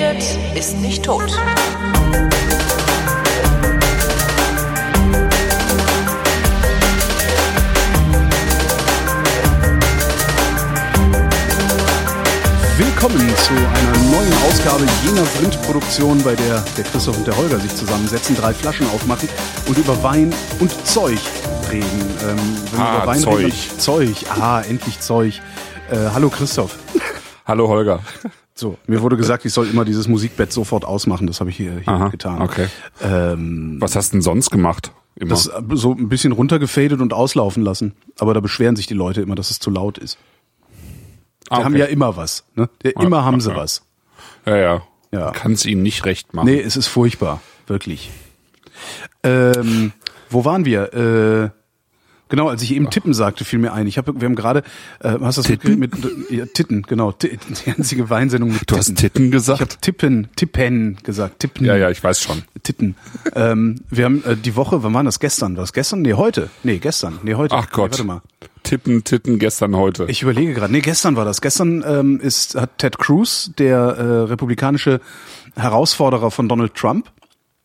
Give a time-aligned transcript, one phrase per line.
[0.00, 0.24] redet,
[0.56, 1.30] ist nicht tot.
[12.78, 17.74] Willkommen zu einer neuen Ausgabe jener Printproduktion, bei der der Christoph und der Holger sich
[17.74, 19.28] zusammensetzen, drei Flaschen aufmachen
[19.66, 21.18] und über Wein und Zeug
[21.70, 21.86] reden.
[22.22, 22.38] Ähm,
[22.72, 23.36] wenn wir Ah, über Wein Zeug.
[23.38, 24.16] Reden, Zeug.
[24.40, 25.40] Ah, endlich Zeug.
[25.90, 26.76] Äh, hallo Christoph.
[27.46, 28.00] Hallo Holger.
[28.60, 31.26] So, mir wurde gesagt, ich soll immer dieses Musikbett sofort ausmachen.
[31.26, 32.42] Das habe ich hier, hier Aha, getan.
[32.42, 32.66] okay.
[33.02, 34.92] Ähm, Was hast du denn sonst gemacht?
[35.16, 35.30] Immer.
[35.30, 37.94] das äh, so ein bisschen runtergefadet und auslaufen lassen.
[38.18, 40.18] Aber da beschweren sich die Leute immer, dass es zu laut ist.
[41.46, 41.64] Die Ah, okay.
[41.64, 42.44] haben ja immer was.
[42.54, 42.68] Ne?
[42.84, 43.82] Der, immer haben sie was.
[44.44, 44.82] ja, ja.
[45.10, 45.30] Ja.
[45.32, 46.46] Kann es ihnen nicht recht machen.
[46.46, 48.10] Nee, es ist furchtbar, wirklich.
[49.24, 49.92] Ähm,
[50.28, 50.94] wo waren wir?
[50.94, 51.50] Äh,
[52.30, 53.86] genau, als ich eben Tippen sagte, fiel mir ein.
[53.86, 54.62] Ich habe, wir haben gerade,
[55.00, 55.78] äh, hast du das Titten?
[55.78, 58.96] mit, mit ja, Titten, genau, die einzige Weinsendung mit Du hast Titten.
[58.96, 59.60] Titten Ich gesagt?
[59.60, 61.66] habe Tippen, Tippen gesagt, Tippen.
[61.66, 62.42] ja, ja, ich weiß schon.
[62.62, 62.96] Titten.
[63.34, 65.20] ähm, wir haben äh, die Woche, wann war das?
[65.20, 65.56] Gestern?
[65.56, 66.00] War das gestern?
[66.02, 66.48] Nee, heute.
[66.62, 67.18] Nee, gestern.
[67.22, 67.54] Nee, heute.
[67.54, 67.92] Ach Gott.
[67.92, 68.22] Nee, warte mal.
[68.62, 70.04] Tippen, Titten, gestern, heute.
[70.08, 70.72] Ich überlege gerade.
[70.72, 71.40] Nee, gestern war das.
[71.40, 75.00] Gestern ähm, ist hat Ted Cruz, der äh, republikanische
[75.56, 77.10] Herausforderer von Donald Trump,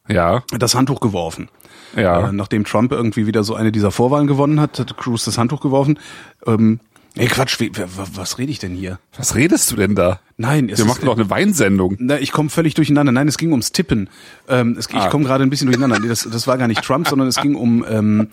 [0.07, 1.49] ja, das Handtuch geworfen.
[1.95, 2.29] Ja.
[2.29, 5.61] Äh, nachdem Trump irgendwie wieder so eine dieser Vorwahlen gewonnen hat, hat Cruz das Handtuch
[5.61, 5.99] geworfen.
[6.45, 6.79] Ähm,
[7.15, 8.99] nee, Quatsch, wa- was rede ich denn hier?
[9.17, 10.19] Was redest du denn da?
[10.37, 11.95] Nein, es Wir machen doch eine Weinsendung.
[11.97, 13.13] Na, ich komme völlig durcheinander.
[13.13, 14.09] Nein, es ging ums Tippen.
[14.49, 15.07] Ähm, es, ich Ah.
[15.07, 15.97] komme gerade ein bisschen durcheinander.
[15.97, 18.27] Nee, das, das war gar nicht Trump, sondern es ging um ähm,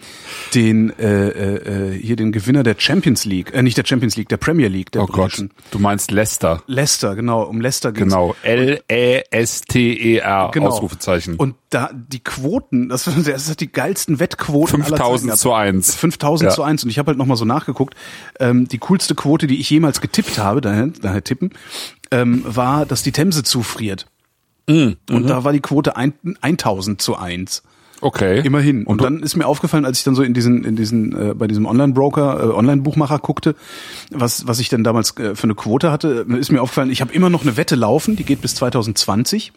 [0.52, 4.36] den äh, äh, hier den Gewinner der Champions League, äh, nicht der Champions League, der
[4.38, 5.52] Premier League, der Oh Gott, britischen.
[5.70, 6.60] du meinst Leicester.
[6.66, 8.12] Leicester, genau, um Leicester ging's.
[8.12, 8.34] Genau.
[9.32, 10.50] L-E-S-T-E-R.
[10.52, 10.66] Genau.
[10.68, 11.36] Ausrufezeichen.
[11.36, 15.40] Und da die Quoten, das, das hat die geilsten Wettquoten aller Zeiten 5000 gehabt.
[15.40, 15.94] zu 1.
[15.96, 16.54] 5000 Ja.
[16.54, 17.94] zu 1 und ich habe halt nochmal so nachgeguckt,
[18.40, 21.50] ähm, die coolste Quote, die ich jemals getippt habe, daher, daher tippen,
[22.10, 24.06] ähm, war, dass die Themse zufriert.
[24.68, 24.96] Mhm.
[25.10, 27.62] Und da war die Quote ein, 1000 zu 1.
[28.00, 28.40] Okay.
[28.44, 28.84] Immerhin.
[28.84, 31.34] Und, du- dann ist mir aufgefallen, als ich dann so in diesen, in diesen, äh,
[31.34, 33.54] bei diesem Online-Broker, äh, Online-Buchmacher guckte,
[34.10, 37.12] was, was ich denn damals äh, für eine Quote hatte, ist mir aufgefallen, ich habe
[37.12, 39.52] immer noch eine Wette laufen, die geht bis 2020.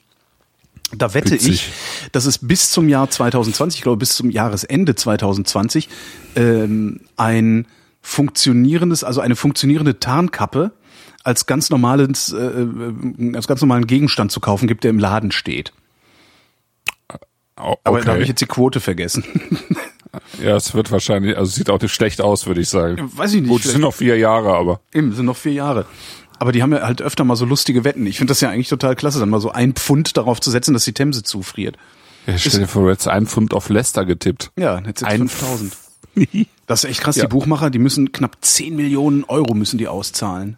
[0.98, 1.54] Da wette Witzig.
[1.54, 1.72] ich,
[2.12, 5.90] dass es bis zum Jahr 2020, ich glaube bis zum Jahresende 2020,
[6.36, 7.68] ähm, ein
[8.02, 10.72] funktionierendes, also eine funktionierende Tarnkappe
[11.24, 15.32] als ganz normales, äh, äh, als ganz normalen Gegenstand zu kaufen gibt, der im Laden
[15.32, 15.74] steht.
[17.58, 18.30] Oh, Aber da habe ich okay.
[18.30, 19.24] jetzt die Quote vergessen.
[20.42, 23.12] Ja, es wird wahrscheinlich, also sieht auch nicht schlecht aus, würde ich sagen.
[23.16, 24.80] Weiß ich nicht, Gut, es sind noch vier Jahre, aber.
[24.94, 25.86] Eben, sind noch vier Jahre.
[26.40, 28.06] Aber die haben ja halt öfter mal so lustige Wetten.
[28.06, 30.74] Ich finde das ja eigentlich total klasse, dann mal so ein Pfund darauf zu setzen,
[30.74, 31.78] dass die Themse zufriert.
[32.28, 34.52] Ja, stell dir vor, du hättest einen Pfund auf Leicester getippt.
[34.58, 35.74] Ja, jetzt jetzt Ein 5000.
[36.68, 37.16] Das ist echt krass.
[37.16, 37.24] Ja.
[37.26, 40.58] Die Buchmacher, die müssen knapp 10 Millionen Euro müssen die auszahlen.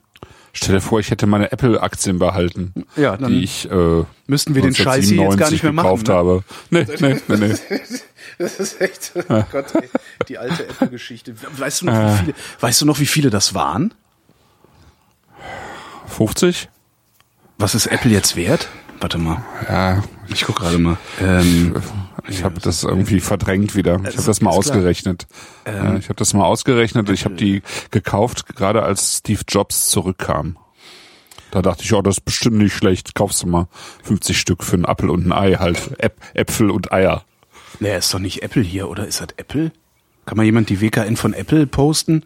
[0.53, 4.63] Stell dir vor, ich hätte meine Apple-Aktien behalten, Ja, dann die ich äh, müssten wir
[4.63, 6.13] den Scheiß hier jetzt gar nicht mehr machen, gekauft ne?
[6.13, 6.43] habe.
[6.71, 7.55] Nee, nee, nee, nee.
[8.39, 9.89] Das ist echt, oh Gott, ey,
[10.27, 11.35] die alte Apple-Geschichte.
[11.57, 13.93] Weißt du noch, wie viele, weißt du noch, wie viele das waren?
[16.07, 16.69] 50?
[17.57, 18.67] Was ist Apple jetzt wert?
[18.99, 20.97] Warte mal, Ja, ich guck gerade mal.
[21.21, 21.75] Ähm,
[22.27, 23.99] ich habe das irgendwie verdrängt wieder.
[24.07, 25.27] Ich habe das mal ausgerechnet.
[25.67, 27.09] ja, ich habe das mal ausgerechnet.
[27.09, 30.57] Ich habe die gekauft, gerade als Steve Jobs zurückkam.
[31.51, 33.13] Da dachte ich, oh, das ist bestimmt nicht schlecht.
[33.15, 33.67] Kaufst du mal
[34.03, 35.91] 50 Stück für einen Apfel und ein Ei halt.
[35.99, 37.23] Äp Äpfel und Eier.
[37.79, 39.07] naja, ist doch nicht Apple hier, oder?
[39.07, 39.71] Ist das Apple?
[40.25, 42.23] Kann mal jemand die WKN von Apple posten?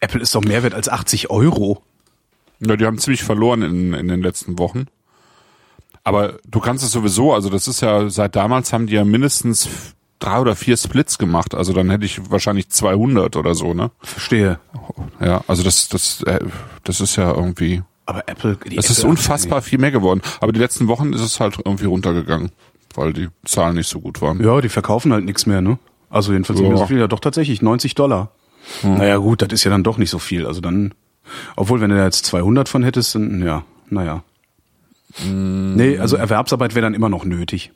[0.00, 1.82] Apple ist doch mehr wert als 80 Euro.
[2.60, 4.86] Ja, die haben ziemlich verloren in, in den letzten Wochen.
[6.04, 9.68] Aber du kannst es sowieso, also das ist ja, seit damals haben die ja mindestens
[10.18, 11.54] drei oder vier Splits gemacht.
[11.54, 13.90] Also dann hätte ich wahrscheinlich 200 oder so, ne?
[14.00, 14.58] Verstehe.
[15.20, 16.40] Ja, also das, das, äh,
[16.84, 20.22] das ist ja irgendwie, Aber Apple, die das ist unfassbar viel mehr geworden.
[20.40, 22.50] Aber die letzten Wochen ist es halt irgendwie runtergegangen,
[22.94, 24.42] weil die Zahlen nicht so gut waren.
[24.42, 25.78] Ja, die verkaufen halt nichts mehr, ne?
[26.10, 26.82] Also jedenfalls nicht mehr Ja.
[26.84, 26.98] so viel.
[26.98, 28.30] Ja, doch tatsächlich 90 Dollar.
[28.82, 30.46] Naja, gut, das ist ja dann doch nicht so viel.
[30.46, 30.94] Also dann,
[31.56, 34.22] obwohl, wenn du da jetzt 200 von hättest, dann, ja, naja.
[35.24, 37.72] Nee, also Erwerbsarbeit wäre dann immer noch nötig.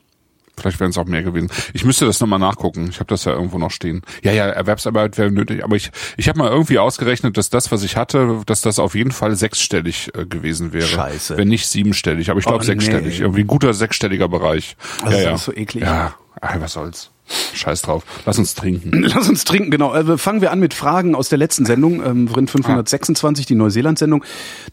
[0.55, 1.49] Vielleicht wären es auch mehr gewesen.
[1.73, 2.87] Ich müsste das nochmal nachgucken.
[2.91, 4.03] Ich habe das ja irgendwo noch stehen.
[4.21, 7.81] Ja, ja, Erwerbsarbeit wäre nötig, aber ich, ich habe mal irgendwie ausgerechnet, dass das, was
[7.81, 10.85] ich hatte, dass das auf jeden Fall sechsstellig äh, gewesen wäre.
[10.85, 11.37] Scheiße.
[11.37, 13.17] Wenn nicht siebenstellig, aber ich glaube Oh, sechsstellig.
[13.17, 13.23] nee.
[13.23, 14.77] Irgendwie ein guter sechsstelliger Bereich.
[15.01, 15.31] Also ja, ja.
[15.31, 15.83] das ist so eklig.
[15.85, 17.09] Ja, ah, was soll's.
[17.53, 18.03] Scheiß drauf.
[18.25, 18.91] Lass uns trinken.
[19.13, 19.93] Lass uns trinken, genau.
[19.93, 24.23] Äh, fangen wir an mit Fragen aus der letzten Sendung, ähm, Vrind 526, die Neuseeland-Sendung.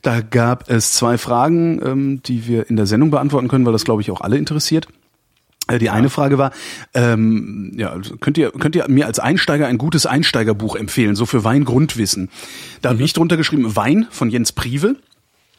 [0.03, 3.85] Da gab es zwei Fragen, ähm, die wir in der Sendung beantworten können, weil das,
[3.85, 4.89] glaube ich, auch alle interessiert.
[5.69, 6.51] Äh, Die eine Frage war,
[6.95, 11.27] ähm, ja, also könnt ihr, könnt ihr mir als Einsteiger ein gutes Einsteigerbuch empfehlen, so
[11.27, 12.29] für Weingrundwissen?
[12.83, 14.97] Da habe ich drunter geschrieben, Wein von Jens Prive.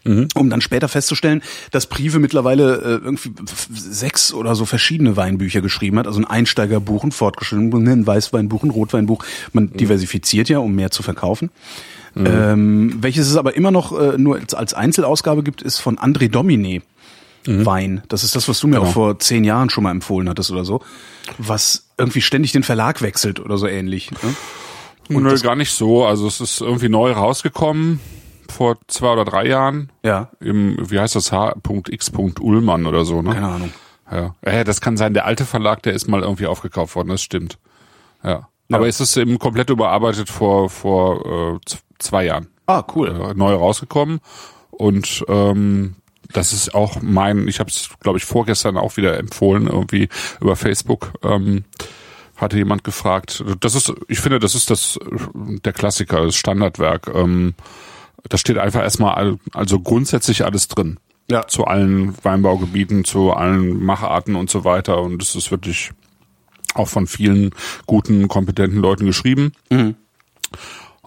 [0.03, 0.29] Mhm.
[0.33, 3.31] Um dann später festzustellen, dass Prive mittlerweile äh, irgendwie
[3.71, 6.07] sechs oder so verschiedene Weinbücher geschrieben hat.
[6.07, 9.23] Also ein Einsteigerbuch, ein fortgeschrittenes, ein Weißweinbuch, ein Rotweinbuch.
[9.53, 9.77] Man mhm.
[9.77, 11.51] diversifiziert ja, um mehr zu verkaufen.
[12.15, 12.25] Mhm.
[12.25, 16.81] Ähm, welches es aber immer noch äh, nur als Einzelausgabe gibt, ist von André Domine.
[17.47, 17.65] Mhm.
[17.65, 18.03] Wein.
[18.07, 18.87] Das ist das, was du mir genau.
[18.87, 20.81] auch vor zehn Jahren schon mal empfohlen hattest oder so.
[21.39, 24.11] Was irgendwie ständig den Verlag wechselt oder so ähnlich.
[24.11, 25.15] Ne?
[25.15, 26.05] Und Nö, gar nicht so.
[26.05, 27.99] Also es ist irgendwie neu rausgekommen
[28.51, 29.91] vor zwei oder drei Jahren.
[30.03, 30.29] Ja.
[30.39, 32.11] Im, wie heißt das, H.X.
[32.39, 33.33] Ullmann oder so, ne?
[33.33, 33.71] Keine Ahnung.
[34.11, 34.35] Ja.
[34.45, 37.57] ja, das kann sein, der alte Verlag, der ist mal irgendwie aufgekauft worden, das stimmt.
[38.23, 38.29] Ja.
[38.29, 38.47] ja.
[38.71, 41.59] Aber es ist eben komplett überarbeitet vor, vor äh,
[41.97, 42.47] zwei Jahren.
[42.65, 43.09] Ah, cool.
[43.09, 44.19] Äh, neu rausgekommen.
[44.69, 45.95] Und ähm,
[46.33, 50.09] das ist auch mein, ich habe es, glaube ich, vorgestern auch wieder empfohlen, irgendwie
[50.39, 51.13] über Facebook.
[51.23, 51.65] Ähm,
[52.37, 53.43] hatte jemand gefragt.
[53.59, 54.99] Das ist, ich finde, das ist das
[55.35, 57.11] der Klassiker, das Standardwerk.
[57.13, 57.53] Ähm,
[58.29, 60.99] da steht einfach erstmal also grundsätzlich alles drin.
[61.29, 61.47] Ja.
[61.47, 65.01] Zu allen Weinbaugebieten, zu allen Macharten und so weiter.
[65.01, 65.91] Und es ist wirklich
[66.73, 67.51] auch von vielen
[67.85, 69.53] guten, kompetenten Leuten geschrieben.
[69.69, 69.95] Mhm.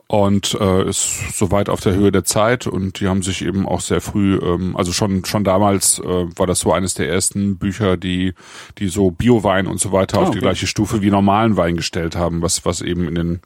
[0.07, 3.81] Und äh, ist soweit auf der Höhe der Zeit und die haben sich eben auch
[3.81, 7.97] sehr früh, ähm, also schon schon damals äh, war das so eines der ersten Bücher,
[7.97, 8.35] die
[8.79, 12.17] die so Biowein und so weiter oh, auf die gleiche Stufe wie normalen Wein gestellt
[12.17, 13.41] haben, was was eben in den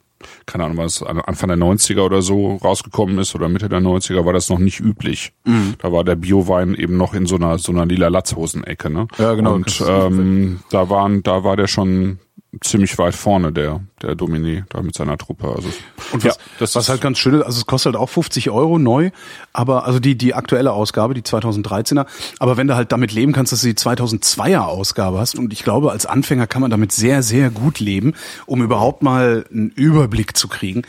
[0.45, 4.33] keine Ahnung, was Anfang der 90er oder so rausgekommen ist oder Mitte der 90er, war
[4.33, 5.33] das noch nicht üblich.
[5.45, 5.75] Mhm.
[5.79, 9.07] Da war der Biowein eben noch in so einer so einer lila Latzhosenecke, ne?
[9.17, 9.53] Ja, genau.
[9.53, 12.19] Und ähm, da waren, da war der schon
[12.61, 15.47] ziemlich weit vorne, der, der Domini, da mit seiner Truppe.
[15.55, 15.69] Also,
[16.11, 18.49] und was, ja, das was halt ganz schön ist, also es kostet halt auch 50
[18.49, 19.11] Euro neu,
[19.53, 22.07] aber, also die, die aktuelle Ausgabe, die 2013er,
[22.39, 25.63] aber wenn du halt damit leben kannst, dass du die 2002er Ausgabe hast und ich
[25.63, 28.13] glaube, als Anfänger kann man damit sehr, sehr gut leben,
[28.47, 30.81] um überhaupt mal einen Überblick zu kriegen.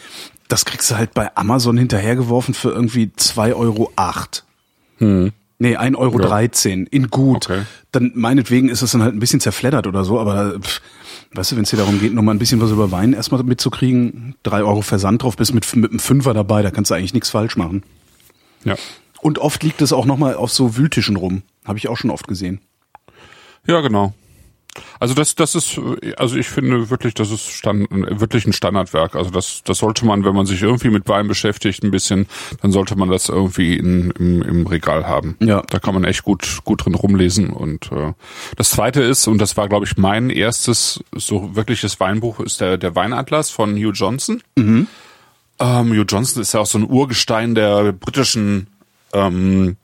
[0.48, 3.92] Das kriegst du halt bei Amazon hinterhergeworfen für irgendwie 2,08 Euro.
[4.98, 5.32] Hm.
[5.62, 6.86] Nee, 1,13 Euro ja.
[6.90, 7.50] in gut.
[7.50, 7.62] Okay.
[7.92, 10.80] Dann meinetwegen ist es dann halt ein bisschen zerfleddert oder so, aber pff,
[11.32, 13.42] weißt du, wenn es hier darum geht, noch mal ein bisschen was über Wein erstmal
[13.42, 17.14] mitzukriegen, drei Euro Versand drauf, bist mit, mit einem Fünfer dabei, da kannst du eigentlich
[17.14, 17.82] nichts falsch machen.
[18.64, 18.76] Ja.
[19.20, 21.42] Und oft liegt es auch noch mal auf so Wühltischen rum.
[21.64, 22.60] Habe ich auch schon oft gesehen.
[23.66, 24.14] Ja, genau.
[25.00, 25.80] Also das, das ist,
[26.16, 29.16] also ich finde wirklich, das ist stand, wirklich ein Standardwerk.
[29.16, 32.26] Also das, das sollte man, wenn man sich irgendwie mit Wein beschäftigt, ein bisschen,
[32.62, 35.36] dann sollte man das irgendwie in, im, im Regal haben.
[35.40, 35.62] Ja.
[35.68, 37.50] Da kann man echt gut, gut drin rumlesen.
[37.50, 38.12] Und äh,
[38.56, 42.78] das Zweite ist, und das war, glaube ich, mein erstes so wirkliches Weinbuch, ist der,
[42.78, 44.42] der Weinatlas von Hugh Johnson.
[44.56, 44.86] Mhm.
[45.58, 48.68] Ähm, Hugh Johnson ist ja auch so ein Urgestein der britischen
[49.12, 49.76] ähm,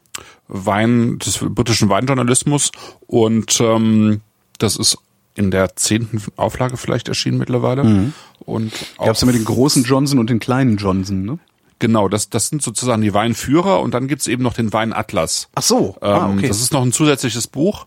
[0.49, 2.71] Wein, des britischen Weinjournalismus
[3.09, 4.21] und ähm,
[4.63, 4.99] das ist
[5.35, 7.85] in der zehnten Auflage vielleicht erschienen mittlerweile.
[7.85, 8.13] Mhm.
[8.41, 11.39] Und gab's ja mit den großen Johnson und den kleinen Johnson, ne?
[11.79, 15.49] Genau, das, das sind sozusagen die Weinführer und dann gibt's eben noch den Weinatlas.
[15.55, 16.49] Ach so, ah, ähm, okay.
[16.49, 17.87] Das ist noch ein zusätzliches Buch,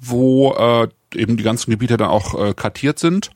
[0.00, 3.30] wo äh, eben die ganzen Gebiete dann auch äh, kartiert sind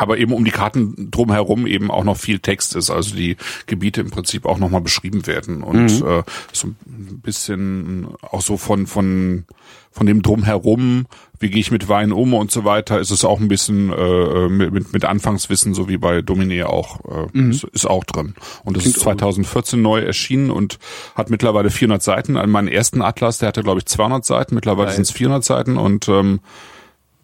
[0.00, 3.36] aber eben um die Karten drumherum eben auch noch viel Text ist, also die
[3.66, 6.06] Gebiete im Prinzip auch nochmal beschrieben werden und mhm.
[6.06, 9.44] äh, so ein bisschen auch so von von
[9.92, 11.06] von dem drumherum,
[11.40, 14.48] wie gehe ich mit Wein um und so weiter, ist es auch ein bisschen äh,
[14.48, 17.50] mit, mit Anfangswissen, so wie bei Domine auch, äh, mhm.
[17.50, 18.34] ist, ist, auch drin.
[18.62, 20.78] Und es ist 2014 neu erschienen und
[21.16, 22.36] hat mittlerweile 400 Seiten.
[22.36, 25.76] An meinen ersten Atlas, der hatte glaube ich 200 Seiten, mittlerweile sind es 400 Seiten
[25.76, 26.38] und ähm,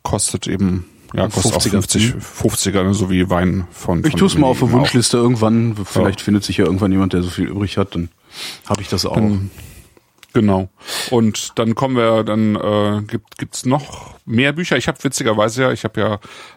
[0.03, 1.57] kostet eben ja, kostet 50er.
[1.57, 4.05] auch 50, 50er, ne, so wie Wein von.
[4.05, 5.23] Ich tue es mal auf der Wunschliste auch.
[5.23, 5.77] irgendwann.
[5.85, 6.25] Vielleicht ja.
[6.25, 8.09] findet sich ja irgendwann jemand, der so viel übrig hat, dann
[8.67, 9.15] habe ich das auch.
[9.15, 9.51] Dann,
[10.33, 10.69] genau.
[11.11, 14.77] Und dann kommen wir, dann äh, gibt gibt's noch mehr Bücher.
[14.77, 16.15] Ich habe witzigerweise ja, ich habe ja,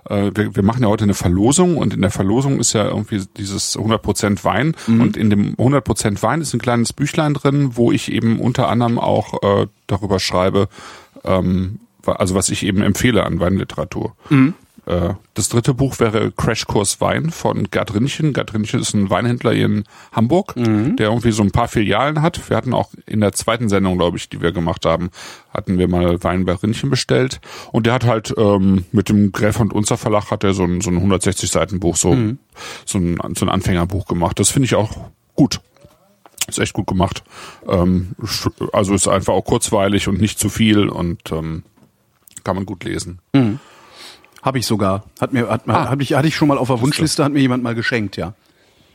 [0.10, 3.24] äh, wir, wir machen ja heute eine Verlosung und in der Verlosung ist ja irgendwie
[3.38, 5.02] dieses 100% Wein mhm.
[5.02, 8.98] und in dem 100% Wein ist ein kleines Büchlein drin, wo ich eben unter anderem
[8.98, 10.68] auch äh, darüber schreibe,
[11.24, 11.80] ähm,
[12.14, 14.16] also was ich eben empfehle an Weinliteratur.
[14.30, 14.54] Mhm.
[14.90, 18.34] Äh, das dritte Buch wäre Crashkurs Wein von Gerd Rinnchen.
[18.34, 20.96] Gerd Rinnchen ist ein Weinhändler hier in Hamburg, mhm.
[20.96, 22.50] der irgendwie so ein paar Filialen hat.
[22.50, 25.12] Wir hatten auch in der zweiten Sendung, glaube ich, die wir gemacht haben,
[25.54, 27.40] hatten wir mal Wein bei Rinnchen bestellt.
[27.72, 30.82] Und der hat halt ähm, mit dem Gräf und Unser Verlag hat er so ein,
[30.82, 32.40] so ein 160 Seiten Buch, so, mhm.
[32.86, 34.40] so, ein, so ein Anfängerbuch gemacht.
[34.40, 34.92] Das finde ich auch
[35.36, 35.62] gut.
[36.48, 37.24] Ist echt gut gemacht.
[37.68, 38.16] Ähm,
[38.74, 41.64] also ist einfach auch kurzweilig und nicht zu viel und ähm,
[42.44, 43.20] kann man gut lesen.
[43.34, 43.60] Mhm.
[44.42, 45.04] Habe ich sogar.
[45.20, 45.90] Hat mir, hat, ah.
[45.90, 48.34] hab ich, hatte ich schon mal auf der Wunschliste, hat mir jemand mal geschenkt, ja.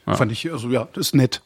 [0.07, 0.15] ja.
[0.15, 1.43] Fand ich, also ja, das ist nett.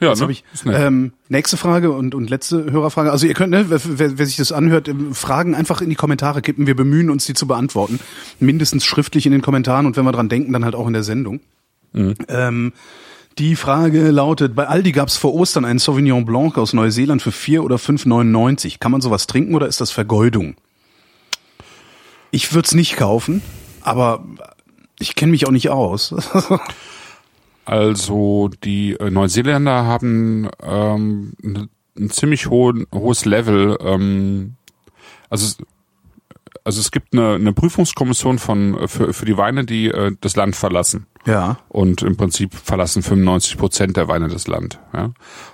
[0.00, 0.32] Ja, ne?
[0.32, 3.12] ich, ähm, nächste Frage und, und letzte Hörerfrage.
[3.12, 5.94] Also ihr könnt, ne, wer, wer, wer sich das anhört, ähm, Fragen einfach in die
[5.94, 6.66] Kommentare kippen.
[6.66, 8.00] Wir bemühen uns, die zu beantworten.
[8.40, 11.04] Mindestens schriftlich in den Kommentaren und wenn wir dran denken, dann halt auch in der
[11.04, 11.40] Sendung.
[11.92, 12.14] Mhm.
[12.28, 12.72] Ähm,
[13.38, 17.32] Die Frage lautet, bei Aldi gab es vor Ostern einen Sauvignon Blanc aus Neuseeland für
[17.32, 18.78] 4 oder 5,99.
[18.80, 20.56] Kann man sowas trinken oder ist das Vergeudung?
[22.32, 23.42] Ich würde es nicht kaufen,
[23.82, 24.24] aber
[24.98, 26.14] ich kenne mich auch nicht aus.
[27.64, 31.34] Also die äh, Neuseeländer haben ähm,
[31.96, 33.78] ein ziemlich hohen, hohes Level.
[33.80, 34.56] Ähm,
[35.30, 35.62] also
[36.64, 40.56] also es gibt eine, eine Prüfungskommission von für, für die Weine, die äh, das Land
[40.56, 41.06] verlassen.
[41.26, 41.58] Ja.
[41.68, 44.78] Und im Prinzip verlassen 95 Prozent der Weine das Land.
[44.92, 45.10] Ja.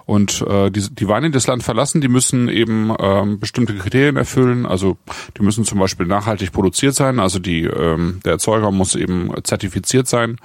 [0.06, 4.16] Und äh, die, die Weine, die das Land verlassen, die müssen eben ähm, bestimmte Kriterien
[4.16, 4.66] erfüllen.
[4.66, 4.96] Also
[5.36, 7.20] die müssen zum Beispiel nachhaltig produziert sein.
[7.20, 10.38] Also die ähm, der Erzeuger muss eben zertifiziert sein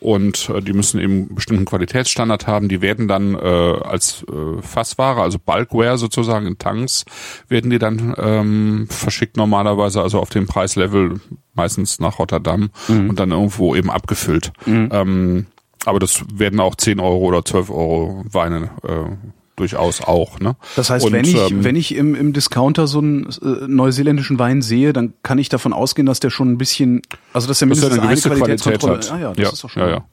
[0.00, 2.68] und äh, die müssen eben einen bestimmten Qualitätsstandard haben.
[2.68, 7.04] Die werden dann äh, als äh, Fassware, also Bulkware sozusagen in Tanks,
[7.48, 11.20] werden die dann ähm, verschickt normalerweise, also auf dem Preislevel
[11.54, 13.10] meistens nach Rotterdam mhm.
[13.10, 14.52] und dann irgendwo eben abgefüllt.
[14.66, 14.88] Mhm.
[14.92, 15.46] Ähm,
[15.84, 20.40] aber das werden auch 10 Euro oder 12 Euro Weine äh, durchaus auch.
[20.40, 20.56] Ne?
[20.76, 24.38] Das heißt, Und, wenn ich, ähm, wenn ich im, im Discounter so einen äh, neuseeländischen
[24.38, 27.68] Wein sehe, dann kann ich davon ausgehen, dass der schon ein bisschen, also dass der
[27.68, 29.12] dass er mindestens eine gewisse eine Qualität hat.
[29.12, 29.82] Ah ja, das ja, ist doch schon.
[29.82, 30.04] ja, ja.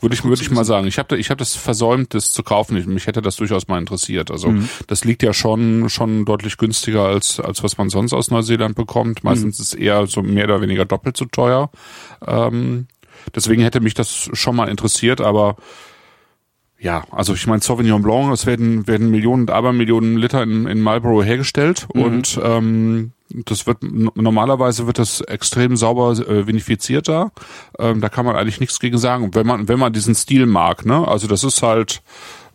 [0.00, 0.86] Würde ich, würde ich mal sagen.
[0.86, 2.76] Ich habe ich hab das versäumt, das zu kaufen.
[2.76, 4.30] Ich, mich hätte das durchaus mal interessiert.
[4.30, 4.68] Also Mhm.
[4.86, 9.24] das liegt ja schon schon deutlich günstiger als als was man sonst aus Neuseeland bekommt.
[9.24, 9.62] Meistens Mhm.
[9.62, 11.70] ist es eher so mehr oder weniger doppelt so teuer.
[12.26, 12.86] Ähm,
[13.34, 15.56] deswegen hätte mich das schon mal interessiert, aber
[16.80, 20.80] ja, also ich meine Sauvignon Blanc, es werden werden Millionen und Abermillionen Liter in, in
[20.80, 22.02] Marlborough hergestellt Mhm.
[22.02, 27.30] und ähm, das wird normalerweise wird das extrem sauber äh, vinifiziert da.
[27.78, 30.86] Ähm, da kann man eigentlich nichts gegen sagen, wenn man wenn man diesen Stil mag.
[30.86, 31.06] Ne?
[31.06, 32.00] Also das ist halt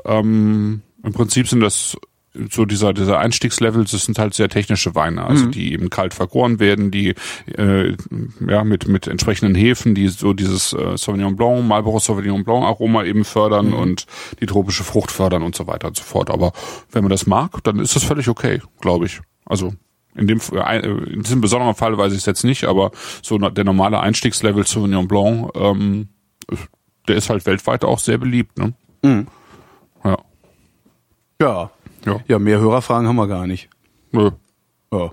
[0.06, 1.98] ähm, im Prinzip sind das
[2.50, 6.60] so dieser dieser Einstiegslevel, das sind halt sehr technische Weine, also die eben kalt vergoren
[6.60, 7.14] werden, die
[7.56, 7.96] äh,
[8.48, 13.04] ja mit mit entsprechenden Hefen, die so dieses äh, Sauvignon Blanc, Marlborough Sauvignon Blanc Aroma
[13.04, 14.08] eben fördern und
[14.40, 16.30] die tropische Frucht fördern und so weiter und so fort.
[16.32, 16.54] Aber
[16.92, 19.22] wenn man das mag, dann ist das völlig okay, glaube ich.
[19.46, 19.74] Also
[20.16, 23.64] in dem äh, in diesem besonderen Fall weiß ich es jetzt nicht, aber so der
[23.64, 26.10] normale Einstiegslevel Sauvignon Blanc, ähm,
[27.08, 28.58] der ist halt weltweit auch sehr beliebt.
[28.58, 28.74] Ne?
[30.04, 30.18] Ja.
[31.42, 31.72] Ja.
[32.06, 32.20] Ja.
[32.28, 33.70] Ja, mehr Hörerfragen haben wir gar nicht.
[34.12, 34.32] Nö.
[34.92, 35.12] Ja.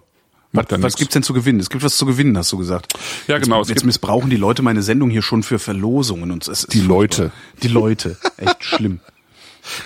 [0.53, 1.61] Was, was gibt's denn zu gewinnen?
[1.61, 2.95] Es gibt was zu gewinnen, hast du gesagt.
[3.29, 6.65] Ja, genau, Jetzt, jetzt missbrauchen die Leute meine Sendung hier schon für Verlosungen und es
[6.65, 7.31] ist Die Leute.
[7.63, 8.17] Die Leute.
[8.37, 9.01] Echt schlimm.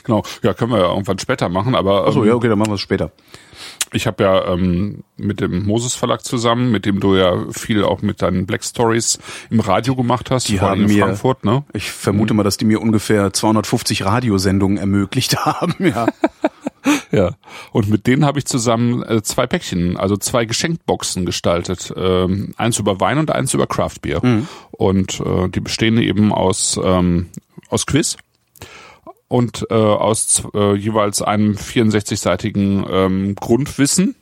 [0.04, 0.22] Genau.
[0.42, 2.74] Ja, können wir ja irgendwann später machen, aber Achso, ähm, ja, okay, dann machen wir
[2.76, 3.10] es später.
[3.92, 8.00] ich habe ja ähm, mit dem Moses Verlag zusammen, mit dem du ja viel auch
[8.00, 9.18] mit deinen Black Stories
[9.50, 11.64] im Radio gemacht hast, Die vor allem haben in mir- Frankfurt, ne?
[11.72, 16.06] Ich vermute mal, dass die mir ungefähr 250 Radiosendungen ermöglicht haben, ja.
[17.10, 17.36] Ja.
[17.72, 21.92] Und mit denen habe ich zusammen äh, zwei Päckchen, also zwei Geschenkboxen gestaltet.
[21.96, 24.22] Ähm, eins über Wein und eins über Craft Beer.
[24.72, 27.28] Und äh, die bestehen eben aus, ähm,
[27.68, 28.16] aus Quiz
[29.28, 34.14] und äh, aus äh, jeweils einem 64-seitigen ähm, Grundwissen.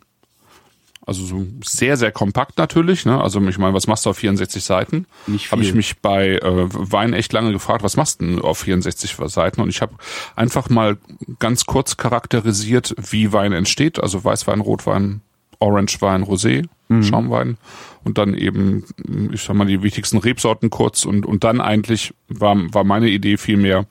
[1.04, 3.04] Also so sehr, sehr kompakt natürlich.
[3.04, 3.20] Ne?
[3.20, 5.06] Also ich meine, was machst du auf 64 Seiten?
[5.50, 9.16] Habe ich mich bei äh, Wein echt lange gefragt, was machst du denn auf 64
[9.26, 9.60] Seiten?
[9.60, 9.94] Und ich habe
[10.36, 10.98] einfach mal
[11.40, 14.00] ganz kurz charakterisiert, wie Wein entsteht.
[14.00, 15.22] Also Weißwein, Rotwein,
[15.58, 16.66] Orangewein, Rosé,
[17.02, 17.56] Schaumwein.
[18.04, 18.84] Und dann eben,
[19.32, 21.04] ich sag mal, die wichtigsten Rebsorten kurz.
[21.04, 23.86] Und, und dann eigentlich war, war meine Idee vielmehr,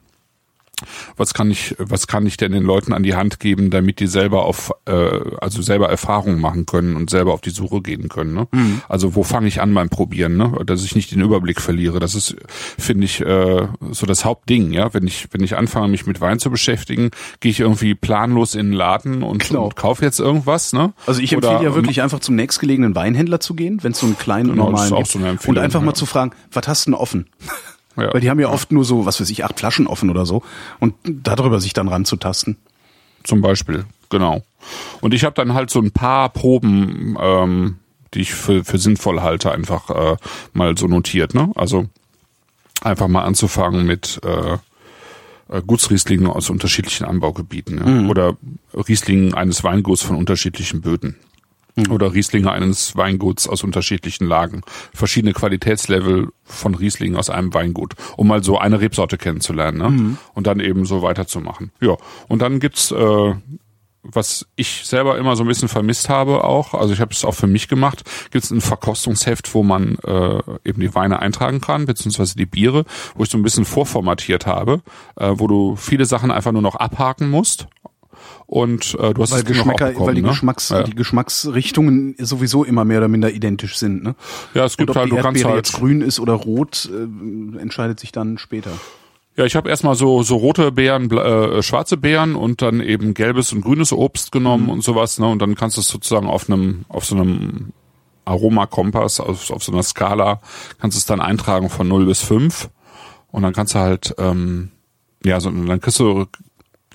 [1.17, 4.07] was kann ich, was kann ich denn den Leuten an die Hand geben, damit die
[4.07, 4.91] selber auf, äh,
[5.39, 8.33] also selber Erfahrungen machen können und selber auf die Suche gehen können.
[8.33, 8.47] Ne?
[8.89, 10.53] Also wo fange ich an beim Probieren, ne?
[10.65, 11.99] dass ich nicht den Überblick verliere.
[11.99, 12.35] Das ist,
[12.77, 14.71] finde ich, äh, so das Hauptding.
[14.73, 18.55] Ja, wenn ich, wenn ich anfange, mich mit Wein zu beschäftigen, gehe ich irgendwie planlos
[18.55, 19.65] in den Laden und, Genau.
[19.65, 20.73] und kaufe jetzt irgendwas.
[20.73, 20.93] Ne?
[21.05, 24.05] Also ich Oder- empfehle ja wirklich einfach zum nächstgelegenen Weinhändler zu gehen, wenn es so
[24.05, 25.07] einen kleinen und Genau, das normalen ist auch gibt.
[25.11, 25.93] so eine und Empfehlung, einfach mal ja.
[25.95, 27.27] zu fragen, was hast du denn offen?
[28.01, 28.13] Ja.
[28.13, 30.43] Weil die haben ja oft nur so, was weiß ich, acht Flaschen offen oder so.
[30.79, 32.57] Und darüber sich dann ranzutasten.
[33.23, 34.43] zum Beispiel, genau.
[35.01, 37.77] Und ich habe dann halt so ein paar Proben, ähm,
[38.13, 40.17] die ich für, für sinnvoll halte, einfach äh,
[40.53, 41.33] mal so notiert.
[41.33, 41.51] Ne?
[41.55, 41.87] Also
[42.81, 44.57] einfach mal anzufangen mit äh,
[45.51, 48.09] äh, Gutsrieslingen aus unterschiedlichen Anbaugebieten ja?
[48.09, 48.37] oder
[48.73, 51.17] Rieslingen eines Weinguts von unterschiedlichen Böden.
[51.89, 54.61] Oder Rieslinge eines Weinguts aus unterschiedlichen Lagen.
[54.93, 60.17] Verschiedene Qualitätslevel von Rieslingen aus einem Weingut, um mal so eine Rebsorte kennenzulernen ne?
[60.33, 61.71] und dann eben so weiterzumachen.
[61.79, 61.95] Ja,
[62.27, 63.33] und dann gibt's äh,
[64.03, 67.35] was ich selber immer so ein bisschen vermisst habe auch, also ich habe es auch
[67.35, 71.85] für mich gemacht, gibt es ein Verkostungsheft, wo man äh, eben die Weine eintragen kann,
[71.85, 72.85] beziehungsweise die Biere,
[73.15, 74.81] wo ich so ein bisschen vorformatiert habe,
[75.17, 77.67] äh, wo du viele Sachen einfach nur noch abhaken musst.
[78.51, 80.27] Und äh, du hast Weil es Geschmäcker, weil die ne?
[80.27, 80.83] Geschmacks, ja.
[80.83, 84.13] die Geschmacksrichtungen sowieso immer mehr oder minder identisch sind, ne?
[84.53, 86.33] ja, es gibt Und ob halt, die du kannst Erdbeere halt jetzt grün ist oder
[86.33, 88.71] rot, äh, entscheidet sich dann später.
[89.37, 93.53] Ja, ich habe erstmal so so rote Beeren, äh, schwarze Beeren und dann eben gelbes
[93.53, 94.71] und grünes Obst genommen mhm.
[94.71, 95.27] und sowas, ne?
[95.27, 97.71] Und dann kannst du es sozusagen auf einem auf so einem
[98.25, 100.41] Aromakompass auf, auf so einer Skala
[100.77, 102.69] kannst du es dann eintragen von 0 bis 5
[103.31, 104.71] und dann kannst du halt ähm,
[105.23, 106.25] ja, so, dann kriegst du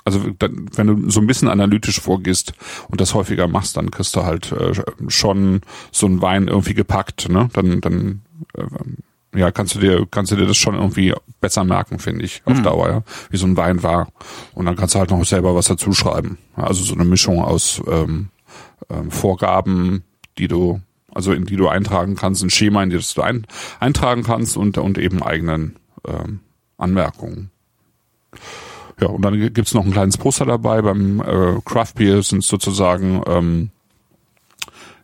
[0.07, 2.53] also wenn du so ein bisschen analytisch vorgehst
[2.89, 4.73] und das häufiger machst, dann kriegst du halt äh,
[5.09, 7.49] schon so einen Wein irgendwie gepackt, ne?
[7.53, 8.23] Dann dann
[8.57, 8.63] äh,
[9.37, 12.57] ja, kannst du dir, kannst du dir das schon irgendwie besser merken, finde ich, auf
[12.57, 12.63] mhm.
[12.63, 14.09] Dauer, ja, wie so ein Wein war.
[14.55, 16.39] Und dann kannst du halt noch selber was dazu schreiben.
[16.55, 18.31] Also so eine Mischung aus ähm,
[18.89, 20.05] ähm, Vorgaben,
[20.39, 20.81] die du,
[21.13, 23.47] also in die du eintragen kannst, ein Schema, in das du ein,
[23.79, 26.41] eintragen kannst und, und eben eigenen ähm,
[26.79, 27.51] Anmerkungen.
[29.01, 30.81] Ja, und dann gibt's noch ein kleines Poster dabei.
[30.83, 33.71] Beim äh, Craft Beer sind sozusagen ähm,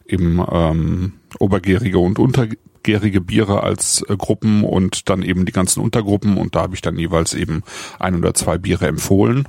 [0.07, 2.47] eben ähm, obergärige und unter,
[2.83, 6.81] gärige Biere als äh, Gruppen und dann eben die ganzen Untergruppen und da habe ich
[6.81, 7.63] dann jeweils eben
[7.99, 9.47] ein oder zwei Biere empfohlen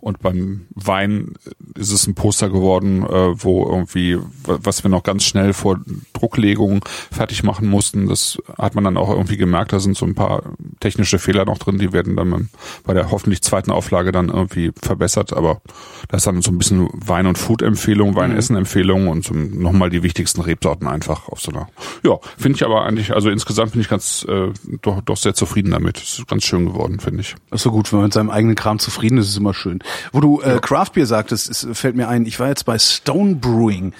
[0.00, 1.34] und beim Wein
[1.74, 5.78] ist es ein Poster geworden, äh, wo irgendwie, was wir noch ganz schnell vor
[6.14, 8.08] Drucklegung fertig machen mussten.
[8.08, 9.72] Das hat man dann auch irgendwie gemerkt.
[9.72, 10.42] Da sind so ein paar
[10.80, 11.78] technische Fehler noch drin.
[11.78, 12.48] Die werden dann
[12.84, 15.34] bei der hoffentlich zweiten Auflage dann irgendwie verbessert.
[15.34, 15.60] Aber
[16.08, 20.40] da ist dann so ein bisschen Wein- und Food-Empfehlung, Wein-Essen-Empfehlung und so nochmal die wichtigsten
[20.40, 21.68] Rebsorten einfach auf so einer.
[22.04, 24.48] Ja, finde ich aber eigentlich, also insgesamt bin ich ganz äh,
[24.80, 25.98] doch, doch sehr zufrieden damit.
[25.98, 27.34] ist ganz schön geworden, finde ich.
[27.50, 29.80] Das ist so gut, wenn man mit seinem eigenen Kram zufrieden ist, ist immer schön.
[30.12, 33.36] Wo du äh, Craft Beer sagtest, es fällt mir ein, ich war jetzt bei Stone
[33.36, 33.92] Brewing,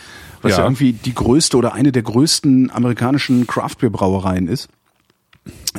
[0.43, 0.59] was ja.
[0.59, 4.69] ja irgendwie die größte oder eine der größten amerikanischen Craft Beer Brauereien ist.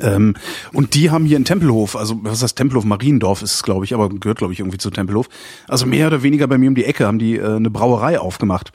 [0.01, 0.35] Ähm,
[0.73, 3.93] und die haben hier in Tempelhof, also was heißt Tempelhof, Mariendorf ist es, glaube ich,
[3.93, 5.27] aber gehört, glaube ich, irgendwie zu Tempelhof.
[5.67, 8.71] Also mehr oder weniger bei mir um die Ecke haben die äh, eine Brauerei aufgemacht,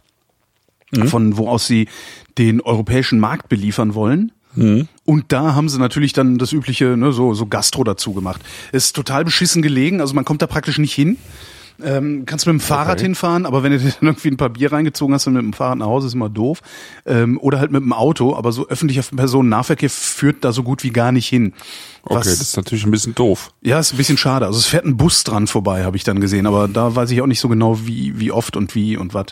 [0.92, 1.08] mhm.
[1.08, 1.88] von wo aus sie
[2.38, 4.32] den europäischen Markt beliefern wollen.
[4.56, 4.88] Mhm.
[5.04, 8.40] Und da haben sie natürlich dann das übliche, ne, so, so Gastro dazu gemacht.
[8.72, 11.18] Ist total beschissen gelegen, also man kommt da praktisch nicht hin.
[11.82, 13.02] Ähm, kannst mit dem Fahrrad okay.
[13.02, 15.52] hinfahren, aber wenn du dir dann irgendwie ein paar Bier reingezogen hast und mit dem
[15.52, 16.62] Fahrrad nach Hause, ist immer doof.
[17.04, 20.90] Ähm, oder halt mit dem Auto, aber so öffentlicher Personennahverkehr führt da so gut wie
[20.90, 21.52] gar nicht hin.
[22.02, 23.52] Was, okay, das ist natürlich ein bisschen doof.
[23.62, 24.46] Ja, ist ein bisschen schade.
[24.46, 27.20] Also es fährt ein Bus dran vorbei, habe ich dann gesehen, aber da weiß ich
[27.20, 29.26] auch nicht so genau, wie, wie oft und wie und was.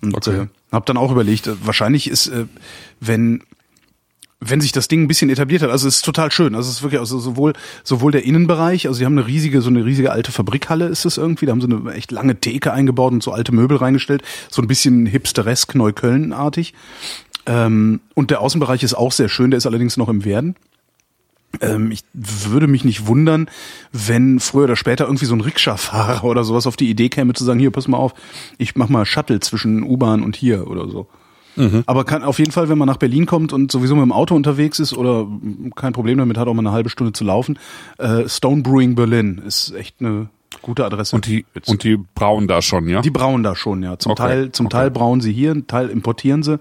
[0.00, 0.42] Und okay.
[0.42, 2.46] äh, habe dann auch überlegt, äh, wahrscheinlich ist, äh,
[3.00, 3.42] wenn
[4.44, 6.54] wenn sich das Ding ein bisschen etabliert hat, also es ist total schön.
[6.54, 7.52] Also es ist wirklich also sowohl
[7.84, 11.16] sowohl der Innenbereich, also sie haben eine riesige so eine riesige alte Fabrikhalle ist es
[11.16, 14.60] irgendwie, da haben sie eine echt lange Theke eingebaut und so alte Möbel reingestellt, so
[14.60, 16.74] ein bisschen hipsteresk Neukölln-artig.
[17.46, 20.56] Ähm, und der Außenbereich ist auch sehr schön, der ist allerdings noch im Werden.
[21.60, 23.48] Ähm, ich würde mich nicht wundern,
[23.92, 27.44] wenn früher oder später irgendwie so ein Rikscha-Fahrer oder sowas auf die Idee käme zu
[27.44, 28.14] sagen, hier, pass mal auf,
[28.58, 31.06] ich mach mal Shuttle zwischen U-Bahn und hier oder so.
[31.56, 31.84] Mhm.
[31.86, 34.34] Aber kann auf jeden Fall, wenn man nach Berlin kommt und sowieso mit dem Auto
[34.34, 35.26] unterwegs ist oder
[35.76, 37.58] kein Problem damit hat, auch mal eine halbe Stunde zu laufen,
[37.98, 40.28] äh, Stone Brewing Berlin ist echt eine
[40.60, 41.16] gute Adresse.
[41.16, 43.00] Und die und die brauen da schon, ja?
[43.00, 43.98] Die brauen da schon, ja.
[43.98, 44.22] Zum okay.
[44.22, 44.76] Teil zum okay.
[44.76, 46.58] Teil brauen sie hier, ein Teil importieren sie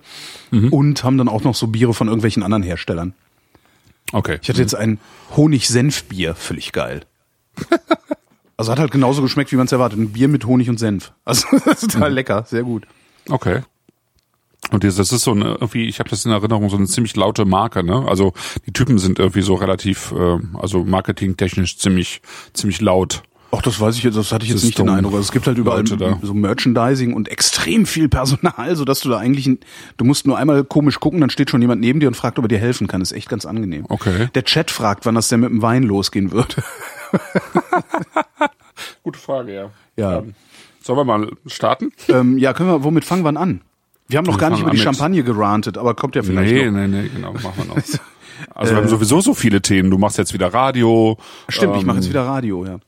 [0.52, 0.70] mhm.
[0.70, 3.14] und haben dann auch noch so Biere von irgendwelchen anderen Herstellern.
[4.14, 4.40] Okay.
[4.42, 5.00] Ich hatte jetzt ein
[5.38, 7.02] Honig-Senf-Bier, völlig geil.
[8.58, 10.00] also hat halt genauso geschmeckt, wie man es erwartet.
[10.00, 11.14] Ein Bier mit Honig und Senf.
[11.24, 11.48] Also
[11.80, 12.16] total mhm.
[12.16, 12.86] lecker, sehr gut.
[13.30, 13.62] Okay.
[14.70, 17.46] Und das ist so eine, irgendwie, ich habe das in Erinnerung, so eine ziemlich laute
[17.46, 18.06] Marke, ne?
[18.08, 18.34] Also
[18.68, 22.22] die Typen sind irgendwie so relativ, äh, also marketingtechnisch ziemlich,
[22.54, 23.24] ziemlich laut.
[23.54, 25.14] Ach, das weiß ich jetzt, das hatte ich jetzt nicht den Eindruck.
[25.14, 29.18] Also es gibt halt überall so Merchandising und extrem viel Personal, so dass du da
[29.18, 29.50] eigentlich,
[29.98, 32.46] du musst nur einmal komisch gucken, dann steht schon jemand neben dir und fragt, ob
[32.46, 33.02] er dir helfen kann.
[33.02, 33.86] Das ist echt ganz angenehm.
[33.90, 34.30] Okay.
[34.36, 36.58] Der Chat fragt, wann das denn mit dem Wein losgehen wird.
[39.04, 39.72] Gute Frage, ja.
[39.98, 40.20] Ja.
[40.20, 40.34] Ähm,
[40.82, 41.92] sollen wir mal starten?
[42.08, 43.62] Ähm, ja, können wir, womit fangen wir an?
[44.12, 46.80] Wir haben noch gar nicht über die Champagne gerantet, aber kommt ja vielleicht nee, noch.
[46.82, 47.78] Nee, nee, genau, machen wir noch.
[48.56, 49.92] Also wir haben äh, sowieso so viele Themen.
[49.92, 51.18] Du machst jetzt wieder Radio.
[51.48, 52.80] Stimmt, ähm, ich mache jetzt wieder Radio, ja.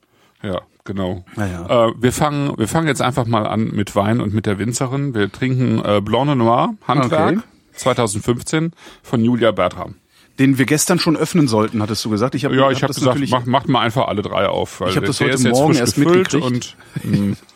[0.42, 1.24] Ja, genau.
[1.38, 1.90] Ja.
[1.90, 5.14] Äh, wir fangen, wir fangen jetzt einfach mal an mit Wein und mit der Winzerin.
[5.14, 7.44] Wir trinken äh, Blanc Noir Handwerk okay.
[7.76, 8.72] 2015
[9.04, 9.96] von Julia Bertram.
[10.40, 12.34] Den wir gestern schon öffnen sollten, hattest du gesagt.
[12.34, 14.82] Ich hab, ja, ich habe hab gesagt, macht mach mal einfach alle drei auf.
[14.88, 16.44] ich habe das heute Morgen erst mitgekriegt.
[16.44, 17.38] Und, mh, hm,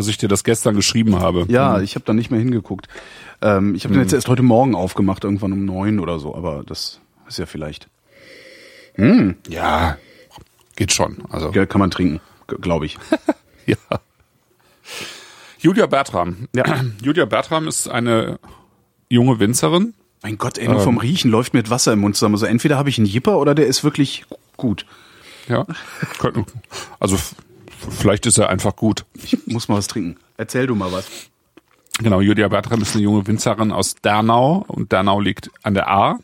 [0.00, 1.44] dass ich dir das gestern geschrieben habe.
[1.48, 1.84] Ja, mhm.
[1.84, 2.88] ich habe da nicht mehr hingeguckt.
[3.42, 3.98] Ähm, ich habe mhm.
[3.98, 7.44] den jetzt erst heute Morgen aufgemacht, irgendwann um neun oder so, aber das ist ja
[7.44, 7.88] vielleicht.
[8.94, 9.36] Hm.
[9.46, 9.98] Ja,
[10.74, 11.18] geht schon.
[11.28, 12.96] Also ja, kann man trinken, glaube ich.
[13.66, 13.76] ja.
[15.58, 16.48] Julia Bertram.
[16.54, 16.64] Ja.
[17.02, 18.38] Julia Bertram ist eine
[19.10, 19.92] junge Winzerin.
[20.22, 22.36] Mein Gott, ey, nur ähm, vom Riechen läuft mir Wasser im Mund zusammen.
[22.36, 24.24] Also entweder habe ich einen Jipper oder der ist wirklich
[24.56, 24.86] gut.
[25.46, 25.66] Ja.
[26.98, 27.18] Also
[27.88, 29.04] vielleicht ist er einfach gut.
[29.14, 30.16] Ich muss mal was trinken.
[30.36, 31.06] Erzähl du mal was.
[31.98, 36.18] Genau, Julia Bertram ist eine junge Winzerin aus Dernau und Dernau liegt an der A.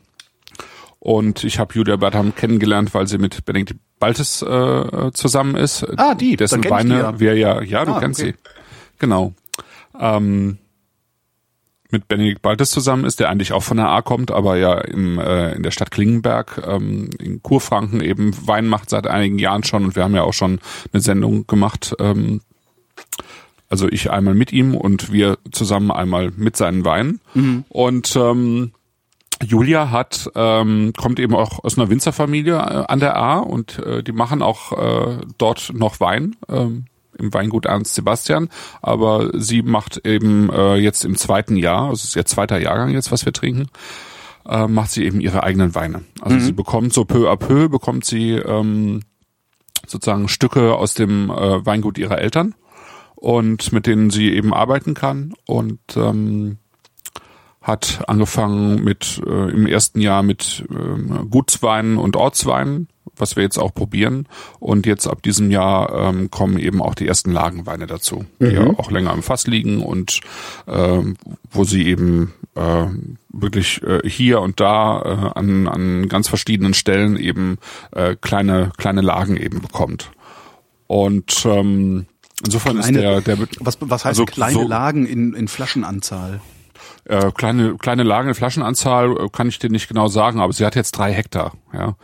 [0.99, 5.87] Und ich habe Julia Bertram kennengelernt, weil sie mit Benedikt Baltes äh, zusammen ist.
[5.97, 7.21] Ah, die, dessen ich die Weine ja.
[7.21, 8.33] wir ja, ja, du Ah, kennst okay.
[8.33, 8.51] sie.
[8.99, 9.33] Genau.
[9.99, 10.59] Ähm,
[11.91, 15.19] mit Benedikt Baltes zusammen ist, der eigentlich auch von der A kommt, aber ja im,
[15.19, 19.85] äh, in der Stadt Klingenberg ähm, in Kurfranken eben Wein macht seit einigen Jahren schon
[19.85, 20.61] und wir haben ja auch schon
[20.93, 21.95] eine Sendung gemacht.
[21.99, 22.41] Ähm,
[23.69, 27.21] also ich einmal mit ihm und wir zusammen einmal mit seinen Weinen.
[27.69, 28.73] Und ähm,
[29.43, 34.03] Julia hat ähm, kommt eben auch aus einer Winzerfamilie äh, an der A und äh,
[34.03, 36.87] die machen auch äh, dort noch Wein ähm,
[37.19, 38.49] im Weingut Ernst Sebastian,
[38.83, 42.91] aber sie macht eben äh, jetzt im zweiten Jahr, also es ist ihr zweiter Jahrgang
[42.91, 43.69] jetzt, was wir trinken,
[44.49, 46.03] äh, macht sie eben ihre eigenen Weine.
[46.21, 49.03] Also sie bekommt so peu à peu bekommt sie ähm,
[49.87, 52.55] sozusagen Stücke aus dem äh, Weingut ihrer Eltern
[53.15, 55.35] und mit denen sie eben arbeiten kann.
[55.47, 56.59] Und ähm,
[57.67, 63.59] hat angefangen mit äh, im ersten Jahr mit ähm, Gutsweinen und Ortsweinen, was wir jetzt
[63.59, 64.29] auch probieren.
[64.61, 68.67] Und jetzt ab diesem Jahr ähm, kommen eben auch die ersten Lagenweine dazu, die ja
[68.79, 70.21] auch länger im Fass liegen und
[70.69, 71.17] ähm,
[71.51, 72.87] wo sie eben äh,
[73.31, 77.59] wirklich äh, hier und da äh, an, an ganz verschiedenen Stellen eben
[77.91, 80.13] äh, kleine kleine Lagen eben bekommt.
[80.87, 82.07] Und ähm,
[82.45, 86.41] insofern Kleine- ist der der Was, was heißt Also kleine so- Lagen in, in Flaschenanzahl?
[87.09, 90.67] Äh, kleine kleine Lagen in Flaschenanzahl äh, kann ich dir nicht genau sagen, aber sie
[90.67, 91.53] hat jetzt drei Hektar.
[91.73, 91.95] Ja,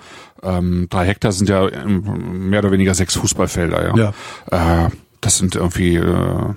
[0.43, 3.97] ähm, drei Hektar sind ja ähm, mehr oder weniger sechs Fußballfelder.
[3.97, 3.97] Ja,
[4.87, 6.55] Äh, das sind irgendwie äh,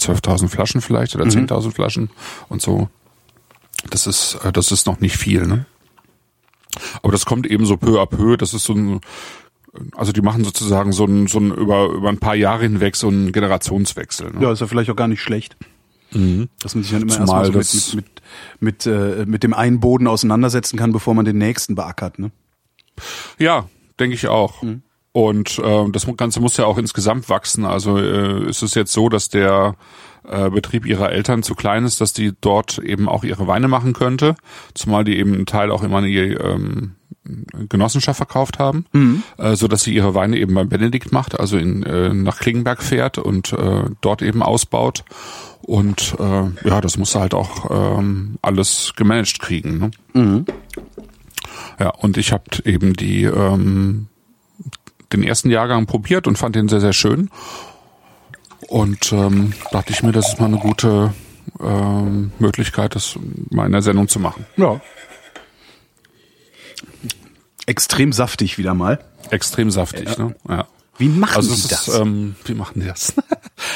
[0.00, 2.10] 12.000 Flaschen vielleicht oder 10.000 Flaschen
[2.48, 2.88] und so.
[3.90, 5.46] Das ist äh, das ist noch nicht viel.
[5.46, 5.66] Ne?
[7.02, 8.36] Aber das kommt eben so peu à peu.
[8.36, 9.00] Das ist so ein
[9.96, 13.08] also die machen sozusagen so ein, so ein über, über ein paar Jahre hinweg so
[13.08, 14.32] einen Generationswechsel.
[14.32, 14.42] Ne?
[14.42, 15.56] Ja, ist ja vielleicht auch gar nicht schlecht.
[16.62, 18.22] Dass man sich dann immer Zumal erstmal so mit, mit,
[18.60, 22.18] mit, mit, äh, mit dem einen Boden auseinandersetzen kann, bevor man den nächsten beackert.
[22.18, 22.30] Ne?
[23.38, 23.68] Ja,
[23.98, 24.62] denke ich auch.
[25.12, 27.64] Und äh, das Ganze muss ja auch insgesamt wachsen.
[27.64, 29.74] Also äh, ist es jetzt so, dass der
[30.28, 33.94] äh, Betrieb ihrer Eltern zu klein ist, dass die dort eben auch ihre Weine machen
[33.94, 34.36] könnte,
[34.74, 36.94] zumal die eben einen Teil auch immer in die ähm,
[37.68, 38.86] Genossenschaft verkauft haben,
[39.38, 42.82] äh, so dass sie ihre Weine eben beim Benedikt macht, also in, äh, nach Klingenberg
[42.82, 45.04] fährt und äh, dort eben ausbaut.
[45.68, 49.90] Und äh, ja, das muss halt auch ähm, alles gemanagt kriegen.
[50.14, 50.44] Ne?
[51.78, 54.06] Ja, und ich habe eben die ähm,
[55.12, 57.28] den ersten Jahrgang probiert und fand den sehr, sehr schön.
[58.68, 61.12] Und ähm, dachte ich mir, das ist mal eine gute
[61.60, 63.18] ähm, Möglichkeit, das
[63.50, 64.46] mal in der Sendung zu machen.
[64.56, 64.80] Ja.
[67.66, 69.04] Extrem saftig wieder mal.
[69.28, 70.34] Extrem saftig, ne?
[70.48, 70.66] Ja.
[70.96, 71.88] Wie machen Also die das?
[71.88, 73.12] ist, ähm, wie machen die das?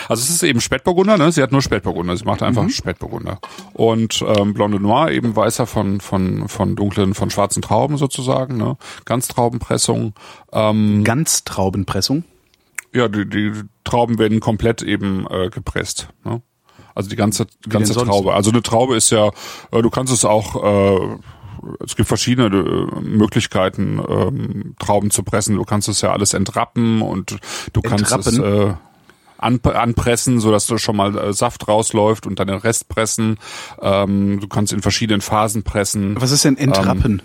[0.08, 1.32] also es ist eben Spätburgunder, ne?
[1.32, 2.46] Sie hat nur Spätburgunder, sie macht Mhm.
[2.48, 3.38] einfach Spätburgunder.
[3.72, 8.76] Und ähm, Blonde Noir eben weißer von von von dunklen, von schwarzen Trauben sozusagen, ne?
[9.04, 10.14] Ganztraubenpressung.
[10.52, 12.24] Ähm, Ganztraubenpressung.
[12.94, 13.52] ja, die, die
[13.84, 16.08] Trauben werden komplett eben äh, gepresst.
[16.24, 16.42] Ne?
[16.94, 17.94] Also die ganze ganze?
[17.94, 18.34] Traube.
[18.34, 19.28] Also eine Traube ist ja,
[19.70, 21.16] äh, du kannst es auch äh,
[21.84, 25.56] es gibt verschiedene äh, Möglichkeiten, ähm, Trauben zu pressen.
[25.56, 27.38] Du kannst es ja alles entrappen und
[27.72, 28.70] du kannst es Entrappen?
[28.70, 28.74] äh,
[29.42, 33.36] an, anpressen, so dass da schon mal äh, Saft rausläuft und dann den Rest pressen.
[33.80, 36.14] Ähm, du kannst in verschiedenen Phasen pressen.
[36.20, 37.22] Was ist denn Entrappen?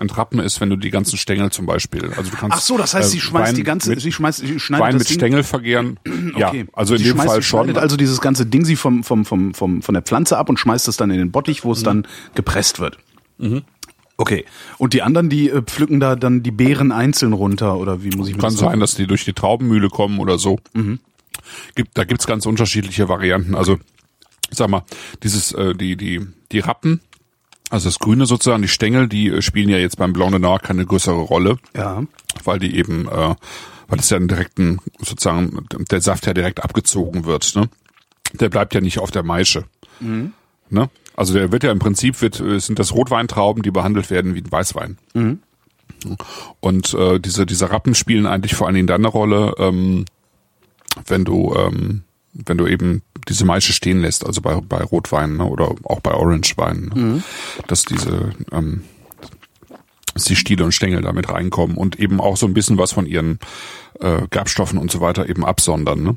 [0.00, 2.56] Entrappen ist, wenn du die ganzen Stängel zum Beispiel, also du kannst.
[2.56, 4.86] Ach so, das heißt, äh, sie schmeißt Wein die ganze, mit, sie schmeißt, sie schneidet
[4.86, 5.14] Wein mit Ding.
[5.18, 5.98] Stängel vergehren.
[6.36, 6.66] Ja, Okay.
[6.72, 7.64] also in Sie dem schmeißt- Fall sie schon.
[7.64, 10.58] schneidet also dieses ganze Ding sie vom, vom, vom, vom, von der Pflanze ab und
[10.60, 11.68] schmeißt es dann in den Bottich, Mhm.
[11.68, 12.96] wo es dann gepresst wird.
[14.16, 14.44] Okay.
[14.78, 18.28] Und die anderen, die äh, pflücken da dann die Beeren einzeln runter oder wie muss
[18.28, 20.58] ich mir Kann das sein, dass die durch die Traubenmühle kommen oder so.
[21.74, 23.54] Gibt, da gibt's ganz unterschiedliche Varianten.
[23.54, 23.78] Also,
[24.50, 24.84] sag mal,
[25.22, 27.00] dieses, äh, die, die, die Rappen,
[27.70, 30.58] also das Grüne sozusagen, die Stängel, die äh, spielen ja jetzt beim Blanc de Noir
[30.58, 32.02] keine größere Rolle, Ja.
[32.44, 33.34] weil die eben, äh,
[33.88, 37.68] weil es ja einen direkten, sozusagen, der Saft ja direkt abgezogen wird, ne?
[38.34, 39.64] Der bleibt ja nicht auf der Maische.
[40.00, 40.90] Ne?
[41.16, 44.40] Also der wird ja im Prinzip wird, äh, sind das Rotweintrauben, die behandelt werden wie
[44.42, 44.98] ein Weißwein.
[46.60, 50.04] Und äh, diese, diese Rappen spielen eigentlich vor allen Dingen dann eine Rolle, ähm,
[51.06, 55.44] wenn du, ähm, wenn du eben diese Maische stehen lässt, also bei, bei Rotwein ne,
[55.44, 57.22] oder auch bei Orangewein, ne,
[57.66, 58.82] dass diese ähm,
[60.14, 63.06] dass die Stiele und Stängel damit reinkommen und eben auch so ein bisschen was von
[63.06, 63.38] ihren
[64.00, 66.02] äh, Gerbstoffen und so weiter eben absondern.
[66.02, 66.16] Ne?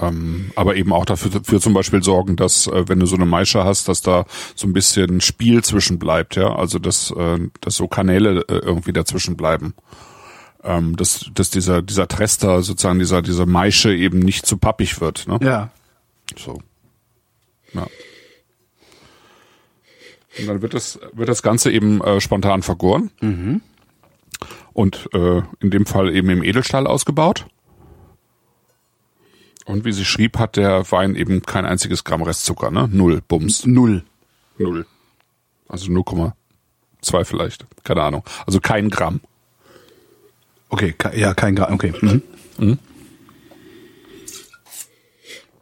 [0.00, 3.26] Ähm, aber eben auch dafür, für zum Beispiel sorgen, dass äh, wenn du so eine
[3.26, 7.76] Maische hast, dass da so ein bisschen Spiel zwischen bleibt, ja, also dass, äh, dass
[7.76, 9.74] so Kanäle äh, irgendwie dazwischen bleiben.
[10.66, 15.28] Ähm, dass, dass dieser, dieser Trester, sozusagen dieser, dieser Maische eben nicht zu pappig wird.
[15.28, 15.38] Ne?
[15.40, 15.70] Ja.
[16.36, 16.60] So.
[17.72, 17.86] Ja.
[20.38, 23.10] Und dann wird das, wird das Ganze eben äh, spontan vergoren.
[24.72, 27.46] Und äh, in dem Fall eben im Edelstahl ausgebaut.
[29.64, 32.88] Und wie sie schrieb, hat der Wein eben kein einziges Gramm Restzucker, ne?
[32.92, 33.66] Null, Bums.
[33.66, 34.04] Null.
[34.58, 34.86] Null.
[35.68, 37.66] Also 0,2 vielleicht.
[37.84, 38.24] Keine Ahnung.
[38.46, 39.20] Also kein Gramm.
[40.76, 41.70] Okay, ja, kein Grad.
[41.70, 41.94] Okay.
[42.58, 42.78] Mhm.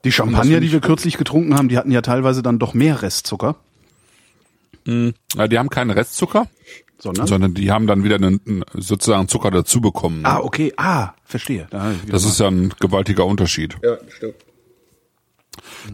[0.04, 3.54] Die Champagner, die wir kürzlich getrunken haben, die hatten ja teilweise dann doch mehr Restzucker,
[4.86, 6.46] Ja, die haben keinen Restzucker,
[6.98, 7.26] sondern.
[7.28, 10.22] sondern die haben dann wieder einen, sozusagen Zucker dazu bekommen.
[10.22, 10.28] ne?
[10.28, 10.72] ah, okay.
[10.76, 11.68] Ah, verstehe.
[11.70, 13.76] Da, Das ist ja ein gewaltiger Unterschied.
[13.82, 14.34] ja, stimmt.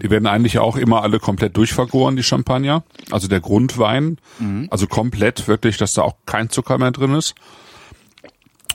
[0.02, 2.82] Die werden eigentlich auch immer alle komplett durchvergoren, die Champagner.
[3.10, 4.16] Also der Grundwein,
[4.70, 7.34] also komplett wirklich, dass da auch kein Zucker mehr drin ist.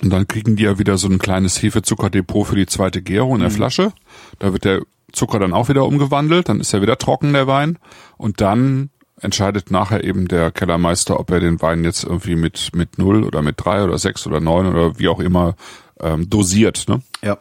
[0.02, 3.42] Und dann kriegen die ja wieder so ein kleines Hefezuckerdepot für die zweite Gärung in
[3.42, 3.94] der Flasche.
[4.40, 4.82] Da wird der
[5.12, 7.80] Zucker dann auch wieder umgewandelt, dann ist er wieder trocken, der Wein.
[8.18, 8.90] Und dann
[9.22, 13.42] entscheidet nachher eben der Kellermeister, ob er den Wein jetzt irgendwie mit, mit null oder
[13.42, 15.56] mit drei oder sechs oder neun oder wie auch immer
[16.02, 16.86] ähm, dosiert.
[16.90, 17.02] Ne?
[17.24, 17.38] Ja.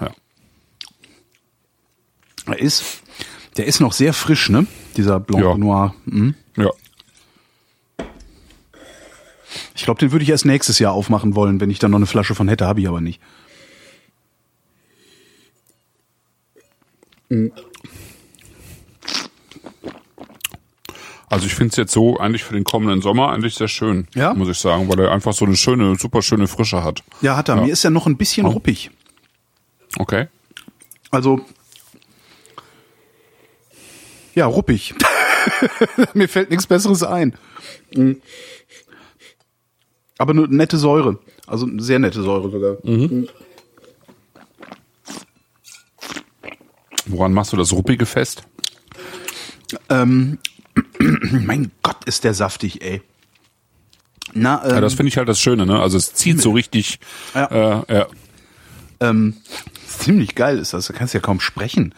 [0.00, 0.10] Ja.
[2.46, 3.02] Er ist,
[3.56, 4.66] der ist noch sehr frisch, ne?
[4.96, 5.56] Dieser Blanc Ja.
[5.56, 5.94] Noir.
[6.06, 6.34] Mhm.
[6.56, 6.70] ja.
[9.76, 12.06] Ich glaube, den würde ich erst nächstes Jahr aufmachen wollen, wenn ich dann noch eine
[12.06, 13.20] Flasche von hätte, habe ich aber nicht.
[21.28, 24.32] Also ich finde es jetzt so eigentlich für den kommenden Sommer eigentlich sehr schön, Ja?
[24.34, 27.02] muss ich sagen, weil er einfach so eine schöne, super schöne Frische hat.
[27.20, 27.56] Ja, hat er.
[27.56, 28.90] Mir ist er noch ein bisschen ruppig.
[29.98, 30.28] Okay.
[31.10, 31.40] Also,
[34.34, 34.94] ja, ruppig.
[36.14, 37.34] Mir fällt nichts Besseres ein.
[40.16, 40.22] Mhm.
[40.22, 41.18] Aber nur nette Säure.
[41.46, 42.76] Also sehr nette Säure sogar.
[47.06, 48.42] Woran machst du das Ruppige fest?
[49.88, 50.38] Ähm,
[50.98, 53.02] mein Gott, ist der saftig, ey.
[54.34, 55.80] Na, ähm, Ja, das finde ich halt das Schöne, ne?
[55.80, 56.98] Also es zieht so richtig.
[57.34, 57.82] Ja.
[57.86, 58.06] Äh, ja.
[59.00, 59.36] ähm,
[59.86, 60.86] ziemlich geil ist das.
[60.86, 61.94] Da kannst du ja kaum sprechen.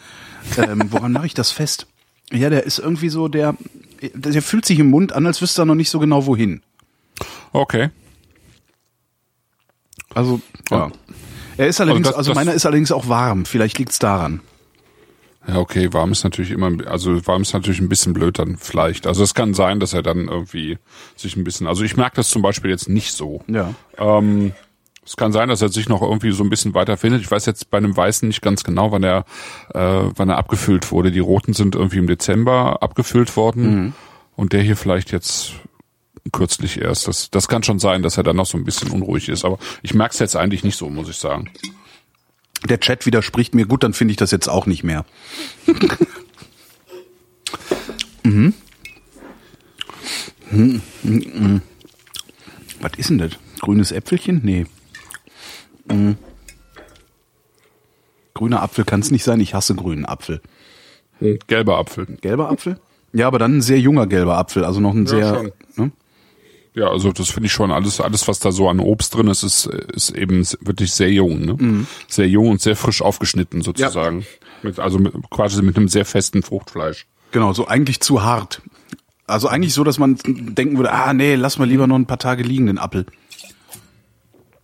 [0.57, 1.87] Ähm, woran mache ich das fest?
[2.31, 3.55] Ja, der ist irgendwie so, der,
[4.13, 6.61] der fühlt sich im Mund an, als wüsste er noch nicht so genau wohin.
[7.51, 7.89] Okay.
[10.13, 10.41] Also,
[10.71, 10.91] ja.
[11.57, 13.45] Er ist allerdings, das- also das- meiner ist allerdings auch warm.
[13.45, 14.41] Vielleicht liegt's daran.
[15.47, 19.07] Ja, okay, warm ist natürlich immer, also warm ist natürlich ein bisschen blöd dann vielleicht.
[19.07, 20.77] Also es kann sein, dass er dann irgendwie
[21.15, 23.41] sich ein bisschen, also ich merke das zum Beispiel jetzt nicht so.
[23.47, 23.73] Ja.
[23.97, 24.51] Ähm,
[25.05, 27.21] es kann sein, dass er sich noch irgendwie so ein bisschen weiter findet.
[27.21, 29.25] Ich weiß jetzt bei einem Weißen nicht ganz genau, wann er,
[29.73, 29.79] äh,
[30.15, 31.09] wann er abgefüllt wurde.
[31.11, 33.93] Die Roten sind irgendwie im Dezember abgefüllt worden
[34.35, 35.53] und der hier vielleicht jetzt
[36.31, 37.07] kürzlich erst.
[37.07, 39.45] Das, das kann schon sein, dass er dann noch so ein bisschen unruhig ist.
[39.45, 41.49] Aber ich merke es jetzt eigentlich nicht so, muss ich sagen.
[42.67, 43.65] Der Chat widerspricht mir.
[43.65, 45.05] Gut, dann finde ich das jetzt auch nicht mehr.
[48.23, 48.53] mhm.
[50.51, 51.61] Mhm, mhm.
[52.81, 53.31] Was ist denn das?
[53.59, 54.41] Grünes Äpfelchen?
[54.43, 54.65] Nee.
[55.87, 56.17] Mhm.
[58.33, 59.39] Grüner Apfel kann es nicht sein.
[59.39, 60.41] Ich hasse grünen Apfel.
[61.47, 62.05] Gelber Apfel.
[62.21, 62.79] Gelber Apfel?
[63.11, 64.63] Ja, aber dann ein sehr junger gelber Apfel.
[64.63, 65.35] Also noch ein sehr.
[65.35, 65.51] schon.
[65.75, 65.91] Ne?
[66.73, 69.43] Ja, also das finde ich schon alles, alles was da so an Obst drin ist,
[69.43, 71.85] ist, ist eben wirklich sehr jung, ne?
[72.07, 74.25] Sehr jung und sehr frisch aufgeschnitten sozusagen.
[74.61, 77.07] Mit, also mit, quasi mit einem sehr festen Fruchtfleisch.
[77.31, 78.61] Genau, so eigentlich zu hart.
[79.25, 82.19] Also eigentlich so, dass man denken würde, ah nee, lass mal lieber noch ein paar
[82.19, 83.05] Tage liegen, den Apfel.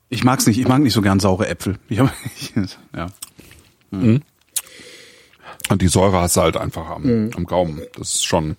[0.09, 1.77] Ich mag's nicht, ich mag nicht so gern saure Äpfel.
[1.89, 2.13] Ich hab,
[2.95, 3.07] ja.
[5.69, 7.81] Und die Säure hast du halt einfach am, am Gaumen.
[7.97, 8.55] Das ist schon,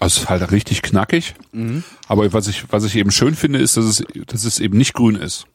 [0.00, 1.34] also es ist halt richtig knackig.
[2.08, 4.94] Aber was ich, was ich eben schön finde, ist, dass es, dass es eben nicht
[4.94, 5.46] grün ist.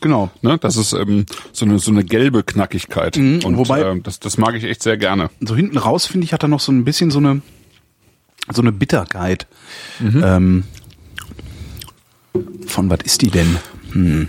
[0.00, 0.30] Genau.
[0.42, 0.58] Ne?
[0.58, 3.16] Das ist ähm, so eine so eine gelbe Knackigkeit.
[3.16, 5.30] Und wobei- ähm, das, das mag ich echt sehr gerne.
[5.40, 7.42] So hinten raus, finde ich, hat er noch so ein bisschen so eine,
[8.52, 9.46] so eine Bitterkeit.
[10.00, 10.64] Ähm,
[12.66, 13.56] von was ist die denn?
[13.92, 14.28] Hm.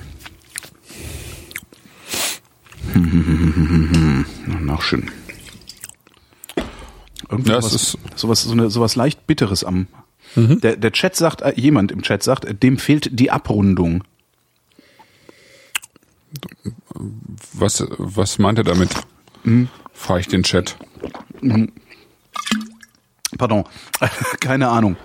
[2.94, 4.26] Hm.
[4.62, 5.10] Nachschön.
[7.30, 9.88] Irgendwie Ja, sowas, ist- sowas, so eine, sowas leicht Bitteres am.
[10.36, 14.04] Der, der Chat sagt, äh, jemand im Chat sagt, dem fehlt die Abrundung.
[17.54, 18.90] Was, was meint er damit?
[19.94, 20.76] Frage ich den Chat.
[23.38, 23.64] Pardon,
[24.40, 24.96] keine Ahnung.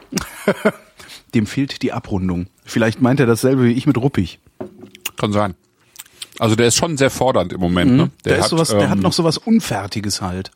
[1.34, 2.46] Dem fehlt die Abrundung.
[2.64, 4.38] Vielleicht meint er dasselbe wie ich mit ruppig.
[5.16, 5.54] Kann sein.
[6.38, 7.92] Also der ist schon sehr fordernd im Moment.
[7.92, 8.10] Ne?
[8.24, 10.50] Der, ist sowas, der hat ähm, noch sowas Unfertiges halt.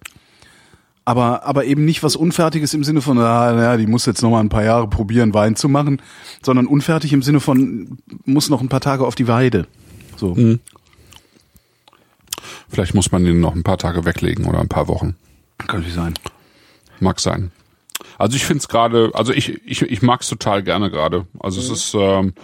[1.08, 4.30] Aber, aber eben nicht was Unfertiges im Sinne von, ah, naja, die muss jetzt noch
[4.30, 6.02] mal ein paar Jahre probieren, Wein zu machen,
[6.42, 9.68] sondern unfertig im Sinne von, muss noch ein paar Tage auf die Weide.
[10.16, 10.34] So.
[10.34, 10.58] Mhm.
[12.68, 15.14] Vielleicht muss man den noch ein paar Tage weglegen oder ein paar Wochen.
[15.66, 16.14] Kann nicht sein.
[16.98, 17.52] Mag sein.
[18.18, 21.26] Also ich finde es gerade, also ich, ich, ich mag es total gerne gerade.
[21.38, 22.34] Also es ist ähm,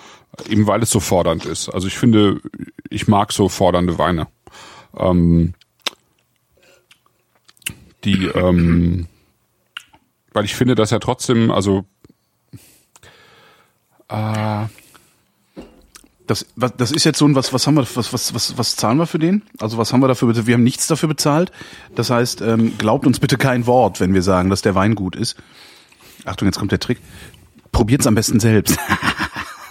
[0.48, 1.68] eben weil es so fordernd ist.
[1.68, 2.40] Also ich finde,
[2.90, 4.28] ich mag so fordernde Weine.
[4.96, 5.54] Ähm,
[8.04, 9.06] die, ähm,
[10.32, 11.84] weil ich finde, dass er trotzdem, also
[14.08, 14.66] äh,
[16.26, 18.76] Das, was, das ist jetzt so ein, was, was haben wir, was, was, was, was
[18.76, 19.42] zahlen wir für den?
[19.58, 20.46] Also was haben wir dafür bezahlt?
[20.46, 21.52] Wir haben nichts dafür bezahlt.
[21.94, 25.16] Das heißt, ähm, glaubt uns bitte kein Wort, wenn wir sagen, dass der Wein gut
[25.16, 25.36] ist.
[26.24, 26.98] Achtung, jetzt kommt der Trick.
[27.72, 28.78] Probiert's am besten selbst.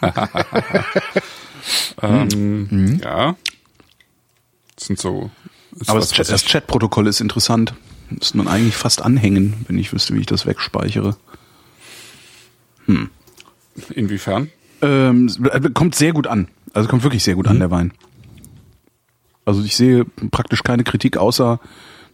[2.01, 3.35] ähm, ja.
[4.75, 5.29] Das sind so.
[5.79, 7.73] ist Aber das, Chat, das Chatprotokoll ist interessant.
[8.11, 11.15] Müsste man eigentlich fast anhängen, wenn ich wüsste, wie ich das wegspeichere.
[13.93, 14.49] Inwiefern?
[14.81, 15.39] Ähm, es
[15.73, 16.47] kommt sehr gut an.
[16.73, 17.93] Also kommt wirklich sehr gut an, der Wein.
[19.45, 21.59] Also ich sehe praktisch keine Kritik, außer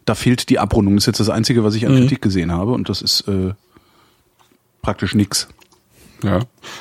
[0.05, 0.95] da fehlt die Abrundung.
[0.95, 3.53] Das ist jetzt das Einzige, was ich an Kritik gesehen habe und das ist äh,
[4.81, 5.47] praktisch nix.
[6.23, 6.39] Ja.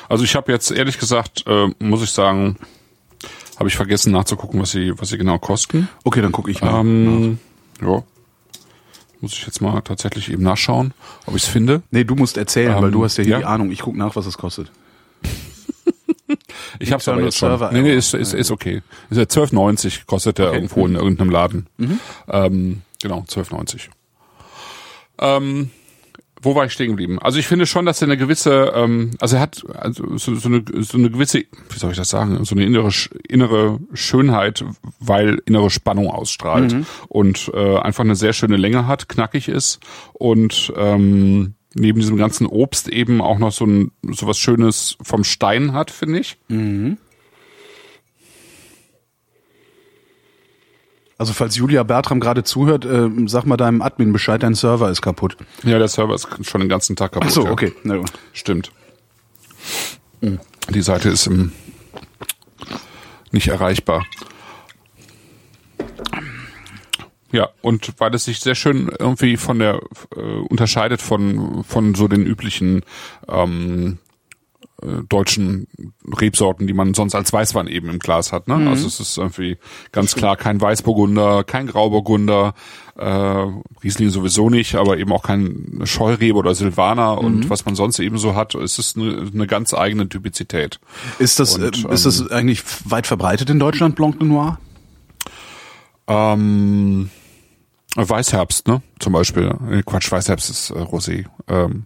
[0.09, 2.57] Also ich habe jetzt ehrlich gesagt, äh, muss ich sagen,
[3.57, 5.89] habe ich vergessen nachzugucken, was sie, was sie genau kosten.
[6.03, 6.79] Okay, dann gucke ich mal.
[6.79, 7.39] Ähm,
[7.81, 8.03] ja.
[9.21, 10.93] Muss ich jetzt mal tatsächlich eben nachschauen,
[11.25, 11.81] ob ich es finde.
[11.91, 13.37] Nee, du musst erzählen, Ähm, weil du hast ja hier ja.
[13.39, 13.71] die Ahnung.
[13.71, 14.71] Ich gucke nach, was es kostet.
[16.79, 17.49] Ich habe es aber jetzt schon.
[17.49, 18.81] Server- Nee, nee, ist, ist, ist okay.
[19.09, 21.67] Ist ja 12,90 kostet der irgendwo in irgendeinem Laden.
[22.27, 23.87] Ähm, genau, 12,90.
[25.19, 25.71] Ähm,
[26.41, 27.19] wo war ich stehen geblieben?
[27.19, 30.49] Also ich finde schon, dass er eine gewisse, ähm, also er hat also so, so,
[30.49, 32.89] eine, so eine gewisse, wie soll ich das sagen, so eine innere
[33.27, 34.63] innere Schönheit,
[34.99, 36.73] weil innere Spannung ausstrahlt
[37.07, 39.79] und äh, einfach eine sehr schöne Länge hat, knackig ist
[40.13, 45.23] und ähm, neben diesem ganzen Obst eben auch noch so ein so was Schönes vom
[45.23, 46.37] Stein hat, finde ich.
[51.17, 55.01] Also falls Julia Bertram gerade zuhört, äh, sag mal deinem Admin Bescheid, dein Server ist
[55.01, 55.35] kaputt.
[55.63, 57.29] Ja, der Server ist schon den ganzen Tag kaputt.
[57.29, 57.51] Ach so, ja.
[57.51, 57.73] okay.
[57.83, 58.11] Na gut.
[58.33, 58.71] Stimmt.
[60.21, 61.51] Die Seite ist im,
[63.31, 64.05] nicht erreichbar.
[67.31, 69.81] Ja, und weil es sich sehr schön irgendwie von der
[70.15, 72.83] äh, unterscheidet von von so den üblichen
[73.27, 73.99] ähm,
[74.81, 75.67] äh, deutschen
[76.05, 78.47] Rebsorten, die man sonst als Weißwein eben im Glas hat.
[78.47, 78.69] Ne?
[78.69, 79.57] Also es ist irgendwie
[79.91, 82.53] ganz klar kein Weißburgunder, kein Grauburgunder,
[82.95, 83.05] äh,
[83.83, 88.17] Riesling sowieso nicht, aber eben auch kein Scheurebe oder Silvaner und was man sonst eben
[88.17, 88.55] so hat.
[88.55, 90.79] Es ist eine, eine ganz eigene Typizität.
[91.19, 94.59] Ist das, Und, äh, ist das eigentlich weit verbreitet in Deutschland, Blanc de Noir?
[96.07, 97.09] Ähm,
[97.95, 98.81] Weißherbst, ne?
[98.99, 99.55] Zum Beispiel.
[99.71, 101.25] Äh, Quatsch, Weißherbst ist äh, Rosé.
[101.47, 101.85] Ähm,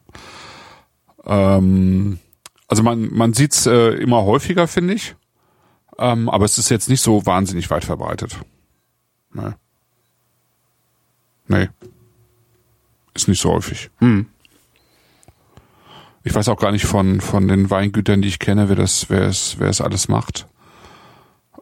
[1.25, 2.19] ähm,
[2.71, 5.15] also man, man sieht's äh, immer häufiger, finde ich.
[5.99, 8.39] Ähm, aber es ist jetzt nicht so wahnsinnig weit verbreitet.
[9.33, 9.51] Nee.
[11.47, 11.69] Nee.
[13.13, 13.91] Ist nicht so häufig.
[16.23, 19.23] Ich weiß auch gar nicht von, von den Weingütern, die ich kenne, wer das, wer
[19.23, 20.47] es, wer es alles macht.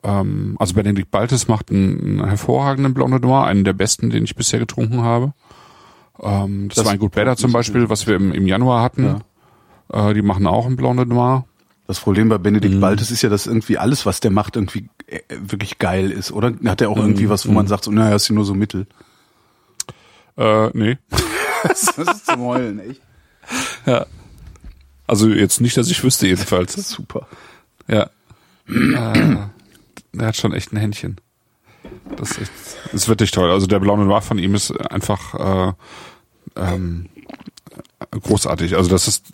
[0.04, 4.24] Ähm, also Benedikt Baltes macht einen, einen hervorragenden Blanc de Noir, einen der besten, den
[4.26, 5.34] ich bisher getrunken habe.
[6.22, 9.22] Ähm, das, Das- Weingut Bäder zum Beispiel, was wir im, im Januar hatten.
[9.92, 11.46] Äh, die machen auch einen Blanc de Noir.
[11.88, 12.82] Das Problem bei Benedikt Mhm.
[12.82, 16.54] Baltes ist ja, dass irgendwie alles, was der macht, irgendwie äh, wirklich geil ist, oder?
[16.66, 17.02] Hat er auch Mhm.
[17.04, 18.86] irgendwie was, wo man sagt, so, naja, ist hier nur so Mittel.
[20.38, 20.98] Äh, nee.
[21.64, 23.02] das ist zum Heulen, echt.
[25.08, 26.74] Also jetzt nicht, dass ich wüsste jedenfalls.
[26.90, 27.28] Super.
[27.88, 28.10] Ja.
[28.68, 29.38] äh,
[30.18, 31.20] er hat schon echt ein Händchen.
[32.16, 32.52] Das ist, echt,
[32.86, 33.50] das ist wirklich toll.
[33.50, 35.34] Also der Blanc de Noir von ihm ist einfach
[35.70, 35.74] äh,
[36.56, 37.08] ähm,
[38.12, 38.76] großartig.
[38.76, 39.26] Also das ist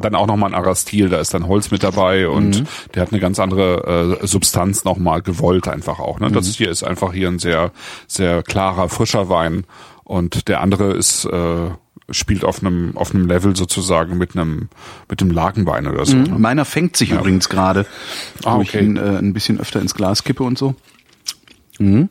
[0.00, 1.08] dann auch nochmal ein anderer Stil.
[1.08, 5.22] Da ist dann Holz mit dabei und der hat eine ganz andere äh, Substanz nochmal
[5.22, 6.18] gewollt einfach auch.
[6.20, 6.30] Ne?
[6.30, 7.72] Das hier ist einfach hier ein sehr,
[8.06, 9.64] sehr klarer, frischer Wein
[10.04, 11.70] und der andere ist äh,
[12.10, 14.68] spielt auf einem auf einem Level sozusagen mit einem
[15.10, 16.16] mit dem Lagenwein oder so.
[16.16, 16.38] ne?
[16.38, 17.84] Meiner fängt sich übrigens gerade,
[18.44, 18.62] Ah, okay.
[18.62, 20.74] ich ihn äh, ein bisschen öfter ins Glas kippe und so.
[21.80, 22.08] Mhm.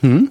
[0.00, 0.30] Mhm.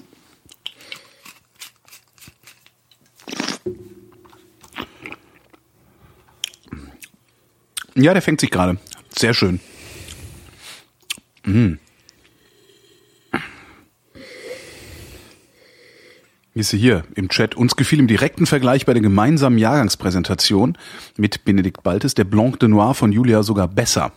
[7.96, 8.78] Ja, der fängt sich gerade.
[9.16, 9.60] Sehr schön.
[16.54, 17.56] Ist hier im Chat.
[17.56, 20.78] Uns gefiel im direkten Vergleich bei der gemeinsamen Jahrgangspräsentation
[21.18, 24.12] mit Benedikt Baltes der Blanc de Noir von Julia sogar besser.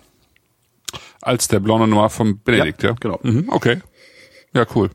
[1.23, 2.91] Als der Blanc de Noir von Benedikt, ja?
[2.91, 3.21] Ja, genau.
[3.23, 3.81] Mhm, okay.
[4.55, 4.91] Ja, cool.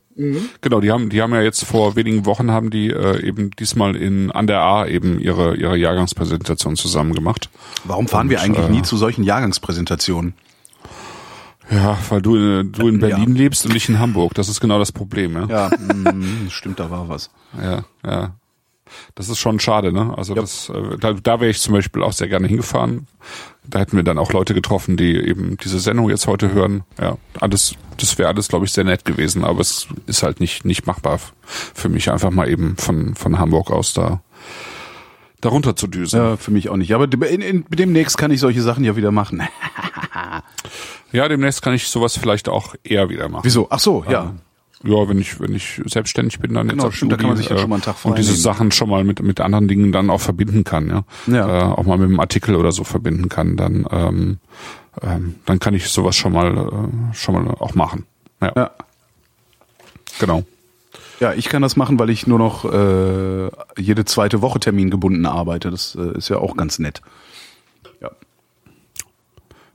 [0.62, 3.96] Genau, die haben, die haben ja jetzt vor wenigen Wochen haben die äh, eben diesmal
[3.96, 7.50] in an der A eben ihre ihre Jahrgangspräsentation zusammen gemacht.
[7.86, 10.34] Warum fahren wir eigentlich nie zu solchen Jahrgangspräsentationen?
[11.72, 14.34] Ja, weil du äh, du in Berlin lebst und ich in Hamburg.
[14.34, 15.46] Das ist genau das Problem, ja.
[15.46, 17.30] Ja, mm, stimmt, da war was.
[17.62, 18.36] Ja, ja.
[19.16, 20.14] das ist schon schade, ne?
[20.18, 23.08] Also das, äh, da, da wäre ich zum Beispiel auch sehr gerne hingefahren.
[23.70, 26.84] Da hätten wir dann auch Leute getroffen, die eben diese Sendung jetzt heute hören.
[27.00, 30.66] Ja, alles, das wäre alles, glaube ich, sehr nett gewesen, aber es ist halt nicht
[30.66, 34.22] nicht machbar für mich, einfach mal eben von von Hamburg aus da
[35.42, 36.20] darunter zu düsen.
[36.20, 36.94] Ja, für mich auch nicht.
[36.94, 39.42] Aber in, in, demnächst kann ich solche Sachen ja wieder machen.
[41.12, 43.46] ja, demnächst kann ich sowas vielleicht auch eher wieder machen.
[43.46, 43.68] Wieso?
[43.70, 44.34] Ach so, ja.
[44.84, 47.50] Ja, wenn ich wenn ich selbstständig bin, dann genau, jetzt stimmt, da kann man sich
[47.50, 48.34] ja äh, schon mal einen Tag und diese.
[48.36, 51.48] Sachen schon mal mit mit anderen Dingen dann auch verbinden kann, ja, Ja.
[51.48, 54.38] Äh, auch mal mit einem Artikel oder so verbinden kann, dann ähm,
[55.02, 58.06] ähm, dann kann ich sowas schon mal äh, schon mal auch machen.
[58.42, 58.72] Ja, Ja.
[60.20, 60.44] genau.
[61.20, 65.70] Ja, ich kann das machen, weil ich nur noch äh, jede zweite Woche termingebunden arbeite.
[65.72, 67.02] Das äh, ist ja auch ganz nett.
[68.02, 68.12] Ja.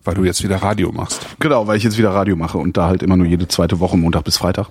[0.05, 1.27] Weil du jetzt wieder Radio machst.
[1.41, 3.99] Genau, weil ich jetzt wieder Radio mache und da halt immer nur jede zweite Woche,
[3.99, 4.69] Montag bis Freitag.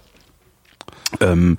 [1.20, 1.58] Ähm,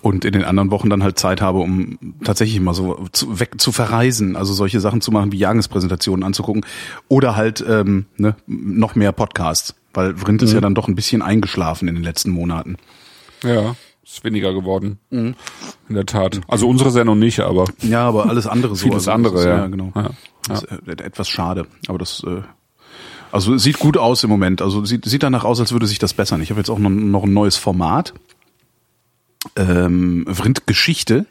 [0.00, 3.60] und in den anderen Wochen dann halt Zeit habe, um tatsächlich mal so zu, weg
[3.60, 6.64] zu verreisen, also solche Sachen zu machen, wie Jahrespräsentationen anzugucken
[7.08, 11.20] oder halt ähm, ne, noch mehr Podcasts, weil Vrind ist ja dann doch ein bisschen
[11.20, 12.76] eingeschlafen in den letzten Monaten.
[13.42, 13.74] Ja,
[14.04, 14.98] ist weniger geworden.
[15.10, 15.34] Mhm.
[15.88, 16.40] In der Tat.
[16.48, 18.84] Also unsere Sendung nicht, aber Ja, aber alles andere so.
[18.86, 19.66] Vieles das andere, ist, ja.
[19.66, 19.92] genau.
[19.94, 20.10] Ja,
[20.48, 22.42] Das ist äh, etwas schade, aber das äh,
[23.30, 24.62] also sieht gut aus im Moment.
[24.62, 26.40] Also sieht sieht danach aus, als würde sich das bessern.
[26.40, 28.14] Ich habe jetzt auch noch, noch ein neues Format.
[29.56, 31.26] Ähm, Vrind Geschichte.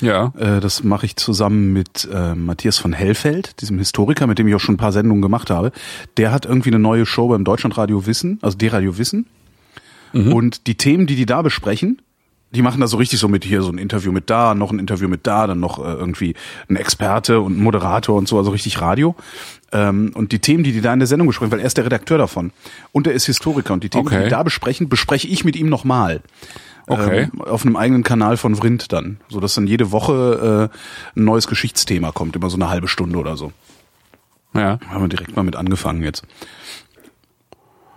[0.00, 0.32] ja.
[0.38, 4.54] Äh, das mache ich zusammen mit äh, Matthias von Hellfeld, diesem Historiker, mit dem ich
[4.54, 5.72] auch schon ein paar Sendungen gemacht habe.
[6.16, 9.26] Der hat irgendwie eine neue Show beim Deutschlandradio Wissen, also D-Radio Wissen.
[10.14, 12.00] Und die Themen, die die da besprechen,
[12.52, 14.78] die machen da so richtig so mit hier so ein Interview mit da, noch ein
[14.78, 16.34] Interview mit da, dann noch äh, irgendwie
[16.70, 19.14] ein Experte und ein Moderator und so, also richtig Radio.
[19.70, 21.84] Ähm, und die Themen, die die da in der Sendung besprechen, weil er ist der
[21.84, 22.52] Redakteur davon
[22.92, 24.24] und er ist Historiker und die Themen, die Okay.
[24.24, 26.22] die da besprechen, bespreche ich mit ihm nochmal.
[26.88, 27.28] Okay.
[27.32, 31.24] Ähm, auf einem eigenen Kanal von Vrind dann, so dass dann jede Woche äh, ein
[31.24, 33.52] neues Geschichtsthema kommt, immer so eine halbe Stunde oder so.
[34.54, 34.78] Ja.
[34.88, 36.24] Haben wir direkt mal mit angefangen jetzt.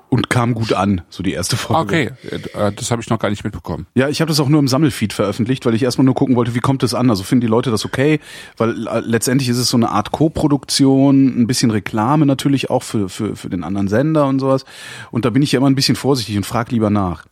[0.09, 2.11] Und kam gut an, so die erste Folge.
[2.19, 3.87] Okay, äh, das habe ich noch gar nicht mitbekommen.
[3.95, 6.53] Ja, ich habe das auch nur im Sammelfeed veröffentlicht, weil ich erstmal nur gucken wollte,
[6.53, 7.09] wie kommt es an?
[7.09, 8.19] Also finden die Leute das okay?
[8.57, 13.07] Weil äh, letztendlich ist es so eine Art Co-Produktion, ein bisschen Reklame natürlich auch für,
[13.07, 14.65] für, für den anderen Sender und sowas.
[15.11, 17.25] Und da bin ich ja immer ein bisschen vorsichtig und frag lieber nach.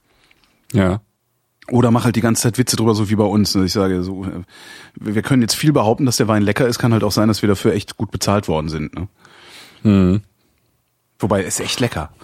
[0.71, 1.01] Ja.
[1.71, 3.53] Oder mach halt die ganze Zeit Witze drüber, so wie bei uns.
[3.55, 4.43] Ich sage so, äh,
[4.95, 7.41] wir können jetzt viel behaupten, dass der Wein lecker ist, kann halt auch sein, dass
[7.41, 8.93] wir dafür echt gut bezahlt worden sind.
[8.95, 9.07] Ne?
[9.83, 10.21] Mhm.
[11.19, 12.09] Wobei, ist echt lecker.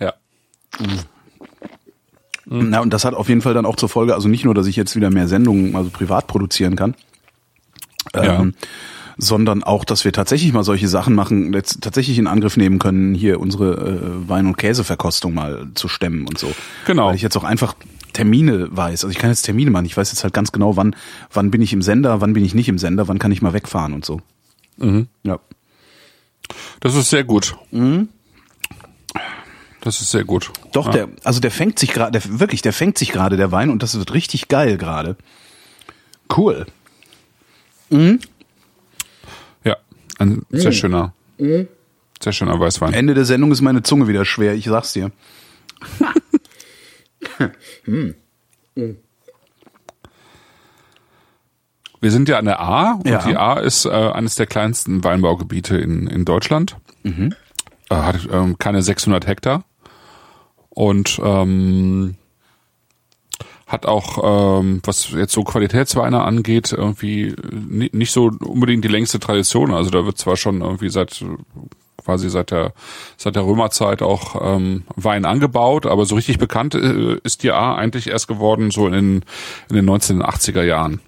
[0.00, 0.14] Ja.
[2.44, 4.66] Na, und das hat auf jeden Fall dann auch zur Folge, also nicht nur, dass
[4.66, 6.94] ich jetzt wieder mehr Sendungen, also privat produzieren kann,
[8.14, 8.40] Ja.
[8.40, 8.54] ähm,
[9.18, 13.14] sondern auch, dass wir tatsächlich mal solche Sachen machen, jetzt tatsächlich in Angriff nehmen können,
[13.14, 16.54] hier unsere äh, Wein- und Käseverkostung mal zu stemmen und so.
[16.86, 17.08] Genau.
[17.08, 17.74] Weil ich jetzt auch einfach
[18.12, 19.04] Termine weiß.
[19.04, 19.86] Also ich kann jetzt Termine machen.
[19.86, 20.94] Ich weiß jetzt halt ganz genau, wann,
[21.32, 23.52] wann bin ich im Sender, wann bin ich nicht im Sender, wann kann ich mal
[23.52, 24.20] wegfahren und so.
[24.76, 25.08] Mhm.
[25.24, 25.40] Ja.
[26.80, 27.56] Das ist sehr gut.
[29.80, 30.52] Das ist sehr gut.
[30.72, 30.92] Doch, ja.
[30.92, 33.98] der, also der fängt sich gerade, wirklich, der fängt sich gerade, der Wein, und das
[33.98, 35.16] wird richtig geil gerade.
[36.34, 36.66] Cool.
[37.90, 38.18] Ja,
[40.18, 40.50] ein Mhm.
[40.50, 42.92] sehr schöner, sehr schöner Weißwein.
[42.94, 45.10] Ende der Sendung ist meine Zunge wieder schwer, ich sag's dir.
[52.00, 53.26] Wir sind ja an der A und Ja.
[53.26, 56.76] die A ist äh, eines der kleinsten Weinbaugebiete in, in Deutschland.
[57.02, 57.34] Mhm.
[57.90, 59.64] Äh, hat ähm, keine 600 Hektar
[60.68, 62.14] und ähm,
[63.68, 69.20] hat auch, ähm, was jetzt so Qualitätsweine angeht, irgendwie ni- nicht so unbedingt die längste
[69.20, 69.72] Tradition.
[69.74, 71.24] Also da wird zwar schon irgendwie seit
[72.02, 72.72] quasi seit der
[73.18, 77.74] seit der Römerzeit auch ähm, Wein angebaut, aber so richtig bekannt äh, ist die A
[77.74, 79.24] eigentlich erst geworden so in den,
[79.68, 81.00] in den 1980er Jahren.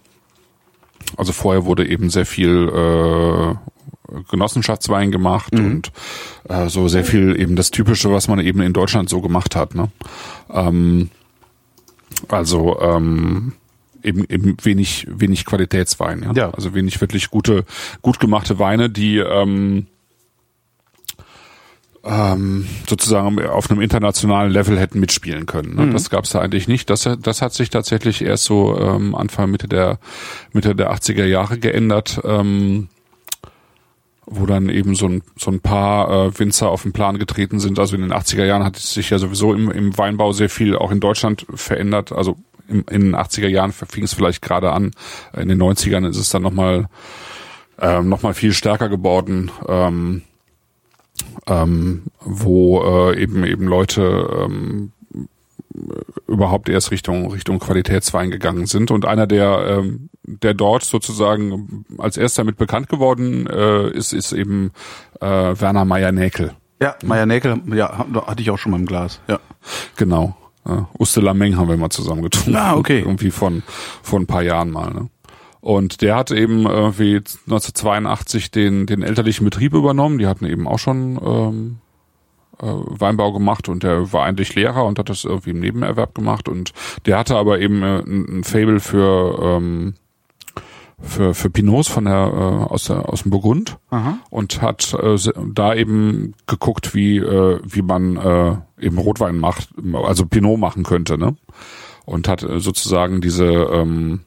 [1.16, 3.54] Also vorher wurde eben sehr viel äh,
[4.30, 5.92] Genossenschaftswein gemacht und
[6.48, 9.74] äh, so sehr viel eben das Typische, was man eben in Deutschland so gemacht hat.
[9.74, 9.88] Ne?
[10.52, 11.10] Ähm,
[12.28, 13.52] also ähm,
[14.02, 16.22] eben eben wenig wenig Qualitätswein.
[16.22, 16.32] Ja?
[16.32, 16.50] Ja.
[16.50, 17.64] Also wenig wirklich gute
[18.02, 19.86] gut gemachte Weine, die ähm,
[22.02, 25.74] ähm, sozusagen auf einem internationalen Level hätten mitspielen können.
[25.74, 25.90] Ne?
[25.92, 26.88] Das gab es da eigentlich nicht.
[26.88, 29.98] Das, das hat sich tatsächlich erst so ähm, Anfang Mitte der
[30.52, 32.88] Mitte der 80er Jahre geändert, ähm,
[34.30, 37.78] wo dann eben so ein, so ein paar äh, Winzer auf den Plan getreten sind.
[37.78, 40.92] Also in den 80er Jahren hat sich ja sowieso im, im Weinbau sehr viel auch
[40.92, 42.12] in Deutschland verändert.
[42.12, 42.36] Also
[42.68, 44.92] im, in den 80er Jahren fing es vielleicht gerade an.
[45.36, 46.88] In den 90ern ist es dann nochmal
[47.80, 49.50] ähm, noch viel stärker geworden.
[49.68, 50.22] Ähm,
[51.46, 54.92] ähm, wo äh, eben eben Leute ähm,
[56.26, 62.16] überhaupt erst Richtung Richtung Qualitätswein gegangen sind und einer der ähm, der dort sozusagen als
[62.16, 64.72] erster mit bekannt geworden äh, ist ist eben
[65.20, 66.54] äh, Werner Meyer Näkel.
[66.82, 69.20] Ja, Meyer Näkel, ja, hatte ich auch schon mal im Glas.
[69.28, 69.38] Ja.
[69.96, 70.34] Genau.
[70.66, 72.56] Äh, Uste Lameng haben wir mal zusammen getrunken.
[72.56, 73.00] Ah, okay.
[73.00, 73.62] Irgendwie von
[74.02, 74.90] vor ein paar Jahren mal.
[74.90, 75.10] Ne?
[75.60, 80.18] Und der hat eben irgendwie 1982 den den elterlichen Betrieb übernommen.
[80.18, 81.89] Die hatten eben auch schon ähm, äh,
[82.60, 86.72] Weinbau gemacht und der war eigentlich Lehrer und hat das irgendwie im Nebenerwerb gemacht und
[87.06, 89.94] der hatte aber eben äh, ein, ein Fable für ähm,
[91.02, 94.18] für für Pinots von der äh, aus der aus dem Burgund Aha.
[94.28, 95.16] und hat äh,
[95.52, 101.16] da eben geguckt wie äh, wie man äh, eben Rotwein macht also Pinot machen könnte
[101.16, 101.36] ne
[102.04, 104.20] und hat äh, sozusagen diese ähm,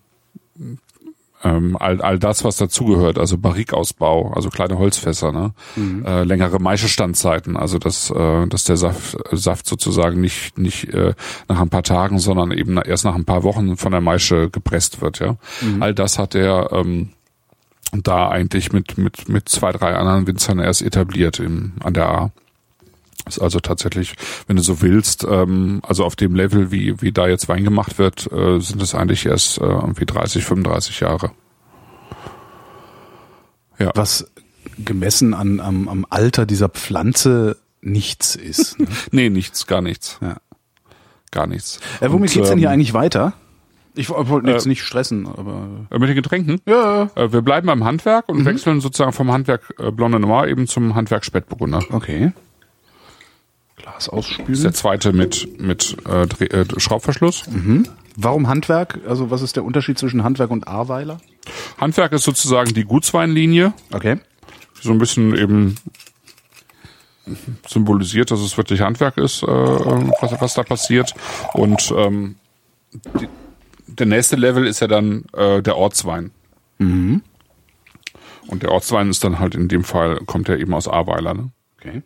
[1.43, 5.53] ähm, all, all das, was dazugehört, also Barrikausbau, also kleine Holzfässer, ne?
[5.75, 6.05] Mhm.
[6.05, 11.13] Äh, längere Maischestandzeiten, also dass, äh, dass der Saft, Saft sozusagen nicht, nicht äh,
[11.47, 15.01] nach ein paar Tagen, sondern eben erst nach ein paar Wochen von der Maische gepresst
[15.01, 15.35] wird, ja.
[15.61, 15.83] Mhm.
[15.83, 17.09] All das hat er ähm,
[17.91, 22.31] da eigentlich mit, mit, mit zwei, drei anderen Winzern erst etabliert im, an der A.
[23.27, 24.15] Ist also tatsächlich,
[24.47, 27.97] wenn du so willst, ähm, also auf dem Level, wie, wie da jetzt Wein gemacht
[27.97, 31.31] wird, äh, sind es eigentlich erst äh, irgendwie 30, 35 Jahre.
[33.79, 33.91] Ja.
[33.95, 34.29] Was
[34.77, 38.79] gemessen an, am, am Alter dieser Pflanze nichts ist.
[38.79, 38.87] Ne?
[39.11, 40.17] Nee, nichts, gar nichts.
[40.21, 40.37] Ja.
[41.31, 41.79] Gar nichts.
[41.99, 43.33] Äh, womit Und, geht's denn hier ähm, eigentlich weiter?
[43.95, 45.67] Ich wo- wollte jetzt Äh, nicht stressen, aber.
[45.91, 46.61] äh, Mit den Getränken?
[46.65, 50.67] Ja, Äh, wir bleiben beim Handwerk und wechseln sozusagen vom Handwerk äh, Blonde Noir eben
[50.67, 51.81] zum Handwerk Spätburgunder.
[51.91, 52.31] okay.
[53.83, 54.61] Glas Das ist ausspülen.
[54.63, 57.43] der zweite mit, mit äh, Dreh, äh, Schraubverschluss.
[58.15, 58.99] Warum Handwerk?
[59.07, 61.19] Also was ist der Unterschied zwischen Handwerk und Ahrweiler?
[61.79, 63.73] Handwerk ist sozusagen die Gutsweinlinie.
[63.91, 64.17] Okay.
[64.81, 65.75] so ein bisschen eben
[67.67, 71.13] symbolisiert, dass es wirklich Handwerk ist, äh, was, was da passiert.
[71.53, 72.35] Und ähm,
[73.19, 73.27] die,
[73.87, 76.31] der nächste Level ist ja dann äh, der Ortswein.
[76.79, 77.21] Und
[78.61, 81.33] der Ortswein ist dann halt in dem Fall, kommt ja eben aus Ahrweiler.
[81.33, 81.51] Ne?
[81.79, 82.01] Okay.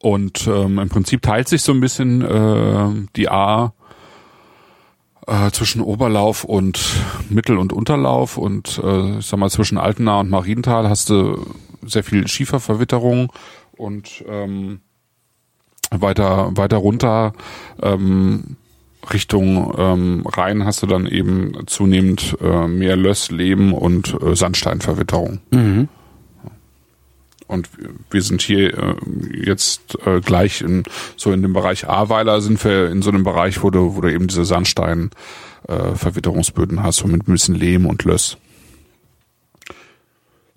[0.00, 3.72] Und ähm, im Prinzip teilt sich so ein bisschen äh, die A
[5.26, 6.80] äh, zwischen Oberlauf und
[7.28, 8.38] Mittel- und Unterlauf.
[8.38, 11.44] Und äh, ich sag mal zwischen Altenaar und Marienthal hast du
[11.84, 13.32] sehr viel Schieferverwitterung.
[13.76, 14.80] Und ähm,
[15.90, 17.32] weiter weiter runter
[17.82, 18.56] ähm,
[19.12, 25.40] Richtung ähm, Rhein hast du dann eben zunehmend äh, mehr Löss, Lehm und äh, Sandsteinverwitterung.
[27.48, 27.68] Und
[28.10, 28.94] wir sind hier äh,
[29.44, 30.84] jetzt äh, gleich in,
[31.16, 34.12] so in dem Bereich Ahrweiler sind wir in so einem Bereich, wo du, wo du
[34.12, 35.10] eben diese Sandstein
[35.66, 38.36] äh, Verwitterungsböden hast, so mit ein bisschen Lehm und Löss.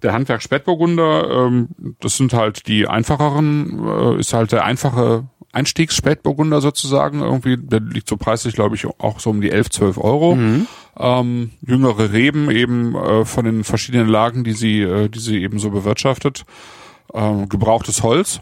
[0.03, 1.69] Der Handwerk Spätburgunder, ähm,
[1.99, 7.21] das sind halt die einfacheren, äh, ist halt der einfache Einstiegsspätburgunder sozusagen.
[7.21, 10.33] Irgendwie, der liegt so preislich, glaube ich, auch so um die 11, 12 Euro.
[10.97, 15.59] Ähm, jüngere Reben eben äh, von den verschiedenen Lagen, die sie, äh, die sie eben
[15.59, 16.45] so bewirtschaftet.
[17.13, 18.41] Ähm, gebrauchtes Holz.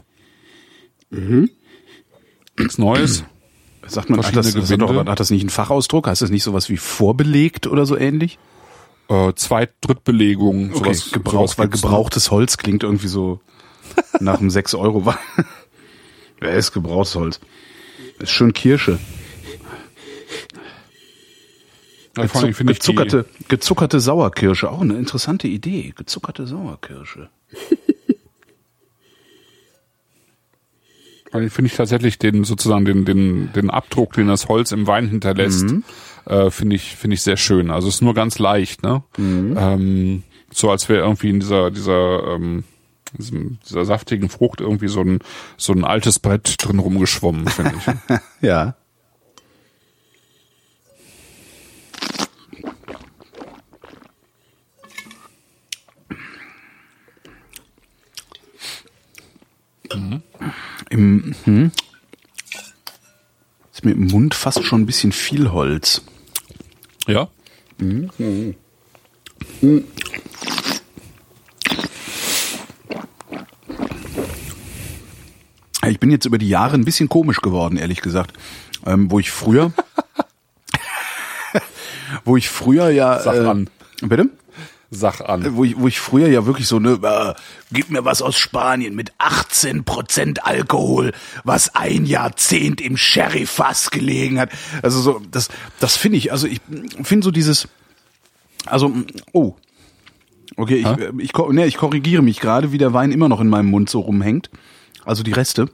[1.10, 3.24] Nichts Neues.
[3.86, 6.06] Sagt man, hat das, das hat, doch, hat das nicht einen Fachausdruck?
[6.06, 8.38] Heißt das nicht sowas wie vorbelegt oder so ähnlich?
[9.08, 10.70] Äh, Zweit-, Drittbelegung.
[10.72, 13.40] Okay, sowas, Gebrauch, sowas weil gebrauchtes Holz klingt irgendwie so
[14.20, 15.16] nach einem 6 Euro Wein.
[16.40, 17.40] Wer ist gebrauchtes Holz?
[18.20, 18.98] Ist schön Kirsche.
[22.16, 25.92] Ja, Gezuck, gezuckerte, gezuckerte Sauerkirsche, auch eine interessante Idee.
[25.96, 27.30] Gezuckerte Sauerkirsche.
[31.32, 35.06] Weil finde ich tatsächlich den sozusagen den den den Abdruck, den das Holz im Wein
[35.08, 35.84] hinterlässt, Mhm.
[36.26, 37.70] äh, finde ich finde ich sehr schön.
[37.70, 39.02] Also es ist nur ganz leicht, ne?
[39.16, 39.56] Mhm.
[39.58, 40.22] Ähm,
[40.52, 42.64] so als wäre irgendwie in dieser dieser ähm,
[43.16, 45.18] diesem, dieser saftigen Frucht irgendwie so ein
[45.56, 48.18] so ein altes Brett drin rumgeschwommen, finde ich.
[48.40, 48.74] Ja.
[60.90, 61.70] Im, hm,
[63.72, 66.02] ist mir im Mund fast schon ein bisschen viel Holz.
[67.06, 67.28] ja.
[75.88, 78.34] Ich bin jetzt über die Jahre ein bisschen komisch geworden, ehrlich gesagt.
[78.84, 79.72] Ähm, wo ich früher,
[82.24, 83.70] wo ich früher ja, Sag äh, an.
[84.02, 84.28] bitte?
[84.92, 85.54] Sach an.
[85.54, 87.34] Wo ich, wo ich früher ja wirklich so ne, äh,
[87.72, 91.12] gib mir was aus Spanien mit 18% Alkohol,
[91.44, 94.50] was ein Jahrzehnt im Sherryfass gelegen hat.
[94.82, 96.60] Also so, das, das finde ich, also ich
[97.04, 97.68] finde so dieses,
[98.66, 98.92] also,
[99.32, 99.54] oh.
[100.56, 101.10] Okay, ich, Hä?
[101.18, 103.88] ich, ko- ne, ich korrigiere mich gerade, wie der Wein immer noch in meinem Mund
[103.88, 104.50] so rumhängt.
[105.04, 105.68] Also die Reste.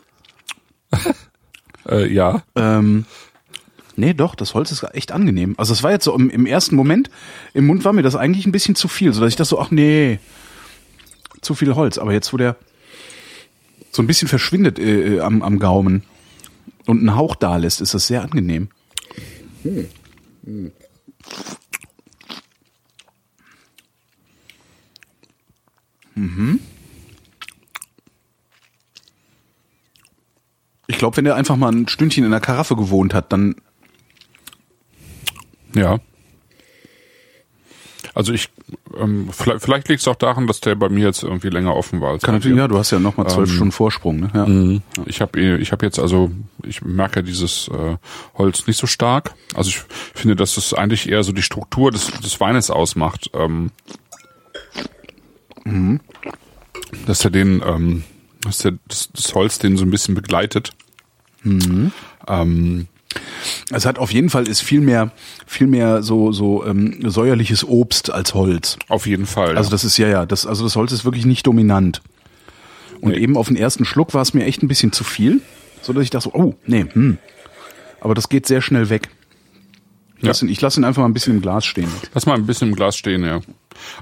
[1.89, 2.43] Äh, ja.
[2.57, 3.05] Ähm,
[3.97, 5.55] nee, doch, das Holz ist echt angenehm.
[5.59, 7.11] Also es war jetzt so im, im ersten Moment,
[7.55, 9.61] im Mund war mir das eigentlich ein bisschen zu viel, so dass ich das so,
[9.61, 10.19] ach nee,
[11.41, 11.99] zu viel Holz.
[11.99, 12.57] Aber jetzt, wo der
[13.91, 16.03] so ein bisschen verschwindet äh, am, am Gaumen
[16.87, 18.69] und einen Hauch da lässt, ist das sehr angenehm.
[26.15, 26.61] Mhm.
[30.89, 33.57] Ich glaube, wenn der einfach mal ein Stündchen in der Karaffe gewohnt hat, dann
[35.75, 35.99] Ja.
[38.15, 38.49] Also ich,
[38.99, 42.01] ähm, vielleicht, vielleicht liegt es auch daran, dass der bei mir jetzt irgendwie länger offen
[42.01, 42.13] war.
[42.13, 44.31] Als kann natürlich, ja, du hast ja noch mal zwölf Ähm, Stunden Vorsprung, ne?
[44.33, 44.47] Ja.
[44.47, 44.83] Mhm.
[45.05, 46.31] Ich habe ich hab jetzt also,
[46.65, 47.97] ich merke dieses äh,
[48.39, 49.35] Holz nicht so stark.
[49.55, 49.83] Also ich
[50.15, 53.31] finde, dass es eigentlich eher so die Struktur des, des Weines ausmacht.
[53.35, 53.71] Ähm,
[57.07, 58.05] Dass er den, ähm,
[58.43, 60.71] dass der, das, das Holz den so ein bisschen begleitet.
[61.45, 62.87] Ähm,
[63.73, 65.11] Es hat auf jeden Fall ist viel mehr,
[65.47, 68.77] viel mehr so so ähm, säuerliches Obst als Holz.
[68.89, 69.57] auf jeden Fall.
[69.57, 72.03] Also das ist ja ja, das also das Holz ist wirklich nicht dominant.
[73.01, 73.19] Und Nee.
[73.19, 75.41] eben auf den ersten Schluck war es mir echt ein bisschen zu viel,
[75.83, 77.19] so dass ich dachte, so, oh nee, hm.
[78.01, 79.09] aber das geht sehr schnell weg.
[80.17, 80.29] Ich Ja.
[80.29, 81.91] lasse ihn, ich lasse ihn einfach mal ein bisschen im Glas stehen.
[82.15, 83.41] Lass mal ein bisschen im Glas stehen, ja.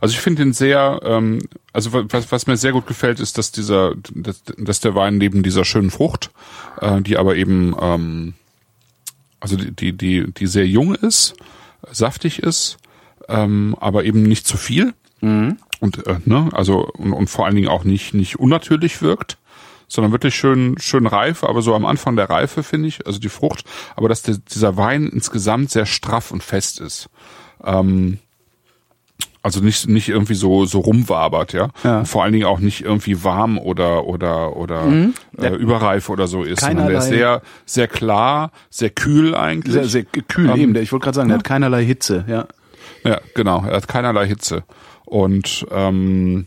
[0.01, 1.41] Also ich finde ihn sehr, ähm,
[1.73, 5.43] also was, was mir sehr gut gefällt, ist, dass dieser, dass, dass der Wein neben
[5.43, 6.31] dieser schönen Frucht,
[6.81, 8.35] äh, die aber eben, ähm,
[9.45, 11.35] also die, die, die, die sehr jung ist,
[11.93, 12.79] saftig ist,
[13.29, 14.95] ähm, aber eben nicht zu viel.
[15.81, 19.37] Und äh, ne, also und, und vor allen Dingen auch nicht nicht unnatürlich wirkt,
[19.87, 23.29] sondern wirklich schön schön reif, aber so am Anfang der Reife finde ich, also die
[23.29, 23.65] Frucht,
[23.97, 27.11] aber dass der, dieser Wein insgesamt sehr straff und fest ist.
[27.63, 28.21] Ähm,
[29.45, 31.69] also nicht nicht irgendwie so so rumwabert, ja.
[31.85, 32.05] Ja.
[32.05, 34.83] Vor allen Dingen auch nicht irgendwie warm oder oder oder
[35.39, 39.75] äh, überreif oder so ist, sondern der ist Keinerlei- sehr sehr klar, sehr kühl eigentlich.
[39.75, 40.75] Sehr, sehr kühl Ähm, eben.
[40.75, 42.25] Der, ich wollte gerade sagen, der hat keinerlei Hitze.
[42.27, 42.47] Ja.
[43.05, 43.65] Ja, genau.
[43.67, 44.65] Er hat keinerlei Hitze.
[45.05, 46.47] Und ähm,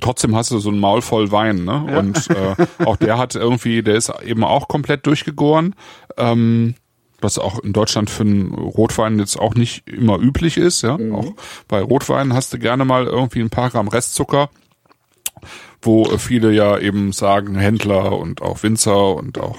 [0.00, 1.98] trotzdem hast du so einen Maul voll Wein, ne?
[1.98, 5.74] Und äh, auch der hat irgendwie, der ist eben auch komplett durchgegoren.
[6.16, 6.74] Ähm,
[7.22, 10.94] was auch in Deutschland für einen Rotwein jetzt auch nicht immer üblich ist, ja.
[11.12, 11.32] Auch
[11.68, 14.50] bei Rotweinen hast du gerne mal irgendwie ein paar Gramm Restzucker,
[15.80, 19.58] wo viele ja eben sagen, Händler und auch Winzer und auch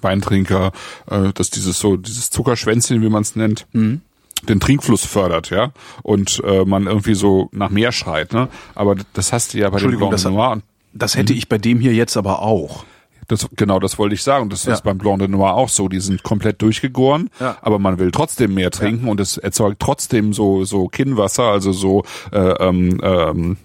[0.00, 0.72] Weintrinker,
[1.10, 6.40] äh, dass dieses so, dieses Zuckerschwänzchen, wie man es nennt, den Trinkfluss fördert, ja, und
[6.44, 8.48] äh, man irgendwie so nach mehr schreit, ne?
[8.74, 10.52] Aber das hast du ja bei dem Blanc das- Noir.
[10.52, 10.62] und
[10.92, 12.84] Das hätte ich bei dem hier jetzt aber auch.
[13.28, 14.48] Das, genau, das wollte ich sagen.
[14.50, 14.72] Das Ja.
[14.72, 15.88] ist beim Blanc de Noir auch so.
[15.88, 17.56] Die sind komplett durchgegoren, Ja.
[17.62, 22.04] aber man will trotzdem mehr trinken und es erzeugt trotzdem so so Kinnwasser, also so
[22.32, 23.56] äh, ähm, ähm,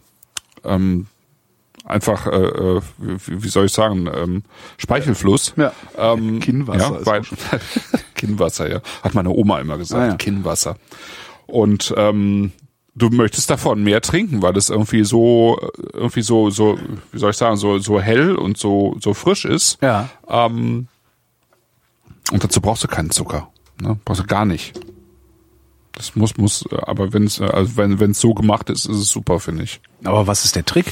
[0.66, 1.08] ähm,
[1.86, 4.44] einfach, äh, äh, wie, wie soll ich sagen, ähm,
[4.78, 5.54] Speichelfluss.
[5.58, 5.72] Ja.
[5.98, 7.22] Ähm, Kinnwasser Ja, weil,
[8.16, 8.82] Kinnwasser, ja.
[9.02, 10.16] Hat meine Oma immer gesagt, Ah, ja.
[10.16, 10.78] Kinnwasser.
[11.46, 12.52] Und ähm,
[12.96, 15.60] du möchtest davon mehr trinken, weil das irgendwie so,
[15.94, 16.78] irgendwie so, so,
[17.12, 19.80] wie soll ich sagen, so, so hell und so, so frisch ist.
[19.82, 20.10] Ja.
[20.28, 20.88] Ähm,
[22.32, 23.50] und dazu brauchst du keinen Zucker.
[23.82, 23.98] Ne?
[24.06, 24.80] Brauchst du gar nicht.
[25.94, 29.10] Das muss, muss, aber wenn es, also wenn, wenn es so gemacht ist, ist es
[29.10, 29.80] super, finde ich.
[30.04, 30.88] Aber was ist der Trick?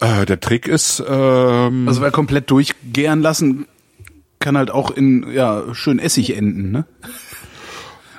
[0.00, 3.66] Äh, der Trick ist, ähm, Also wer komplett durchgären lassen,
[4.40, 6.86] kann halt auch in ja schön Essig enden, ne?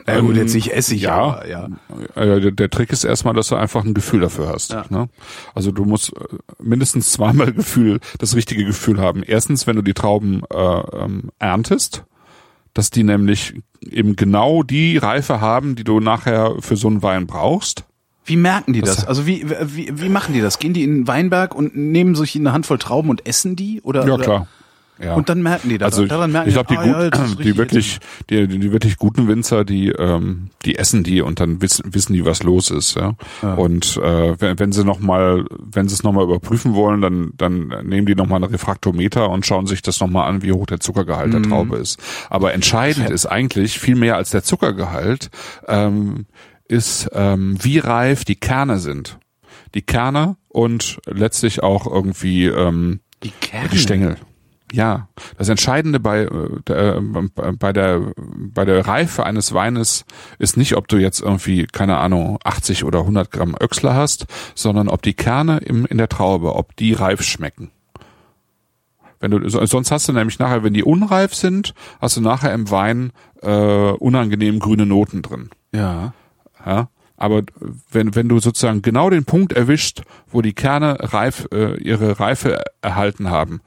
[0.08, 1.16] Ja gut, Ähm, jetzt nicht Essig, ja.
[1.16, 1.68] aber ja.
[2.16, 4.72] Äh, der, der Trick ist erstmal, dass du einfach ein Gefühl dafür hast.
[4.72, 4.86] Ja.
[4.90, 5.10] Ne?
[5.56, 6.20] Also du musst äh,
[6.62, 9.24] mindestens zweimal Gefühl, das richtige Gefühl haben.
[9.24, 12.04] Erstens, wenn du die Trauben äh, ähm, erntest,
[12.74, 17.26] dass die nämlich eben genau die Reife haben, die du nachher für so einen Wein
[17.26, 17.86] brauchst.
[18.26, 18.98] Wie merken die das?
[18.98, 20.60] Das- Also wie, wie, wie machen die das?
[20.60, 23.82] Gehen die in den Weinberg und nehmen sich eine Handvoll Trauben und essen die?
[23.82, 24.24] Oder, Ja, oder?
[24.24, 24.48] klar.
[25.04, 25.14] Ja.
[25.16, 25.94] Und dann merken die das.
[25.94, 29.28] Also Daran merken ich glaube, die, ah, ja, gut, die wirklich, die, die wirklich guten
[29.28, 32.96] Winzer, die, ähm, die essen die und dann wissen, wissen die, was los ist.
[32.96, 33.16] Ja.
[33.56, 37.68] Und äh, wenn, wenn sie noch mal, wenn sie es nochmal überprüfen wollen, dann, dann
[37.84, 41.34] nehmen die nochmal einen Refraktometer und schauen sich das nochmal an, wie hoch der Zuckergehalt
[41.34, 41.44] Mhm.
[41.44, 42.00] der Traube ist.
[42.30, 45.30] Aber entscheidend ist eigentlich viel mehr als der Zuckergehalt,
[45.68, 46.26] ähm,
[46.68, 49.20] ist, ähm, wie reif die Kerne sind.
[49.74, 53.70] Die Kerne und letztlich auch irgendwie ähm, Die Kerne.
[53.70, 54.16] die Stängel.
[54.72, 55.08] Ja,
[55.38, 60.06] das Entscheidende bei äh, der, äh, bei der bei der Reife eines Weines
[60.40, 64.88] ist nicht, ob du jetzt irgendwie keine Ahnung 80 oder 100 Gramm Öxler hast, sondern
[64.90, 67.72] ob die Kerne im, in der Traube, ob die reif schmecken.
[69.20, 72.54] Wenn du so- sonst hast du nämlich nachher, wenn die unreif sind, hast du nachher
[72.54, 73.12] im Wein
[73.42, 75.50] äh, unangenehm grüne Noten drin.
[75.74, 76.14] Ja.
[76.66, 77.44] Ja, aber
[77.92, 82.62] wenn, wenn du sozusagen genau den Punkt erwischt, wo die Kerne reif, äh, ihre Reife
[82.82, 83.62] erhalten haben,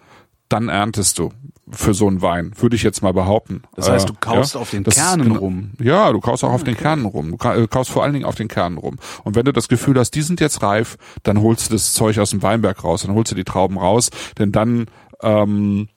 [0.49, 1.31] dann erntest du
[1.71, 3.63] für so einen Wein, würde ich jetzt mal behaupten.
[3.77, 5.41] Das heißt, du Äh, kaust ja, auf den Kernen genau.
[5.41, 5.73] rum.
[5.81, 7.37] Ja, du kaust auch auf den Kernen rum.
[7.37, 8.97] Du äh, kaust vor allen Dingen auf den Kernen rum.
[9.25, 12.19] Und wenn du das Gefühl hast, die sind jetzt reif, dann holst du das Zeug
[12.19, 14.87] aus dem Weinberg raus, dann holst du die Trauben raus, denn dann
[15.23, 15.89] ähm,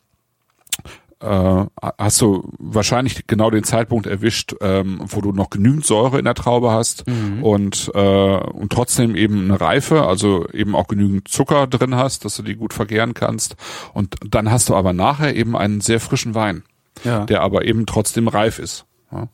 [1.21, 1.65] äh,
[1.97, 6.33] hast du wahrscheinlich genau den Zeitpunkt erwischt, ähm, wo du noch genügend Säure in der
[6.33, 7.05] Traube hast
[7.41, 7.99] und, äh,
[8.37, 12.55] und trotzdem eben eine Reife, also eben auch genügend Zucker drin hast, dass du die
[12.55, 13.55] gut vergären kannst.
[13.93, 16.63] Und dann hast du aber nachher eben einen sehr frischen Wein,
[17.03, 17.25] Ja.
[17.25, 18.85] der aber eben trotzdem reif ist.
[19.11, 19.27] Ja.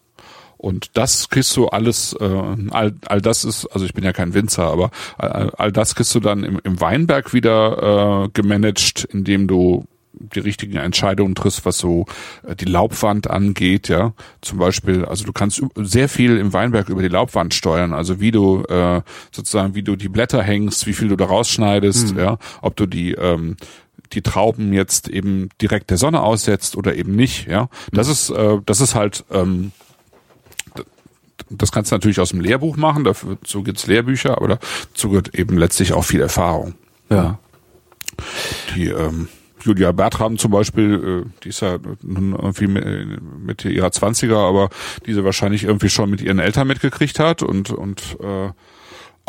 [0.57, 2.25] Und das kriegst du alles, äh,
[2.71, 6.13] all, all das ist, also ich bin ja kein Winzer, aber all, all das kriegst
[6.15, 9.85] du dann im, im Weinberg wieder äh, gemanagt, indem du
[10.19, 12.05] die richtigen Entscheidungen triffst, was so
[12.47, 14.13] äh, die Laubwand angeht, ja.
[14.41, 18.31] Zum Beispiel, also du kannst sehr viel im Weinberg über die Laubwand steuern, also wie
[18.31, 19.01] du äh,
[19.31, 23.13] sozusagen, wie du die Blätter hängst, wie viel du da rausschneidest, ja, ob du die
[23.13, 23.57] ähm,
[24.13, 27.69] die Trauben jetzt eben direkt der Sonne aussetzt oder eben nicht, ja.
[27.91, 29.71] Das ist, äh, das ist halt ähm,
[31.49, 35.35] das kannst du natürlich aus dem Lehrbuch machen, dafür so gibt's Lehrbücher, aber dazu gehört
[35.35, 36.73] eben letztlich auch viel Erfahrung.
[37.09, 37.39] Ja.
[38.75, 39.29] Die ähm,
[39.61, 44.69] Julia Bertram zum Beispiel, äh, die ist ja nun irgendwie mit, Mitte ihrer Zwanziger, aber
[45.05, 48.49] diese wahrscheinlich irgendwie schon mit ihren Eltern mitgekriegt hat und und äh,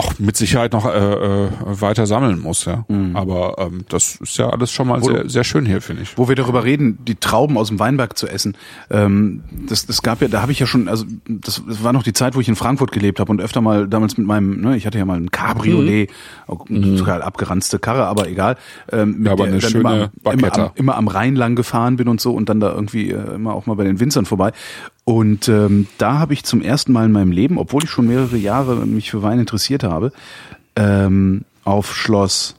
[0.01, 2.85] auch mit Sicherheit noch äh, äh, weiter sammeln muss, ja.
[3.15, 6.17] Aber ähm, das ist ja alles schon mal Wo sehr, sehr schön hier, finde ich.
[6.17, 8.57] Wo wir darüber reden, die Trauben aus dem Weinberg zu essen,
[8.91, 12.05] ähm, das, das gab ja, da habe ich ja schon, also das, das war noch
[12.05, 14.77] die Zeit, wo ich in Frankfurt gelebt habe und öfter mal damals mit meinem, ne,
[14.77, 16.11] ich hatte ja mal ein Cabriolet,
[16.47, 18.57] auch eine total abgeranzte Karre, aber egal,
[18.93, 21.35] ähm, mit Ja, aber der eine dann schöne immer, am- immer, am, immer am Rhein
[21.35, 23.99] lang gefahren bin und so und dann da irgendwie äh, immer auch mal bei den
[23.99, 24.53] Winzern vorbei.
[25.09, 28.37] Und ähm, da habe ich zum ersten Mal in meinem Leben, obwohl ich schon mehrere
[28.37, 30.13] Jahre mich für Wein interessiert habe,
[30.77, 32.57] ähm, auf Schloss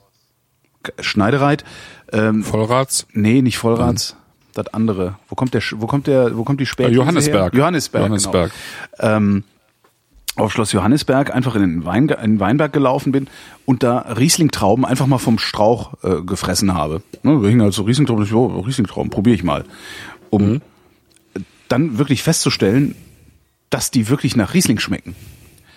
[0.99, 1.63] Schneidereit,
[2.11, 3.05] ähm, Vollrats?
[3.13, 4.15] Nee, nicht Vollrats.
[4.55, 5.19] Das andere.
[5.27, 7.53] Wo kommt der, wo kommt der, wo kommt die Spätwiese Äh, Johannesberg.
[7.53, 8.01] Johannesberg.
[8.01, 8.51] Johannesberg.
[8.97, 9.15] Genau.
[9.15, 9.43] Ähm,
[10.35, 13.27] auf Schloss Johannesberg einfach in den, Wein, in den Weinberg gelaufen bin
[13.65, 17.03] und da Rieslingtrauben einfach mal vom Strauch äh, gefressen habe.
[17.21, 19.65] Ne, da hingen halt so Rieslingtrauben, ich, oh, Rieslingtrauben, probiere ich mal.
[20.31, 20.61] Um
[21.69, 22.95] dann wirklich festzustellen,
[23.69, 25.15] dass die wirklich nach Riesling schmecken.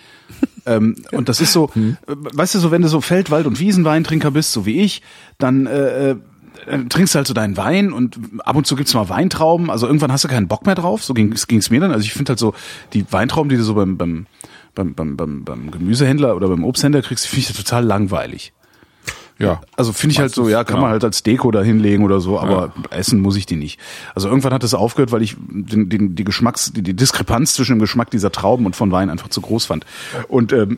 [0.65, 3.59] ähm, und das ist so, äh, weißt du, so wenn du so Feld-, Wald- und
[3.59, 5.01] Wiesenweintrinker bist, so wie ich,
[5.37, 6.15] dann äh, äh,
[6.65, 9.69] dann trinkst du halt so deinen Wein und ab und zu gibt's mal Weintrauben.
[9.69, 11.03] Also irgendwann hast du keinen Bock mehr drauf.
[11.03, 11.91] So ging es mir dann.
[11.91, 12.53] Also ich finde halt so
[12.93, 14.27] die Weintrauben, die du so beim beim
[14.75, 18.53] beim, beim, beim, beim Gemüsehändler oder beim Obsthändler kriegst, finde ich total langweilig.
[19.39, 19.61] Ja.
[19.75, 20.81] Also finde ich halt so, ja, kann genau.
[20.83, 23.79] man halt als Deko da hinlegen oder so, aber essen muss ich die nicht.
[24.15, 27.75] Also irgendwann hat es aufgehört, weil ich den, den, die Geschmacks, die, die Diskrepanz zwischen
[27.75, 29.85] dem Geschmack dieser Trauben und von Wein einfach zu groß fand.
[30.27, 30.77] Und ähm,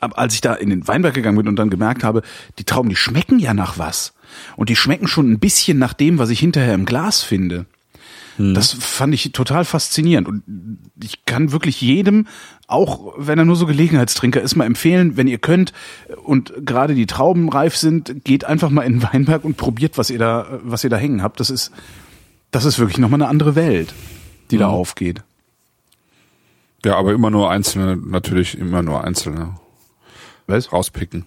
[0.00, 2.22] als ich da in den Weinberg gegangen bin und dann gemerkt habe,
[2.58, 4.14] die Trauben, die schmecken ja nach was.
[4.56, 7.66] Und die schmecken schon ein bisschen nach dem, was ich hinterher im Glas finde.
[8.36, 10.26] Das fand ich total faszinierend.
[10.26, 10.42] Und
[11.00, 12.26] ich kann wirklich jedem,
[12.66, 15.72] auch wenn er nur so Gelegenheitstrinker ist, mal empfehlen, wenn ihr könnt
[16.24, 20.10] und gerade die Trauben reif sind, geht einfach mal in den Weinberg und probiert, was
[20.10, 21.40] ihr da, was ihr da hängen habt.
[21.40, 21.72] Das ist,
[22.50, 23.92] das ist wirklich nochmal eine andere Welt,
[24.50, 25.22] die da aufgeht.
[26.84, 29.56] Ja, aber immer nur einzelne, natürlich immer nur einzelne
[30.46, 30.72] Weißt?
[30.72, 31.24] rauspicken.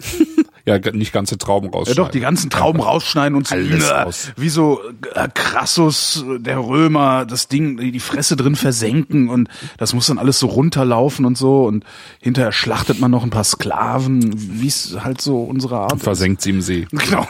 [0.66, 2.04] ja, nicht ganze Trauben Ja rausschneiden.
[2.04, 4.32] doch, die ganzen Trauben rausschneiden und so, Alles äh, raus.
[4.36, 4.80] wie so
[5.14, 9.48] äh, Crassus, der Römer, das Ding, die Fresse drin versenken und
[9.78, 11.84] das muss dann alles so runterlaufen und so und
[12.20, 16.02] hinterher schlachtet man noch ein paar Sklaven, wie es halt so unsere Art ist.
[16.02, 16.86] Versenkt sie im See.
[17.06, 17.26] Genau.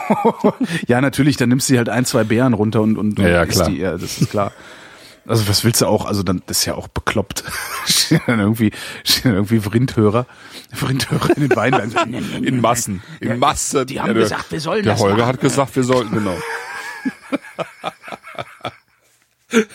[0.87, 3.49] ja, natürlich, dann nimmst du halt ein, zwei Beeren runter und, und, Ja, ja, und
[3.49, 3.69] isst klar.
[3.69, 4.51] die, ja, das ist klar.
[5.27, 7.43] Also was willst du auch, also dann das ist ja auch bekloppt.
[7.85, 8.71] Stehen dann irgendwie,
[9.03, 10.25] stehen dann irgendwie Vrindhörer,
[10.73, 12.43] Vrindhörer in den Weinbergen.
[12.43, 13.03] In Massen.
[13.19, 13.85] In Massen.
[13.87, 15.27] die haben Ja, der- gesagt, wir sollen Der das Holger machen.
[15.27, 16.37] hat gesagt, wir sollten, genau.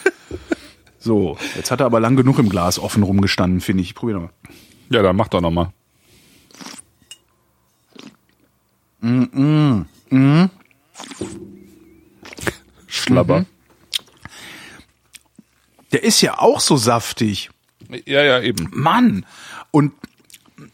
[0.99, 3.89] So, jetzt hat er aber lang genug im Glas offen rumgestanden, finde ich.
[3.89, 4.31] Ich probier noch mal.
[4.91, 5.73] Ja, dann mach doch nochmal.
[12.87, 13.45] Schlabber.
[15.93, 17.51] Der ist ja auch so saftig.
[18.07, 18.69] Ja, ja, eben.
[18.73, 19.27] Mann!
[19.71, 19.93] Und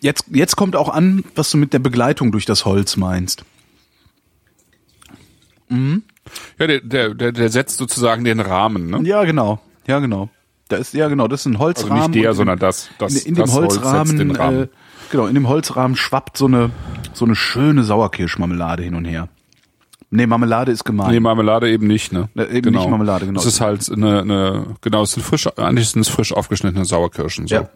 [0.01, 3.45] jetzt, jetzt kommt auch an, was du mit der Begleitung durch das Holz meinst.
[5.71, 9.01] Ja, der, der, der, der setzt sozusagen den Rahmen, ne?
[9.03, 9.61] Ja, genau.
[9.87, 10.29] Ja, genau.
[10.69, 12.11] Da ist, ja, genau, das ist ein Also Holzrahmen.
[12.11, 12.91] nicht der, sondern das.
[12.99, 14.63] das in, in das dem Holz Holzrahmen, Rahmen.
[14.65, 14.69] äh,
[15.11, 16.71] genau, in dem Holzrahmen schwappt so eine,
[17.15, 19.29] so eine schöne Sauerkirschmarmelade hin und her.
[20.11, 21.11] Nee, Marmelade ist gemein.
[21.11, 22.31] Nee, Marmelade eben nicht, ne?
[22.35, 23.39] Ne, eben nicht Marmelade, genau.
[23.39, 27.47] Das ist halt eine, eine genau, es sind frisch, eigentlich sind es frisch aufgeschnittene Sauerkirschen,
[27.47, 27.55] so.
[27.55, 27.69] ja.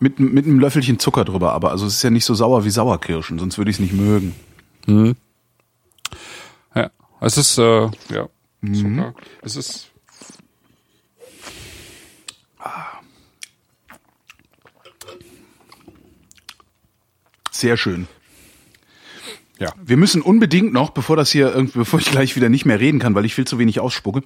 [0.00, 2.70] Mit, mit einem Löffelchen Zucker drüber, aber also es ist ja nicht so sauer wie
[2.70, 4.34] Sauerkirschen, sonst würde ich es nicht mögen.
[6.74, 6.90] Ja.
[7.20, 8.28] Es ist, äh, ja,
[8.72, 9.14] Zucker.
[9.42, 9.94] Es ist,
[17.54, 18.08] Sehr schön.
[19.58, 19.72] Ja.
[19.82, 22.98] Wir müssen unbedingt noch, bevor das hier irgendwie, bevor ich gleich wieder nicht mehr reden
[22.98, 24.22] kann, weil ich viel zu wenig ausspucke,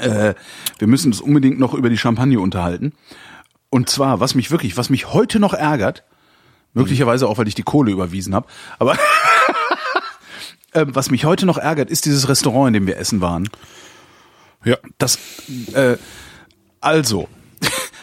[0.00, 0.34] äh,
[0.78, 2.92] wir müssen uns unbedingt noch über die Champagne unterhalten.
[3.70, 6.04] Und zwar, was mich wirklich, was mich heute noch ärgert,
[6.74, 8.46] möglicherweise auch, weil ich die Kohle überwiesen habe,
[8.78, 8.96] aber
[10.74, 13.48] ähm, was mich heute noch ärgert, ist dieses Restaurant, in dem wir essen waren.
[14.64, 14.76] Ja.
[14.98, 15.18] Das,
[15.74, 15.96] äh,
[16.80, 17.28] also,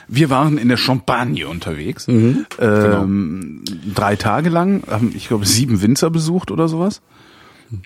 [0.10, 3.64] wir waren in der Champagne unterwegs, ähm,
[3.96, 7.02] drei Tage lang, haben, ich glaube, sieben Winzer besucht oder sowas.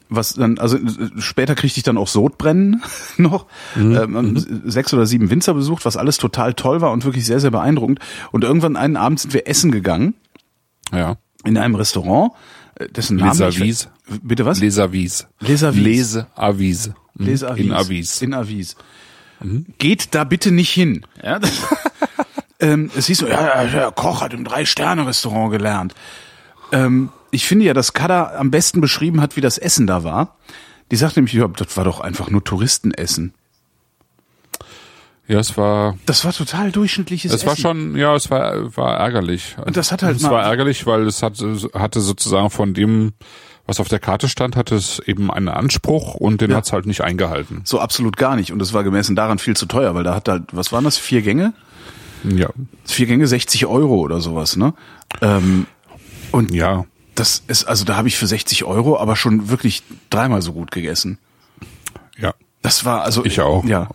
[0.07, 0.77] Was dann, also
[1.17, 2.81] später kriegte ich dann auch Sodbrennen
[3.17, 3.47] noch.
[3.75, 7.41] Ähm, haben sechs oder sieben Winzer besucht, was alles total toll war und wirklich sehr,
[7.41, 7.99] sehr beeindruckend.
[8.31, 10.13] Und irgendwann einen Abend sind wir essen gegangen
[10.93, 11.17] Ja.
[11.43, 12.31] in einem Restaurant,
[12.75, 13.89] äh, dessen Name Les Avis.
[14.21, 14.61] Bitte was?
[14.61, 15.27] Les Avis.
[15.41, 15.83] Les Avis.
[15.83, 16.91] Les Avis.
[17.15, 17.25] Mhm.
[17.25, 17.65] Les Avis.
[17.65, 18.21] In Avis.
[18.21, 18.75] In Avis.
[19.77, 21.05] Geht da bitte nicht hin.
[21.21, 21.41] Ja?
[22.63, 25.93] ähm, es hieß so, ja, der Koch hat im Drei-Sterne-Restaurant gelernt.
[26.71, 30.37] Ähm, ich finde ja, dass Kada am besten beschrieben hat, wie das Essen da war.
[30.91, 33.33] Die sagt nämlich, ja, das war doch einfach nur Touristenessen.
[35.27, 37.47] Ja, es war, Das war total durchschnittliches es Essen.
[37.47, 39.55] war schon, ja, es war, war ärgerlich.
[39.65, 41.37] Und das hat halt es war ärgerlich, weil es hat,
[41.73, 43.13] hatte sozusagen von dem,
[43.65, 46.57] was auf der Karte stand, hatte es eben einen Anspruch und den Ja.
[46.57, 47.61] hat es halt nicht eingehalten.
[47.63, 48.51] so absolut gar nicht.
[48.51, 50.97] Und das war gemessen daran viel zu teuer, weil da hat halt, was waren das,
[50.97, 51.53] vier Gänge?
[52.23, 52.49] Ja.
[52.85, 54.73] Vier Gänge 60 Euro oder sowas, ne?
[55.21, 55.65] Ähm,
[56.31, 56.85] und Ja.
[57.15, 60.71] das ist, also da habe ich für 60 Euro aber schon wirklich dreimal so gut
[60.71, 61.17] gegessen.
[62.17, 62.33] Ja.
[62.61, 63.63] Das war also Ich auch.
[63.65, 63.89] Ja.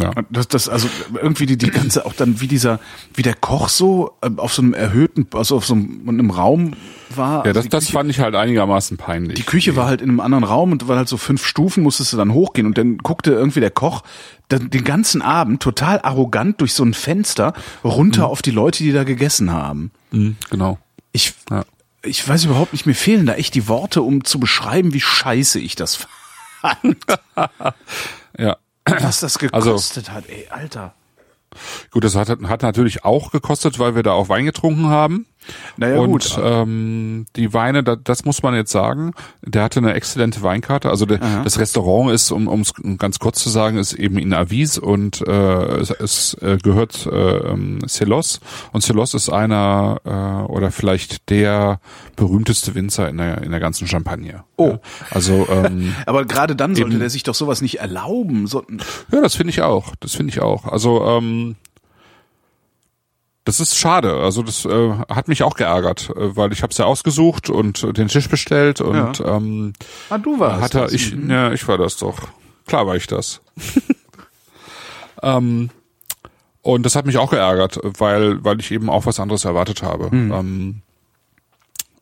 [0.00, 0.12] Ja.
[0.30, 0.88] Das, das also
[1.20, 2.78] irgendwie die, die ganze auch dann wie dieser
[3.14, 6.74] wie der Koch so ähm, auf so einem erhöhten also auf so einem, einem Raum
[7.16, 7.44] war.
[7.44, 9.34] Ja, Also das, die das Küche, fand ich halt einigermaßen peinlich.
[9.36, 12.12] die Küche war halt in einem anderen Raum und war halt so fünf Stufen musstest
[12.12, 14.02] du dann hochgehen und dann guckte irgendwie der Koch
[14.48, 17.52] dann den ganzen Abend total arrogant durch so ein Fenster
[17.84, 19.90] runter auf die Leute, die da gegessen haben.
[20.10, 20.78] Mhm, genau.
[21.12, 21.64] Ich Ja.
[22.02, 25.58] ich weiß überhaupt nicht, mir fehlen da echt die Worte, um zu beschreiben, wie scheiße
[25.60, 26.06] ich das
[26.60, 26.96] fand.
[28.38, 28.56] Ja.
[28.86, 30.94] Was das Also- gekostet hat, ey, Alter.
[31.90, 35.26] Gut, das hat, hat natürlich auch gekostet, weil wir da auch Wein getrunken haben.
[35.76, 36.38] Naja, und gut.
[36.42, 39.12] ähm, die Weine, da, das muss man jetzt sagen,
[39.42, 40.90] der hatte eine exzellente Weinkarte.
[40.90, 44.78] Also der, das Restaurant ist, um es ganz kurz zu sagen, ist eben in Avis
[44.78, 48.40] und äh, es, es äh, gehört äh, ähm, Celos.
[48.72, 51.80] Und Celos ist einer äh, oder vielleicht der
[52.16, 54.44] berühmteste Winzer in der, in der ganzen Champagne.
[54.56, 54.68] Oh.
[54.68, 54.80] Ja,
[55.10, 57.00] also ähm, Aber gerade dann sollte Eben.
[57.00, 58.46] der sich doch sowas nicht erlauben.
[58.46, 58.64] So,
[59.12, 59.94] Ja, das finde ich auch.
[60.00, 60.64] Das finde ich auch.
[60.66, 61.56] Also ähm,
[63.48, 64.12] das ist schade.
[64.12, 67.82] Also das äh, hat mich auch geärgert, äh, weil ich habe es ja ausgesucht und
[67.82, 69.72] äh, den Tisch bestellt und ähm,
[70.10, 70.92] ah, du warst hat er, das.
[70.92, 72.28] ich, ja, ich war das doch.
[72.66, 73.40] Klar war ich das.
[75.22, 75.70] ähm,
[76.60, 80.10] und das hat mich auch geärgert, weil weil ich eben auch was anderes erwartet habe.
[80.12, 80.87] Ähm, äh,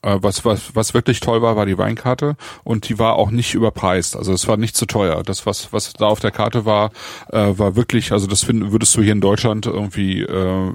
[0.02, 4.16] was, was, was wirklich toll war, war die Weinkarte und die war auch nicht überpreist.
[4.16, 5.22] Also es war nicht zu teuer.
[5.22, 6.90] Das, was, was da auf der Karte war,
[7.30, 10.72] äh, war wirklich, also das find, würdest du hier in Deutschland irgendwie äh,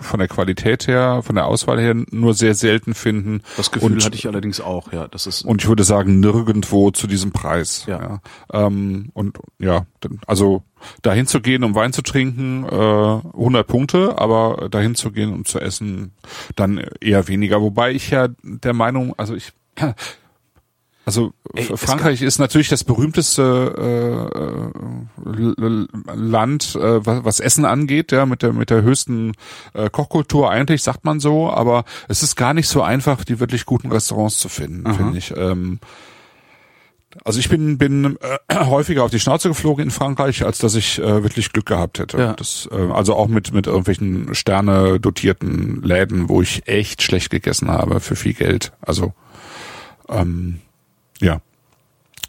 [0.00, 3.42] von der Qualität her, von der Auswahl her nur sehr selten finden.
[3.56, 5.08] Das Gefühl und, hatte ich allerdings auch, ja.
[5.08, 7.84] Das ist und ich würde sagen, nirgendwo zu diesem Preis.
[7.86, 8.20] Ja.
[8.52, 9.86] Ähm, und ja,
[10.26, 10.62] also
[11.02, 15.44] dahin zu gehen, um Wein zu trinken, äh, 100 Punkte, aber dahin zu gehen, um
[15.44, 16.12] zu essen,
[16.56, 17.60] dann eher weniger.
[17.60, 19.52] Wobei ich ja der Meinung, also ich,
[21.04, 24.32] also Ey, Frankreich ist natürlich das berühmteste
[25.26, 29.32] äh, äh, Land, äh, was, was Essen angeht, ja, mit der mit der höchsten
[29.74, 33.66] äh, Kochkultur eigentlich sagt man so, aber es ist gar nicht so einfach, die wirklich
[33.66, 35.34] guten Restaurants zu finden, finde ich.
[35.36, 35.80] Ähm,
[37.24, 40.98] also ich bin bin äh, häufiger auf die Schnauze geflogen in Frankreich, als dass ich
[40.98, 42.18] äh, wirklich Glück gehabt hätte.
[42.18, 42.32] Ja.
[42.34, 47.68] Das, äh, also auch mit mit irgendwelchen Sterne dotierten Läden, wo ich echt schlecht gegessen
[47.70, 48.72] habe für viel Geld.
[48.80, 49.12] Also
[50.08, 50.60] ähm,
[51.20, 51.40] ja,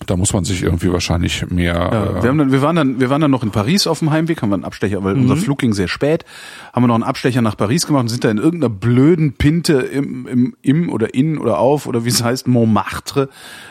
[0.06, 1.74] da muss man sich irgendwie wahrscheinlich mehr.
[1.74, 4.00] Ja, äh, wir, haben dann, wir, waren dann, wir waren dann noch in Paris auf
[4.00, 6.26] dem Heimweg, haben wir einen Abstecher, weil unser Flug ging sehr spät,
[6.74, 9.74] haben wir noch einen Abstecher nach Paris gemacht und sind da in irgendeiner blöden Pinte
[9.74, 13.30] im, im, im oder in oder auf oder wie es heißt, Montmartre,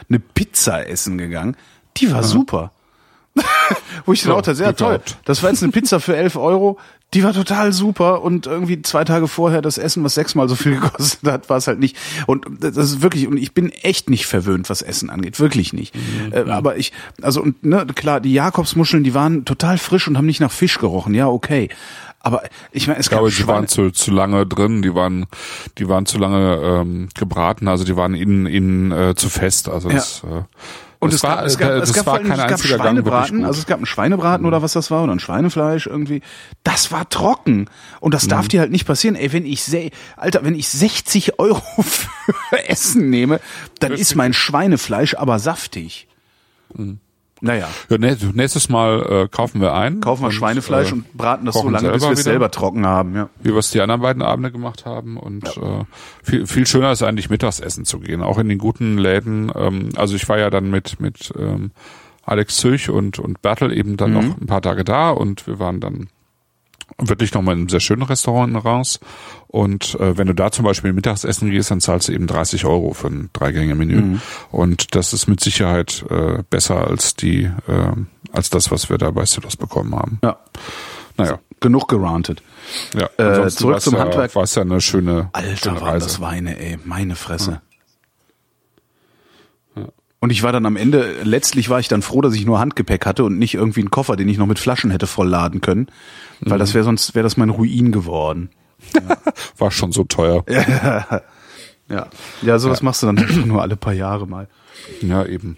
[0.09, 1.57] eine Pizza essen gegangen.
[1.97, 2.73] Die war super.
[4.07, 5.01] Wo ich dann Ja, auch sehr Glück toll.
[5.25, 6.79] Das war jetzt eine Pizza für 11 Euro.
[7.13, 10.75] Die war total super und irgendwie zwei Tage vorher das Essen, was sechsmal so viel
[10.81, 11.97] gekostet hat, war es halt nicht.
[12.27, 15.95] Und das ist wirklich, und ich bin echt nicht verwöhnt, was Essen angeht, wirklich nicht.
[16.31, 20.27] Äh, aber ich, also und ne, klar, die Jakobsmuscheln, die waren total frisch und haben
[20.27, 21.69] nicht nach Fisch gerochen, ja, okay.
[22.23, 25.27] Aber ich meine, es ich glaube, die Schweine- waren zu, zu lange drin, die waren,
[25.79, 29.69] die waren zu lange ähm, gebraten, also die waren innen, innen äh, zu fest.
[29.71, 30.43] Also das, äh,
[31.01, 33.59] Und es war- gab, es gab, äh, es gab, vor allem- es gab Schweinebraten, also
[33.59, 36.21] es gab einen Schweinebraten oder was das war oder ein Schweinefleisch irgendwie.
[36.63, 37.69] Das war trocken
[38.01, 38.29] und das Mhm.
[38.29, 39.17] darf dir halt nicht passieren.
[39.17, 43.41] Ey, wenn ich se Alter, wenn ich 60 Euro für Essen nehme,
[43.79, 46.07] dann ist mein Schweinefleisch aber saftig.
[46.75, 46.99] Mhm.
[47.43, 50.01] Naja, Ja, nä- nächstes Mal äh, kaufen wir ein.
[50.01, 52.87] kaufen wir und, Schweinefleisch äh, und braten das so lange, bis wir es selber trocken
[52.87, 53.15] haben.
[53.15, 53.29] Ja.
[53.43, 55.17] wie wir es die anderen beiden Abende gemacht haben.
[55.17, 55.85] Und äh,
[56.23, 59.51] viel, viel schöner ist eigentlich Mittagsessen zu gehen, auch in den guten Läden.
[59.55, 61.71] Ähm, also ich war ja dann mit mit ähm,
[62.25, 65.81] Alex Züch und und Bertel eben dann noch ein paar Tage da und wir waren
[65.81, 66.09] dann
[67.03, 69.01] wirklich nochmal in einem sehr schönen Restaurant raus.
[69.49, 72.93] Und äh, wenn du da zum Beispiel Mittagsessen gehst, dann zahlst du eben 30 Euro
[72.95, 74.19] für ein Dreigänge-Menü.
[74.51, 77.93] Und das ist mit Sicherheit äh, besser als die äh,
[78.33, 80.19] als das, was wir da bei Silos bekommen haben.
[80.23, 80.39] ja,
[81.17, 81.39] Naja.
[81.61, 82.43] genug gerantet.
[82.95, 84.35] Ja, Äh, zurück zum ja, Handwerk.
[84.37, 86.07] War es ja eine schöne, Alter, schöne waren Reise.
[86.07, 87.61] das Weine, ey, meine Fresse.
[90.23, 93.07] Und ich war dann am Ende, letztlich war ich dann froh, dass ich nur Handgepäck
[93.07, 95.87] hatte und nicht irgendwie einen Koffer, den ich noch mit Flaschen hätte vollladen können.
[96.41, 98.51] Weil das wäre sonst, wäre das mein Ruin geworden.
[99.59, 100.45] War schon so teuer.
[100.51, 101.23] Ja,
[101.89, 102.07] Ja.
[102.43, 104.47] Ja, sowas machst du dann einfach nur alle paar Jahre mal.
[105.25, 105.57] eben.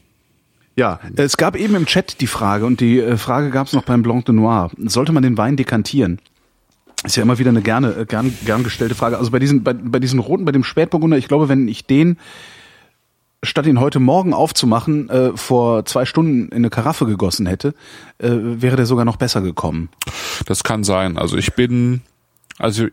[0.76, 3.82] Ja, es gab eben im Chat die Frage und die äh, Frage gab es noch
[3.82, 4.70] beim Blanc de Noir.
[4.78, 6.20] Sollte man den Wein dekantieren?
[7.04, 9.18] Ist ja immer wieder eine gerne, äh, gern, gern gestellte Frage.
[9.18, 12.16] Also bei diesen, bei, bei diesen roten, bei dem Spätburgunder, ich glaube, wenn ich den
[13.42, 17.74] statt ihn heute Morgen aufzumachen, äh, vor zwei Stunden in eine Karaffe gegossen hätte,
[18.18, 19.88] äh, wäre der sogar noch besser gekommen.
[20.46, 21.18] Das kann sein.
[21.18, 22.02] Also ich bin,
[22.58, 22.90] also äh,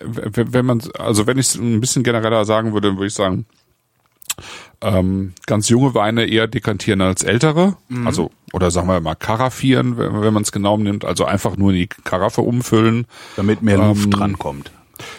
[0.00, 3.46] wenn man, also wenn ich es ein bisschen genereller sagen würde, würde ich sagen,
[4.80, 7.76] ähm, ganz junge Weine eher dekantieren als ältere.
[8.04, 11.04] Also, oder sagen wir mal karaffieren, wenn, wenn man es genau nimmt.
[11.04, 13.06] Also einfach nur in die Karaffe umfüllen,
[13.36, 14.72] Damit mehr Luft Ähm, drankommt.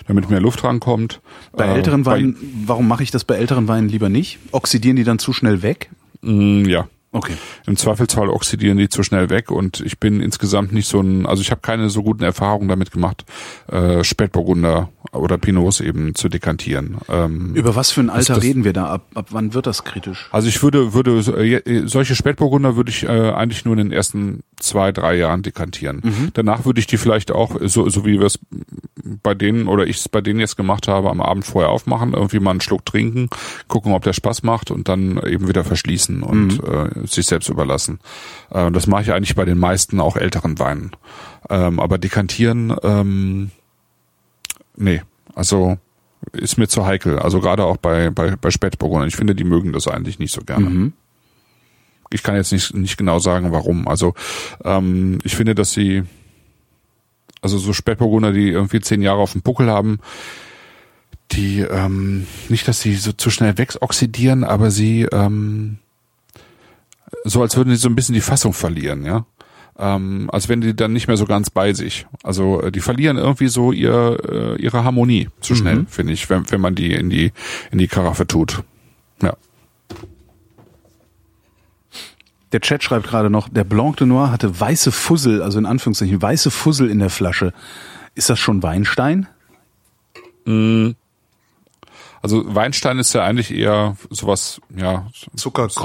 [0.07, 1.21] Damit mehr Luft rankommt.
[1.53, 4.39] Bei Äh, älteren Weinen, warum mache ich das bei älteren Weinen lieber nicht?
[4.51, 5.89] Oxidieren die dann zu schnell weg?
[6.21, 6.88] mh, ja.
[7.11, 7.31] Okay.
[7.65, 11.41] Im Zweifelsfall oxidieren die zu schnell weg und ich bin insgesamt nicht so ein, also
[11.41, 13.23] ich habe keine so guten Erfahrungen damit gemacht,
[13.71, 16.97] äh, Spätburgunder oder Pinots eben zu dekantieren.
[17.07, 18.88] Ähm, Über was für ein Alter das- reden wir da?
[18.88, 20.27] Ab, ab wann wird das kritisch?
[20.33, 21.19] also ich würde, würde
[21.65, 26.01] äh, solche Spätburgunder würde ich äh, eigentlich nur in den ersten zwei, drei Jahren dekantieren.
[26.34, 28.39] Danach würde ich die vielleicht auch, so, so wie wir es
[29.24, 32.39] bei denen oder ich es bei denen jetzt gemacht habe, am Abend vorher aufmachen, irgendwie
[32.39, 33.30] mal einen Schluck trinken,
[33.68, 37.99] gucken, ob der Spaß macht und dann eben wieder verschließen und äh, sich selbst überlassen.
[38.49, 40.91] Äh, das mache ich eigentlich bei den meisten auch älteren Weinen.
[41.49, 43.51] Ähm, aber dekantieren, ähm,
[44.76, 45.01] nee,
[45.36, 45.78] also
[46.32, 47.20] ist mir zu heikel.
[47.20, 49.08] Also gerade auch bei, bei, bei Spätburgundern.
[49.08, 50.68] Ich finde, die mögen das eigentlich nicht so gerne.
[52.12, 53.88] Ich kann jetzt nicht, nicht genau sagen, warum.
[53.88, 54.14] Also
[54.64, 56.03] ähm, ich finde, dass sie,
[57.41, 59.99] also so Spätburgunder, die irgendwie zehn Jahre auf dem Buckel haben,
[61.32, 65.80] die, ähm, nicht, dass sie so zu schnell wegsoxidieren, aber sie, ähm,
[67.24, 69.26] so als würden sie so ein bisschen die Fassung verlieren, ja.
[69.78, 72.08] Ähm, als wenn die dann nicht mehr so ganz bei sich.
[72.24, 76.49] Also äh, die verlieren irgendwie so ihr, äh, ihre Harmonie zu schnell, finde ich, wenn,
[76.49, 77.34] wenn man die in die
[77.72, 78.64] in die Karaffe tut.
[79.22, 79.36] Ja.
[82.52, 86.22] Der Chat schreibt gerade noch, der Blanc de Noir hatte weiße Fussel, also in Anführungszeichen
[86.22, 87.54] weiße Fussel in der Flasche.
[88.14, 89.28] Ist das schon Weinstein?
[92.22, 95.82] Also Weinstein ist ja eigentlich eher sowas, ja, Zucker, so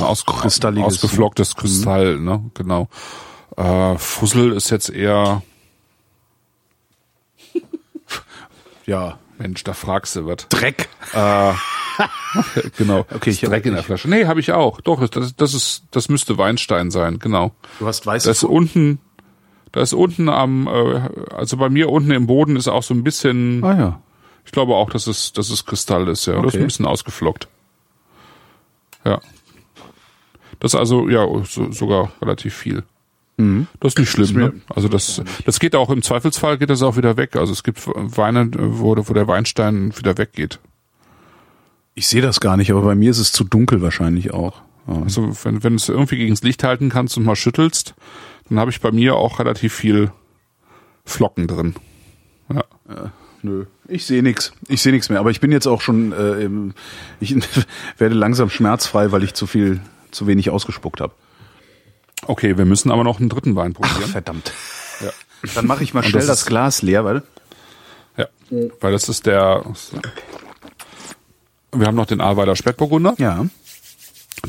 [0.85, 2.51] ausgeflocktes Kristall, ne?
[2.55, 2.89] Genau.
[3.57, 5.43] Äh, Fussel ist jetzt eher,
[8.87, 9.19] Ja.
[9.41, 10.47] Mensch, da fragst du was.
[10.49, 10.89] Dreck.
[12.79, 13.05] Genau.
[13.13, 14.09] Okay, ich Dreck in der Flasche.
[14.09, 14.81] Nee, habe ich auch.
[14.81, 17.53] Doch, das, das ist, das müsste Weinstein sein, genau.
[17.79, 19.01] Du hast weiße Das ist unten,
[19.73, 23.03] da ist unten am, äh, also bei mir unten im Boden ist auch so ein
[23.05, 24.01] bisschen, Ah ja.
[24.47, 26.35] ich glaube auch, dass es, dass es Kristall ist, ja.
[26.35, 26.59] Das ist Okay.
[26.63, 27.49] ein bisschen ausgeflockt.
[29.05, 29.21] Ja.
[30.61, 32.85] Das ist also, ja, so, sogar relativ viel.
[33.81, 34.53] Das ist nicht schlimm, ne?
[34.69, 37.37] Also das, das geht auch im Zweifelsfall geht das auch wieder weg.
[37.37, 40.59] Also es gibt Weine, wo, wo der Weinstein wieder weggeht.
[41.95, 44.63] Ich sehe das gar nicht, aber bei mir ist es zu dunkel wahrscheinlich auch.
[44.87, 45.03] Ja.
[45.03, 47.95] Also wenn, wenn du es irgendwie gegens Licht halten kannst und mal schüttelst,
[48.49, 50.13] dann habe ich bei mir auch relativ viel
[51.05, 51.75] Flocken drin.
[52.53, 52.65] Ja.
[53.43, 54.53] Nö, ich sehe nix.
[54.69, 55.19] Ich sehe nichts mehr.
[55.19, 56.49] Aber ich bin jetzt auch schon, äh,
[57.21, 57.35] ich
[57.99, 59.81] werde langsam schmerzfrei, weil ich zu viel,
[60.11, 61.15] zu wenig ausgespuckt habe.
[62.27, 64.11] Okay, wir müssen aber noch einen dritten Wein Ach, probieren.
[64.11, 64.53] verdammt.
[65.01, 65.11] Ja.
[65.55, 67.23] Dann mache ich mal schnell das das, Glas leer, weil
[68.17, 68.27] ja.
[68.81, 69.65] Weil das ist der.
[71.73, 73.15] Wir haben noch den Ahrweiler Spätburgunder.
[73.19, 73.47] ja.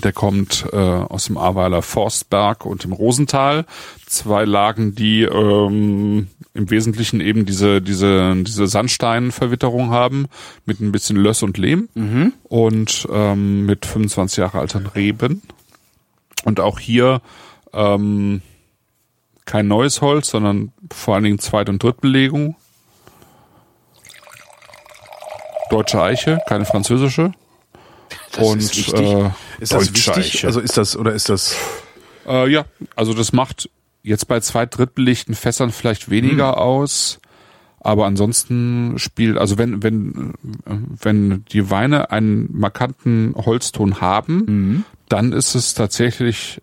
[0.04, 3.66] Der kommt äh, aus dem Ahrweiler Forstberg und dem Rosental.
[4.08, 10.28] Zwei Lagen, die ähm, im Wesentlichen eben diese diese diese Sandsteinverwitterung haben
[10.66, 11.90] mit ein bisschen Löss und Lehm
[12.44, 15.42] und ähm, mit 25 Jahre alten Reben.
[16.46, 17.22] Und auch hier
[17.74, 18.42] ähm,
[19.46, 22.56] kein neues Holz, sondern vor allen Dingen Zweit- und Drittbelegung.
[25.70, 27.32] Deutsche Eiche, keine französische.
[28.34, 29.02] Das und ist wichtig.
[29.14, 30.16] Äh, Ist das wichtig?
[30.18, 30.48] Eiche.
[30.48, 31.56] Also ist das oder ist das
[32.26, 32.64] Äh, ja,
[32.96, 33.70] also das macht
[34.04, 36.58] jetzt bei zweit drittbelegten Fässern vielleicht weniger Hm.
[36.58, 37.20] aus,
[37.82, 40.34] aber ansonsten spielt, also wenn wenn
[40.66, 44.86] wenn die Weine einen markanten Holzton haben, Mhm.
[45.10, 46.62] dann ist es tatsächlich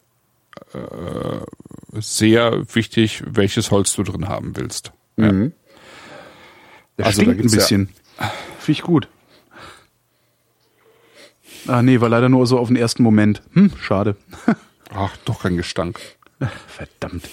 [1.94, 4.92] sehr wichtig, welches Holz du drin haben willst.
[5.16, 5.30] Ja.
[5.32, 5.52] der
[7.06, 7.88] Also da ein gibt's ja- bisschen.
[8.58, 9.08] Finde ich gut.
[11.66, 13.42] Ah nee, war leider nur so auf den ersten Moment.
[13.52, 14.16] Hm, schade.
[14.94, 16.00] Ach, doch kein Gestank.
[16.66, 17.28] Verdammt.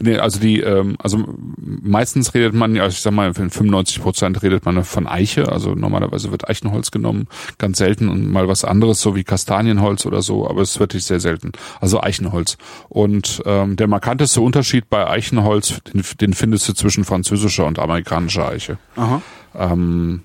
[0.00, 1.24] Nee, also die, ähm, also
[1.56, 5.50] meistens redet man, ja, ich sag mal, in 95 Prozent redet man von Eiche.
[5.50, 10.22] Also normalerweise wird Eichenholz genommen, ganz selten und mal was anderes, so wie Kastanienholz oder
[10.22, 11.52] so, aber es ist wirklich sehr selten.
[11.80, 12.56] Also Eichenholz.
[12.88, 18.48] Und ähm, der markanteste Unterschied bei Eichenholz, den, den findest du zwischen französischer und amerikanischer
[18.48, 18.78] Eiche.
[18.96, 19.22] Aha.
[19.54, 20.22] Ähm,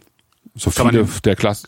[0.56, 1.68] so Kann man viele den- der Klasse.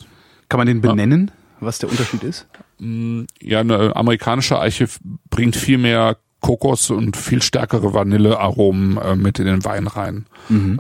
[0.49, 2.47] Kann man den benennen, was der Unterschied ist?
[2.79, 4.87] Ja, eine amerikanische Eiche
[5.29, 10.25] bringt viel mehr Kokos und viel stärkere Vanillearomen äh, mit in den Wein rein.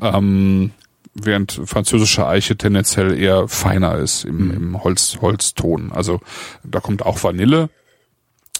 [0.01, 0.71] Ähm,
[1.13, 5.91] während französische Eiche tendenziell eher feiner ist im, im Holz, Holzton.
[5.91, 6.21] Also
[6.63, 7.69] da kommt auch Vanille.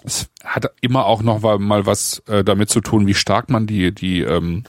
[0.03, 3.67] Es hat immer auch noch mal- mal was äh, damit zu tun, wie stark man
[3.67, 4.63] die, die ähm,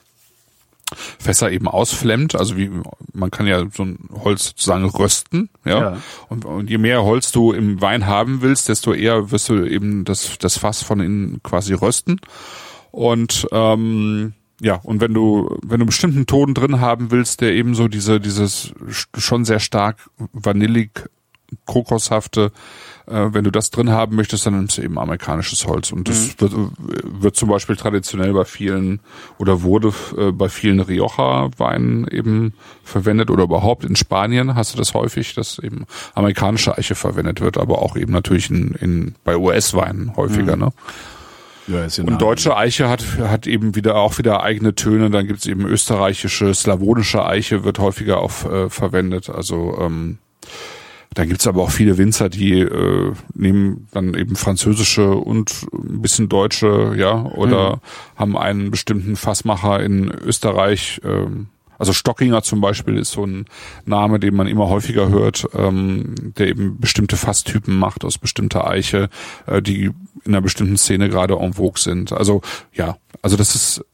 [1.18, 2.34] Fässer eben ausflemmt.
[2.34, 2.70] Also wie
[3.12, 5.80] man kann ja so ein Holz sozusagen rösten, ja.
[5.80, 5.97] Ja.
[6.28, 10.05] Und, und je mehr Holz du im Wein haben willst, desto eher wirst du eben
[10.05, 12.20] das, das Fass von innen quasi rösten.
[12.91, 17.53] Und ähm, ja, und wenn du, wenn du einen bestimmten Ton drin haben willst, der
[17.53, 21.09] eben so diese, dieses schon sehr stark vanillig
[21.64, 22.53] kokoshafte,
[23.11, 25.92] wenn du das drin haben möchtest, dann nimmst du eben amerikanisches Holz.
[25.92, 26.52] Und das wird,
[27.02, 29.00] wird zum Beispiel traditionell bei vielen
[29.38, 32.54] oder wurde äh, bei vielen Rioja-Weinen eben
[32.84, 37.58] verwendet oder überhaupt in Spanien hast du das häufig, dass eben amerikanische Eiche verwendet wird,
[37.58, 40.56] aber auch eben natürlich in, in bei US-Weinen häufiger.
[40.56, 40.70] Ne?
[41.66, 45.11] Ja, Und deutsche Eiche hat, hat eben wieder auch wieder eigene Töne.
[45.11, 49.30] Dann gibt's eben österreichische, slawonische Eiche wird häufiger auch äh, verwendet.
[49.30, 50.18] Also ähm,
[51.14, 56.28] dann gibt's aber auch viele Winzer, die äh, nehmen dann eben französische und ein bisschen
[56.28, 57.80] deutsche, ja, oder
[58.14, 61.00] haben einen bestimmten Fassmacher in Österreich.
[61.04, 61.48] Ähm,
[61.78, 63.46] also Stockinger zum Beispiel ist so ein
[63.86, 69.08] Name, den man immer häufiger hört, ähm, der eben bestimmte Fasstypen macht aus bestimmter Eiche,
[69.46, 69.94] äh, die in
[70.26, 72.12] einer bestimmten Szene gerade en vogue sind.
[72.12, 72.42] Also
[72.72, 73.84] ja, also das ist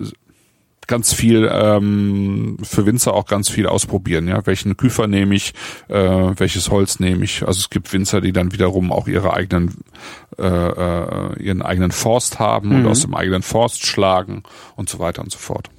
[0.86, 4.28] ganz viel ähm, für Winzer auch ganz viel ausprobieren.
[4.28, 5.52] Ja, welchen Küfer nehme ich,
[5.88, 7.46] äh, welches Holz nehme ich.
[7.46, 9.74] Also es gibt Winzer, die dann wiederum auch ihre eigenen
[10.38, 14.42] äh, äh, ihren eigenen Forst haben und aus dem eigenen Forst schlagen
[14.76, 15.70] und so weiter und so fort.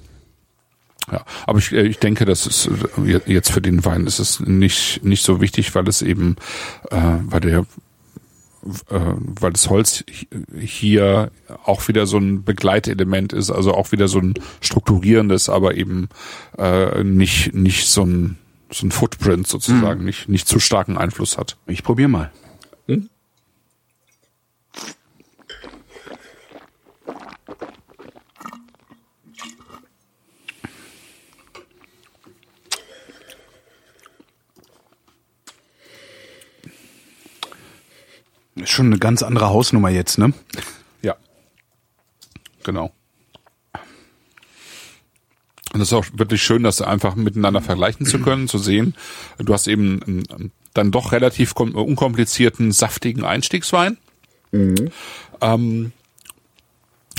[1.10, 4.40] Ja, aber ich, äh, ich denke, das ist äh, jetzt für den Wein ist es
[4.40, 6.36] nicht nicht so wichtig, weil es eben,
[6.90, 7.66] äh, weil der
[8.88, 10.28] weil das Holz hi-
[10.60, 11.30] hier
[11.64, 16.08] auch wieder so ein Begleitelement ist, also auch wieder so ein strukturierendes, aber eben
[16.58, 18.38] äh, nicht nicht so ein
[18.70, 21.56] so ein Footprint sozusagen, nicht nicht zu starken Einfluss hat.
[21.66, 22.30] Ich probier mal.
[38.62, 40.32] Ist schon eine ganz andere Hausnummer jetzt, ne?
[41.02, 41.16] Ja.
[42.64, 42.92] Genau.
[45.74, 48.94] Und es ist auch wirklich schön, das einfach miteinander vergleichen zu können, zu sehen.
[49.38, 53.98] Du hast eben einen, dann doch relativ kom- unkomplizierten, saftigen Einstiegswein.
[54.50, 55.92] Ähm,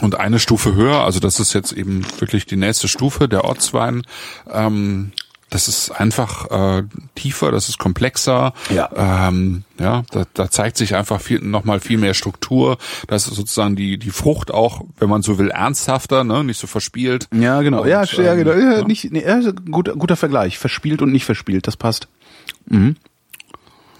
[0.01, 4.01] und eine Stufe höher, also das ist jetzt eben wirklich die nächste Stufe, der Ortswein.
[4.49, 5.11] Ähm,
[5.49, 6.49] das ist einfach
[6.79, 6.83] äh,
[7.15, 8.53] tiefer, das ist komplexer.
[8.69, 9.27] Ja.
[9.27, 12.77] Ähm, ja, da, da zeigt sich einfach viel, nochmal viel mehr Struktur.
[13.07, 16.67] Das ist sozusagen die die Frucht auch, wenn man so will, ernsthafter, ne, nicht so
[16.67, 17.27] verspielt.
[17.33, 17.81] Ja, genau.
[17.81, 18.51] Und, ja, ja, ähm, genau.
[18.51, 18.83] Ja, ja.
[18.85, 19.39] Nicht, nee, ja,
[19.71, 20.57] guter, guter Vergleich.
[20.59, 22.07] Verspielt und nicht verspielt, das passt.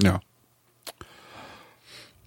[0.02, 0.20] Ja.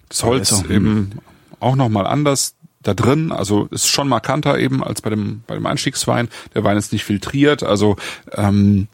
[0.09, 1.13] Das Ja, Holz auch- eben
[1.61, 5.65] auch nochmal anders da drin, also ist schon markanter eben als bei dem bei dem
[5.67, 6.29] Einstiegswein.
[6.55, 7.95] Der Wein ist nicht filtriert, also
[8.33, 8.89] ähm,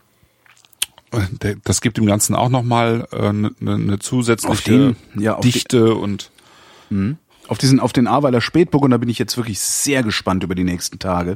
[1.64, 5.40] das gibt dem Ganzen auch nochmal eine äh, ne, ne zusätzliche Auf den- ja, auf
[5.40, 6.30] die- Dichte und
[7.48, 10.98] Auf diesen, auf den Ahrweiler Spätburgunder bin ich jetzt wirklich sehr gespannt über die nächsten
[10.98, 11.34] Tage.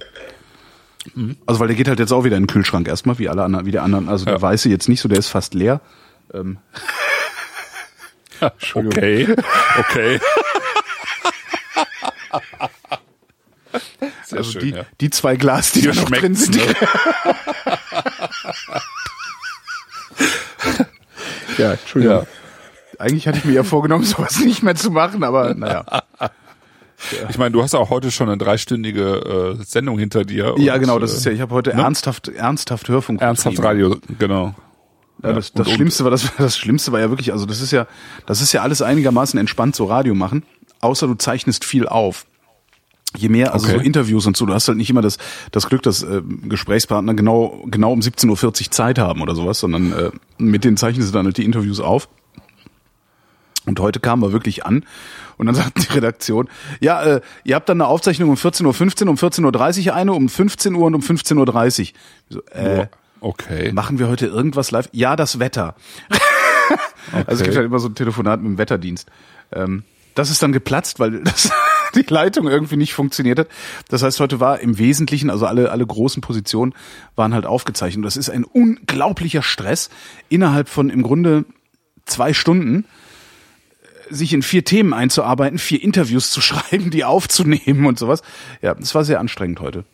[1.47, 3.67] Also, weil der geht halt jetzt auch wieder in den Kühlschrank erstmal, wie alle anderen,
[3.67, 4.09] wie der anderen.
[4.09, 4.43] Also, der Ja.
[4.43, 5.81] weiße jetzt nicht so, der ist fast leer.
[8.75, 9.35] okay,
[9.79, 10.21] okay.
[14.27, 14.85] Sehr also schön, die, ja.
[15.01, 16.57] die zwei Glas, die Dir da noch drin sind.
[16.57, 16.63] ne?
[21.59, 22.19] Ja, Entschuldigung.
[22.19, 22.27] Ja.
[22.99, 25.85] Eigentlich hatte ich mir ja vorgenommen, sowas nicht mehr zu machen, aber naja.
[27.29, 30.55] Ich meine, du hast auch heute schon eine dreistündige äh, Sendung hinter dir.
[30.59, 33.61] Ja, und, genau, das äh, ist ja, ich habe heute ernsthaft, ernsthaft Hörfunk ernsthaft.
[33.63, 34.55] Radio, genau.
[35.23, 37.73] Ja, das, das und- Schlimmste war das, das Schlimmste war ja wirklich, also das ist
[37.73, 37.87] ja,
[38.27, 40.45] das ist ja alles einigermaßen entspannt so Radio machen,
[40.81, 42.25] außer du zeichnest viel auf.
[43.17, 43.79] Je mehr, also Okay.
[43.79, 45.19] so Interviews und so, du hast halt nicht immer das,
[45.51, 49.93] das Glück, dass äh, Gesprächspartner genau, genau um 17.40 Uhr Zeit haben oder sowas, sondern
[49.93, 52.09] äh, mit denen zeichnen sie dann halt die Interviews auf.
[53.65, 54.85] Und heute kamen wir wirklich an
[55.37, 56.49] und dann sagte die Redaktion,
[56.81, 60.29] ja, äh, ihr habt dann eine Aufzeichnung um 14.15 Uhr, um 14.30 Uhr eine, um
[60.29, 61.87] 15 Uhr und um 15.30 Uhr.
[62.31, 62.87] So, äh,
[63.21, 63.71] Okay.
[63.73, 64.89] Machen wir heute irgendwas live?
[64.93, 65.75] Ja, das Wetter.
[67.13, 69.09] Also es gibt halt immer so ein Telefonat mit dem Wetterdienst.
[69.53, 69.83] Ähm,
[70.15, 71.51] das ist dann geplatzt, weil das,
[71.95, 73.49] die Leitung irgendwie nicht funktioniert hat.
[73.89, 76.75] Das heißt, heute war im Wesentlichen, also alle, alle großen Positionen
[77.17, 77.99] waren halt aufgezeichnet.
[77.99, 79.91] Und das ist ein unglaublicher Stress,
[80.29, 81.45] innerhalb von im Grunde
[82.05, 82.85] zwei Stunden
[84.11, 88.23] äh, sich in vier Themen einzuarbeiten, vier Interviews zu schreiben, die aufzunehmen und sowas.
[88.61, 89.85] Ja, es war sehr anstrengend heute.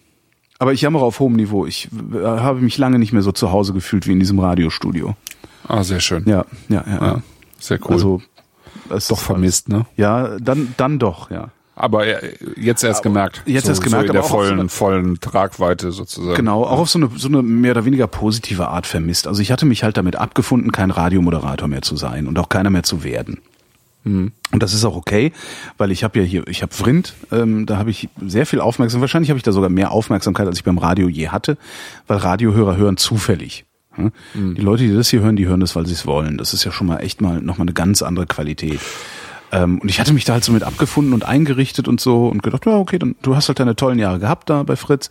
[0.60, 1.66] Aber ich jammere auf hohem Niveau.
[1.66, 5.14] Ich äh, habe mich lange nicht mehr so zu Hause gefühlt wie in diesem Radiostudio.
[5.66, 6.24] Ah, sehr schön.
[6.26, 7.06] Ja, ja, ja.
[7.06, 7.22] Ja,
[7.60, 7.92] sehr cool.
[7.92, 8.22] Also
[8.90, 9.86] es doch vermisst, ne?
[9.96, 11.48] Ja, dann dann doch, ja.
[11.80, 13.42] Aber äh, jetzt erst gemerkt.
[13.46, 16.34] jetzt erst gemerkt, so in aber der auch auf so vollen, eine- vollen Tragweite sozusagen.
[16.34, 19.28] Genau, auch auf so eine so eine mehr oder weniger positive Art vermisst.
[19.28, 22.70] Also ich hatte mich halt damit abgefunden, kein Radiomoderator mehr zu sein und auch keiner
[22.70, 23.38] mehr zu werden.
[24.02, 24.32] Mhm.
[24.52, 25.32] Und das ist auch okay,
[25.76, 29.02] weil ich habe ja hier, ich habe Vrind, ähm, da habe ich sehr viel Aufmerksamkeit,
[29.02, 31.58] wahrscheinlich habe ich da sogar mehr Aufmerksamkeit, als ich beim Radio je hatte,
[32.08, 33.66] weil Radiohörer hören zufällig.
[33.98, 34.12] Hm?
[34.34, 34.54] Mhm.
[34.54, 36.38] Die Leute, die das hier hören, die hören das, weil sie es wollen.
[36.38, 38.80] Das ist ja schon mal echt mal nochmal eine ganz andere Qualität.
[39.52, 42.42] Ähm, und ich hatte mich da halt so mit abgefunden und eingerichtet und so und
[42.42, 45.10] gedacht, ja, okay, dann du hast halt deine tollen Jahre gehabt da bei Fritz.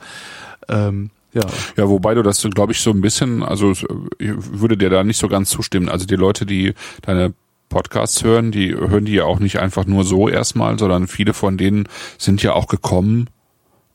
[0.70, 1.46] Ähm, ja.
[1.76, 3.88] Ja, wobei du das, glaube ich, so ein bisschen, also ich
[4.20, 5.90] würde dir da nicht so ganz zustimmen.
[5.90, 7.34] Also die Leute, die deine
[7.70, 11.58] Podcasts hören, die hören die ja auch nicht einfach nur so erstmal, sondern viele von
[11.58, 11.88] denen
[12.18, 13.30] sind ja auch gekommen,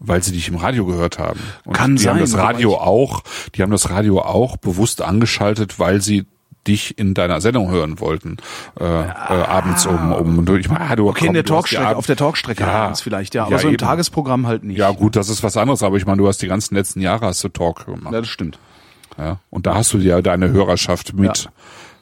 [0.04, 1.40] weil sie dich im Radio gehört haben.
[1.64, 3.22] Und Kann die haben sein, das aber Radio ich- auch,
[3.54, 6.26] die haben das Radio auch bewusst angeschaltet, weil sie
[6.66, 8.36] dich in deiner Sendung hören wollten
[8.78, 11.52] äh, äh, abends um um ich meine ah, du Okay, in komm, der hast die
[11.74, 12.68] Talkstrecke, auf der Talkstrecke Ja.
[12.84, 13.42] abends vielleicht, ja.
[13.42, 13.78] Aber Ja, so im eben.
[13.78, 14.78] Tagesprogramm halt nicht.
[14.78, 17.26] ja gut das ist was anderes aber ich meine du hast die ganzen letzten Jahre
[17.26, 18.60] hast du Talk gemacht Ja, das stimmt.
[19.18, 19.40] ja.
[19.50, 21.50] Und da hast du ja deine Hörerschaft mit Ja.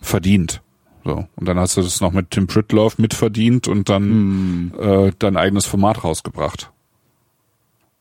[0.03, 0.61] verdient.
[1.07, 1.25] So.
[1.37, 4.73] Und dann hast du das noch mit Tim Pritloff mitverdient und dann Hm.
[4.79, 6.71] äh, dein eigenes Format rausgebracht.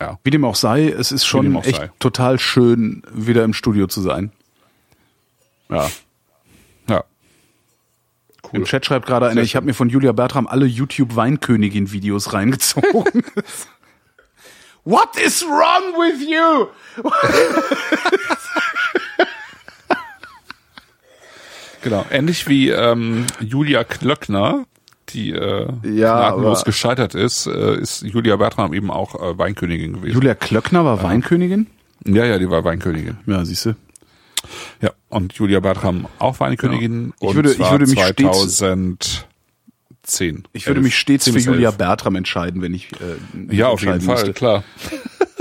[0.01, 0.17] Ja.
[0.23, 1.91] Wie dem auch sei, es ist schon echt sei.
[1.99, 4.31] total schön, wieder im Studio zu sein.
[5.69, 5.89] Ja.
[6.88, 7.03] Ja.
[8.53, 12.34] Im Chat schreibt gerade einer, ich habe mir von Julia Bertram alle YouTube Weinkönigin Videos
[12.34, 13.23] reingezogen.
[14.85, 16.67] What is wrong with you?
[21.81, 22.05] Genau.
[22.11, 24.65] Ähnlich wie ähm, Julia Klöckner,
[25.14, 30.14] die äh, Ja, gescheitert ist, äh, ist Julia Bertram eben auch äh, Weinkönigin gewesen.
[30.14, 31.68] Julia Klöckner war Weinkönigin?
[32.06, 33.18] ja, ja, die war Weinkönigin.
[33.26, 33.76] Ja, siehst du.
[34.81, 34.91] Ja.
[35.10, 37.14] Und Julia Bertram auch Weinkönigin.
[37.19, 40.44] Ich und würde- ich würde mich stets- 2010.
[40.53, 40.84] Ich würde Elf.
[40.86, 41.77] mich stets 10 für Julia 11.
[41.77, 44.34] Bertram entscheiden, wenn ich äh, Ja, auf jeden Fall, müsste.
[44.34, 44.64] klar.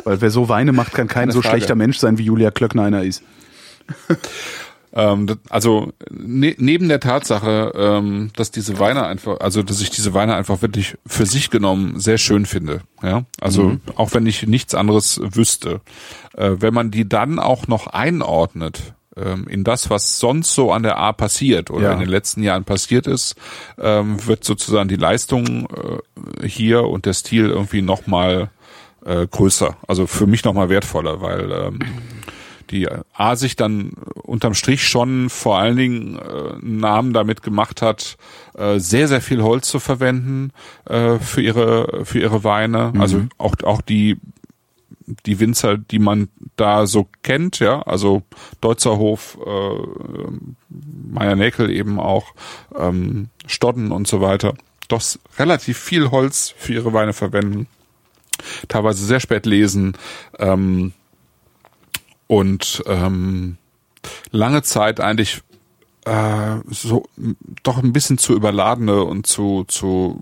[0.05, 1.57] Weil wer so Weine macht, kann kein Keine so Frage.
[1.59, 3.23] schlechter Mensch sein, wie Julia Klöckner einer ist.
[4.93, 10.15] Ähm, also ne, neben der Tatsache, ähm, dass diese Weine einfach, also dass ich diese
[10.15, 12.81] Weine einfach wirklich für sich genommen sehr schön finde.
[13.03, 13.81] Ja, also Mhm.
[13.97, 15.81] auch wenn ich nichts anderes wüsste,
[16.37, 20.83] äh, wenn man die dann auch noch einordnet ähm, in das, was sonst so an
[20.85, 21.93] der A passiert oder Ja.
[21.95, 23.35] in den letzten Jahren passiert ist,
[23.79, 25.69] ähm, wird sozusagen die Leistung
[26.41, 28.51] äh, hier und der Stil irgendwie noch mal
[29.05, 31.79] äh, größer, also für mich noch mal wertvoller, weil ähm,
[32.71, 33.93] die A sich dann
[34.23, 38.17] unterm Strich schon vor allen Dingen äh, Namen damit gemacht hat,
[38.55, 40.53] äh, sehr, sehr viel Holz zu verwenden
[40.85, 42.93] äh, für ihre für ihre Weine.
[42.99, 44.19] Also auch auch die
[45.27, 48.23] die Winzer, die man da so kennt, ja, also
[48.61, 50.33] Deutzerhof, äh,
[51.11, 52.35] Meier Näkel eben auch,
[52.77, 54.55] ähm, Stodden und so weiter,
[54.89, 55.03] doch
[55.39, 57.67] relativ viel Holz für ihre Weine verwenden,
[58.69, 59.97] teilweise sehr spät lesen,
[60.39, 60.93] ähm,
[62.29, 63.57] und ähm,
[64.31, 65.43] lange Zeit eigentlich
[66.05, 67.07] äh, so
[67.65, 70.21] doch ein bisschen zu überladene und zu zu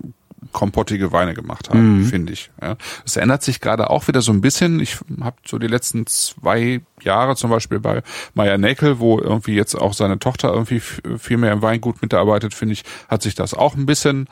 [0.51, 2.51] kompottige Weine gemacht haben, finde ich.
[2.61, 2.77] Ja.
[3.05, 4.79] Es ändert sich gerade auch wieder so ein bisschen.
[4.79, 8.01] Ich habe so die letzten zwei Jahre zum Beispiel bei
[8.33, 12.73] Meier Näkel, wo irgendwie jetzt auch seine Tochter irgendwie viel mehr im Weingut mitarbeitet, finde
[12.73, 14.27] ich, hat sich das auch ein bisschen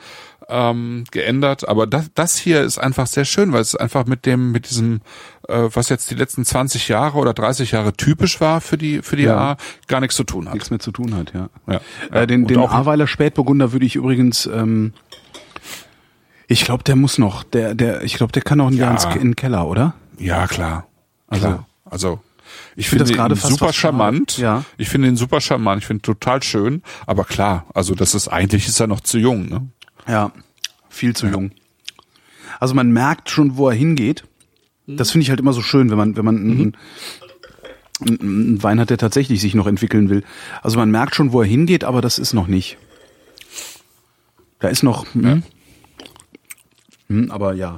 [0.48, 1.68] ähm, geändert.
[1.68, 5.00] Aber das, das hier ist einfach sehr schön, weil es einfach mit dem, mit diesem,
[5.48, 9.16] äh, was jetzt die letzten 20 Jahre oder 30 Jahre typisch war für die für
[9.16, 9.52] die Ja.
[9.52, 9.56] A,
[9.88, 10.54] gar nichts zu tun hat.
[10.54, 11.48] Nichts mehr zu tun hat, ja.
[11.66, 11.80] Ja.
[12.12, 14.92] Äh, den Und den auch- Ahrweiler Spätburgunder würde ich übrigens, ähm,
[16.48, 19.04] ich glaube, der muss noch, der, der, ich glaube, der kann noch ein Jahr Ja.
[19.10, 19.94] ins, in den Keller, oder?
[20.18, 20.86] Ja, klar.
[21.28, 22.20] Also- Also, also
[22.76, 24.38] ich find finde das gerade super charmant.
[24.38, 24.64] Ja.
[24.78, 25.82] Ich finde ihn super charmant.
[25.82, 26.82] Ich finde total schön.
[27.06, 29.48] Aber klar, also das ist eigentlich ist er noch zu jung.
[29.48, 29.66] Ne?
[30.06, 30.32] Ja,
[30.88, 31.50] viel zu jung.
[32.60, 34.24] Also man merkt schon, wo er hingeht.
[34.86, 36.76] Das finde ich halt immer so schön, wenn man, wenn man einen,
[38.00, 40.22] einen, einen Wein hat, der tatsächlich sich noch entwickeln will.
[40.62, 42.78] Also man merkt schon, wo er hingeht, aber das ist noch nicht.
[44.60, 45.42] Da ist noch, hm,
[47.08, 47.76] hm, aber ja.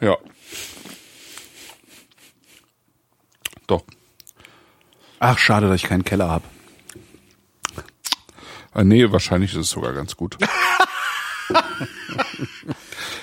[0.00, 0.16] Ja.
[3.66, 3.84] Doch.
[5.18, 6.44] Ach, schade, dass ich keinen Keller habe.
[8.74, 10.36] Äh, nee, wahrscheinlich ist es sogar ganz gut.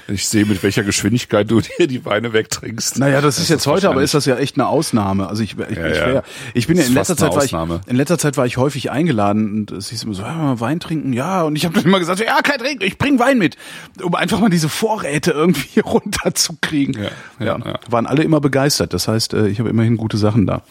[0.10, 2.98] ich sehe, mit welcher Geschwindigkeit du dir die Weine wegtrinkst.
[3.00, 5.28] Naja, das, ist jetzt heute, aber ist das ja echt eine Ausnahme.
[5.28, 6.06] Also ich, ich, ich, Ja, ja.
[6.08, 7.54] wär- ich bin ja in letzter Zeit war ich,
[7.88, 11.14] in letzter Zeit war ich häufig eingeladen und es hieß immer so, ja, Wein trinken,
[11.14, 11.44] ja.
[11.44, 13.56] Und ich habe dann immer gesagt, ja, kein Trinken, ich bring Wein mit,
[14.02, 17.02] um einfach mal diese Vorräte irgendwie runterzukriegen.
[17.04, 17.80] Ja, ja, ja.
[17.90, 18.94] Waren alle immer begeistert.
[18.94, 20.64] Das heißt, äh, ich habe immerhin gute Sachen da.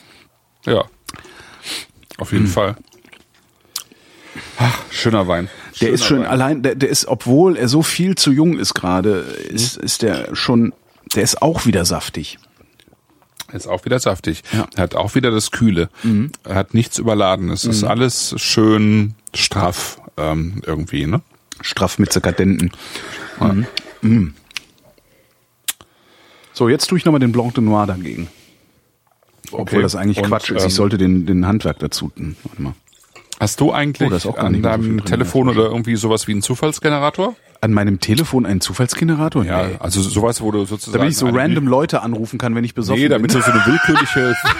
[0.66, 0.84] Ja.
[2.18, 2.38] Auf Hm.
[2.38, 2.76] jeden Fall.
[4.58, 5.48] Ach, schöner Wein.
[5.80, 6.30] Der ist Schöner schon Wein.
[6.30, 9.18] allein, der, der ist, obwohl er so viel zu jung ist gerade,
[9.50, 10.72] ist, ist der schon,
[11.14, 12.38] der ist auch wieder saftig.
[13.52, 14.42] Ist auch wieder saftig.
[14.52, 14.60] Ja.
[14.64, 14.66] Mhm.
[14.76, 15.88] Er hat auch wieder das Kühle.
[16.44, 17.50] Er hat nichts überladen.
[17.50, 21.20] Es ist alles schön straff ähm, irgendwie, ne?
[21.60, 22.72] Straff mit Dekadenten.
[23.40, 23.66] Mhm.
[24.02, 24.34] Mhm.
[26.52, 28.28] So, jetzt tue ich nochmal den Blanc de Noir dagegen.
[29.52, 29.82] Obwohl Okay.
[29.82, 30.62] das eigentlich Und, Quatsch ist.
[30.62, 32.36] ähm, Ich sollte den, den Handwerk dazu tun.
[32.44, 32.74] Warte mal.
[33.40, 37.34] Hast du eigentlich Oh, an so deinem drin, Telefon oder irgendwie sowas wie einen Zufallsgenerator?
[37.60, 39.44] An meinem Telefon einen Zufallsgenerator?
[39.44, 39.76] Ja, Nee.
[39.78, 40.98] also sowas, wo du sozusagen.
[40.98, 43.40] Damit ich so random Leute anrufen kann, wenn ich besoffen Nee, damit bin.
[43.40, 44.34] du so eine willkürliche.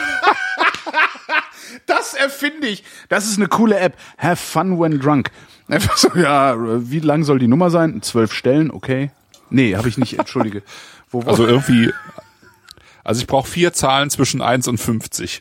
[1.86, 2.85] Das erfinde ich.
[3.09, 3.97] Das ist eine coole App.
[4.19, 5.31] Have fun when drunk.
[5.69, 6.57] Einfach so, ja,
[6.90, 8.03] wie lang soll die Nummer sein?
[8.03, 9.11] Zwölf Stellen, okay.
[9.51, 10.62] Nee, habe ich nicht, entschuldige.
[11.11, 11.93] Wo, wo, Also irgendwie.
[13.07, 15.41] Also ich brauche vier Zahlen zwischen 1 und 50.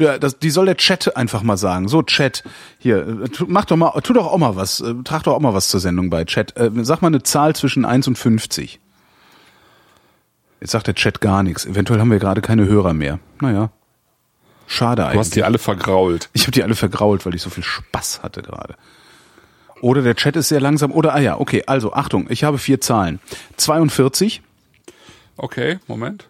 [0.00, 1.88] Ja, das, die soll der Chat einfach mal sagen.
[1.88, 2.44] So, Chat,
[2.78, 5.40] hier, äh, tu, mach doch mal, tu doch auch mal was, äh, trag doch auch
[5.40, 6.56] mal was zur Sendung bei Chat.
[6.56, 8.78] Äh, sag mal eine Zahl zwischen 1 und 50.
[10.60, 11.66] Jetzt sagt der Chat gar nichts.
[11.66, 13.18] Eventuell haben wir gerade keine Hörer mehr.
[13.40, 13.70] Naja.
[14.66, 15.18] Schade Du eigentlich.
[15.18, 16.30] hast die alle vergrault.
[16.32, 18.76] ich habe die alle vergrault, weil ich so viel Spaß hatte gerade.
[19.80, 20.92] Oder der Chat ist sehr langsam.
[20.92, 23.20] Oder, ah ja, okay, also Achtung, ich habe vier Zahlen.
[23.56, 24.42] 42,
[25.36, 26.28] Okay, Moment.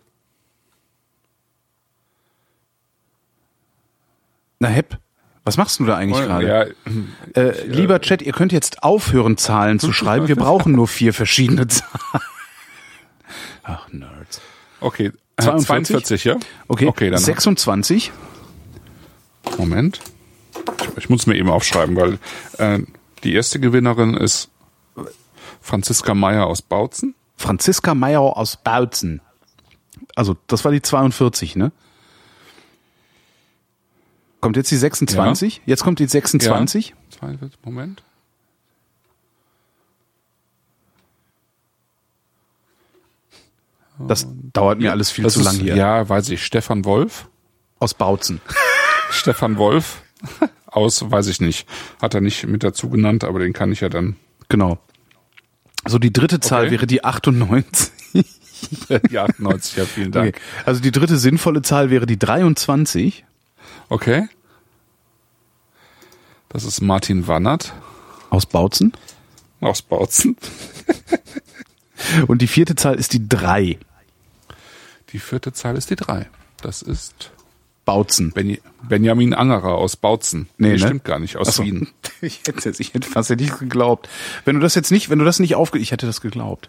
[4.64, 4.98] Na Hepp,
[5.44, 6.46] was machst du da eigentlich gerade?
[6.48, 10.26] Ja, Äh, lieber Chat, ihr könnt jetzt aufhören, Zahlen zu schreiben.
[10.26, 11.90] Wir brauchen nur vier verschiedene Zahlen.
[13.62, 14.40] Ach, Nerds.
[14.80, 15.12] okay.
[15.36, 15.66] Äh, 42?
[15.66, 16.36] 42, ja?
[16.68, 18.12] Okay, Okay, dann 26,
[19.58, 20.00] Moment.
[20.80, 22.18] Ich, ich muss mir eben aufschreiben, weil
[22.58, 22.80] äh,
[23.24, 24.48] die erste Gewinnerin ist
[25.60, 27.14] Franziska Meyer aus Bautzen.
[27.36, 29.20] Franziska Meyer aus Bautzen.
[30.14, 31.72] Also, das war die 42, ne?
[34.44, 35.62] Kommt jetzt die 26?
[35.64, 36.90] Jetzt kommt die 26.
[36.90, 37.18] Ja.
[37.18, 38.02] 42, Moment.
[43.98, 45.76] Das dauert mir alles viel Das zu ist, lang hier.
[45.76, 46.44] Ja, weiß ich.
[46.44, 47.26] Stefan Wolf.
[47.78, 48.42] Aus Bautzen.
[49.10, 50.02] Stefan Wolf
[50.66, 51.66] aus, weiß ich nicht.
[52.02, 54.16] Hat er nicht mit dazu genannt, aber den kann ich ja dann.
[54.50, 54.76] Genau.
[55.86, 56.72] So, die dritte Zahl Okay.
[56.72, 57.92] wäre die 98.
[59.10, 60.36] Die 98, ja, vielen Dank.
[60.36, 60.40] Okay.
[60.64, 63.24] Also die dritte sinnvolle Zahl wäre die 23.
[63.88, 64.28] Okay.
[66.48, 67.72] Das ist Martin Wannert
[68.30, 68.92] Aus Bautzen.
[69.60, 70.36] aus Bautzen.
[72.26, 73.78] Und die vierte Zahl ist die 3.
[75.14, 76.28] Die vierte Zahl ist die drei.
[76.60, 77.30] Das ist
[77.84, 78.32] Bautzen.
[78.32, 80.48] Benj Benjamin Angerer aus Bautzen.
[80.58, 80.78] Nee, ne?
[80.78, 81.62] stimmt gar nicht, aus Ach so.
[81.62, 81.88] Wien.
[82.20, 84.08] Ich hätte ich hätte fast nicht geglaubt.
[84.46, 86.68] Wenn du das jetzt nicht, wenn du das nicht aufge, ich hätte das geglaubt.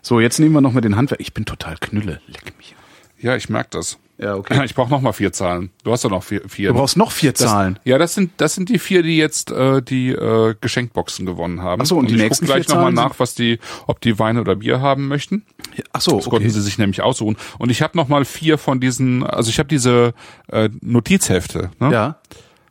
[0.00, 1.20] So, jetzt nehmen wir noch mal den Handwerk.
[1.20, 2.20] Ich bin total Knülle.
[2.28, 2.76] Leck mich.
[3.22, 3.98] Ja, ich merk das.
[4.18, 4.60] Ja, okay.
[4.64, 5.70] Ich brauche noch mal vier Zahlen.
[5.84, 6.42] Du hast doch noch vier.
[6.48, 7.78] vier Du brauchst noch vier das, Zahlen.
[7.84, 11.80] Ja, das sind das sind die vier, die jetzt äh, die äh, Geschenkboxen gewonnen haben.
[11.82, 14.00] Ach so, und die ich nächsten guck gleich vier noch mal nach, was die, ob
[14.00, 15.44] die Wein oder Bier haben möchten.
[15.92, 16.50] Ach so, Das konnten okay.
[16.50, 17.36] sie sich nämlich aussuchen.
[17.58, 19.24] Und ich habe noch mal vier von diesen.
[19.24, 20.12] Also ich habe diese
[20.48, 21.70] äh, Notizhefte.
[21.80, 21.92] Ne?
[21.92, 22.16] Ja.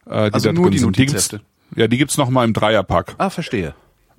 [0.09, 0.79] äh, die also nur die.
[0.79, 1.37] Notizhefte.
[1.37, 3.73] gibt's, ja, die gibt's noch mal im Dreierpack Ah, verstehe.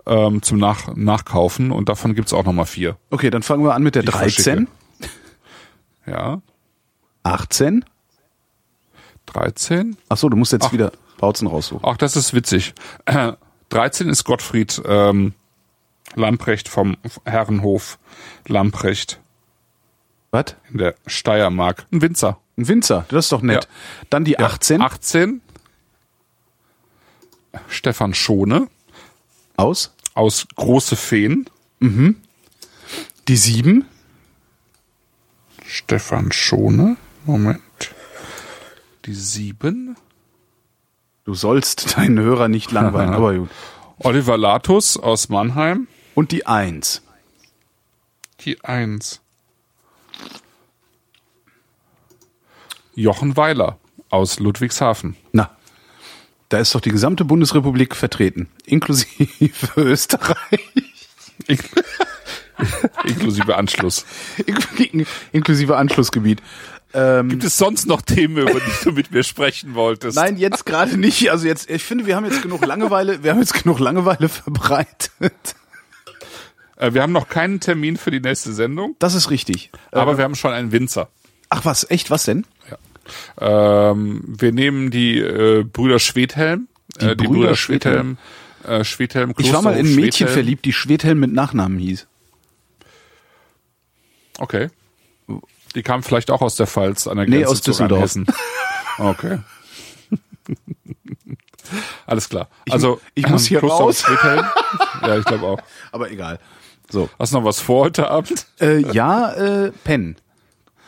[0.07, 2.97] ähm, zum Nach Nachkaufen und davon gibt's auch noch mal vier.
[3.11, 4.69] Okay, dann fangen wir an mit der Die ich 13,
[6.07, 6.41] Ja,
[7.23, 7.85] 18.
[9.27, 9.97] 13.
[10.09, 10.73] Ach so, du musst jetzt Ach.
[10.73, 11.85] wieder Bautzen raussuchen.
[11.89, 12.75] Ach, das ist witzig.
[13.07, 13.33] Äh,
[13.71, 15.33] 13 ist Gottfried ähm,
[16.15, 17.99] Lamprecht vom Herrenhof
[18.47, 19.19] Lamprecht
[20.31, 20.57] Was?
[20.71, 21.87] in der Steiermark.
[21.91, 22.39] Ein Winzer.
[22.59, 23.65] Ein Winzer, das ist doch nett.
[23.65, 23.71] Ja.
[24.11, 25.41] Dann die 18 18.
[27.69, 28.69] Stefan Schone
[29.57, 29.95] aus.
[30.15, 31.49] aus Große Feen.
[31.81, 33.87] Die 7.
[35.73, 36.99] Stefan Schone.
[37.25, 37.95] Moment.
[39.07, 39.97] Die 7.
[41.25, 43.49] Du sollst deinen Hörer nicht langweilen, aber gut.
[43.99, 45.89] Oliver Latus aus Mannheim.
[46.15, 47.01] Und die 1.
[48.41, 49.23] Die 1.
[52.95, 53.79] Jochen Weiler
[54.11, 55.17] aus Ludwigshafen.
[55.33, 55.57] Na,
[56.51, 60.37] da ist doch die gesamte Bundesrepublik vertreten, inklusive Österreich,
[63.05, 64.05] Inklusive Anschluss.
[64.93, 66.41] in- inklusive Anschlussgebiet.
[66.93, 70.15] Gibt es sonst noch Themen, über die du mit mir sprechen wolltest?
[70.15, 71.31] Nein, jetzt gerade nicht.
[71.31, 75.55] Also jetzt, ich finde, wir haben jetzt genug Langeweile, wir haben jetzt genug Langeweile verbreitet.
[76.77, 79.71] Äh, wir haben noch keinen Termin für die nächste Sendung, Das ist richtig.
[79.91, 81.09] aber wir haben schon einen Winzer.
[81.49, 82.45] Ach was, echt, was denn?
[83.41, 86.69] Ähm, wir nehmen die äh, Brüder Schwedhelm.
[87.01, 88.19] Die äh, die Brüder Brüder Schwedhelm.
[88.67, 90.33] Äh, Schwedhelm Ich war mal in ein Mädchen Schwedhelm.
[90.35, 92.07] verliebt, die Schwedhelm mit Nachnamen hieß.
[94.39, 94.69] Okay.
[95.75, 97.99] Die kam vielleicht auch aus der Pfalz an der Nee, Grenze aus zu Düsseldorf.
[98.01, 98.27] Rheinhessen.
[98.99, 99.39] Okay.
[102.07, 102.49] Alles klar.
[102.71, 104.45] Also ich muss hier Klosterhof raus.
[105.03, 105.59] Ja, ich glaube auch.
[105.91, 106.39] Aber egal.
[106.91, 107.09] So.
[107.19, 108.47] Hast du noch was vor heute Abend?
[108.61, 110.17] Äh, ja, äh, Penn.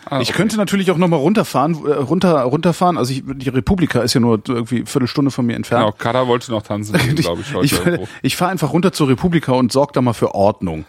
[0.05, 0.37] Ah, Ich okay.
[0.37, 2.99] könnte natürlich auch nochmal runterfahren, äh, runter, runterfahren.
[2.99, 5.85] Also ich, die Republika ist ja nur irgendwie eine Viertelstunde von mir entfernt.
[5.87, 7.65] Genau, Kada wollte noch tanzen glaube ich, heute.
[7.65, 8.09] ich, irgendwo.
[8.23, 10.85] ich fahre einfach runter zur Republika und sorg da mal für Ordnung.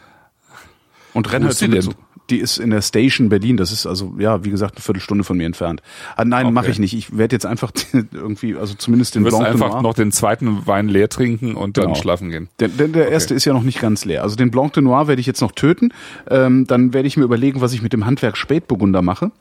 [1.16, 1.94] Und renne Wo halt die denn?
[2.32, 3.56] Die ist in der Station Berlin.
[3.56, 5.82] Das ist also, ja, wie gesagt, eine Viertelstunde von mir entfernt.
[6.16, 6.54] Ah, nein, Okay.
[6.54, 6.94] mache ich nicht.
[6.96, 7.72] Ich werde jetzt einfach
[8.12, 9.82] irgendwie, also zumindest den Du wirst Blanc de einfach Noir.
[9.84, 11.96] noch den zweiten Wein leer trinken und dann Genau.
[11.96, 12.50] schlafen gehen.
[12.60, 14.24] Der, der, der erste ist ja noch nicht ganz leer.
[14.24, 15.94] Also den Blanc de Noir werde ich jetzt noch töten.
[16.28, 19.32] Ähm, dann werde ich mir überlegen, was ich mit dem Handwerk Spätburgunder mache.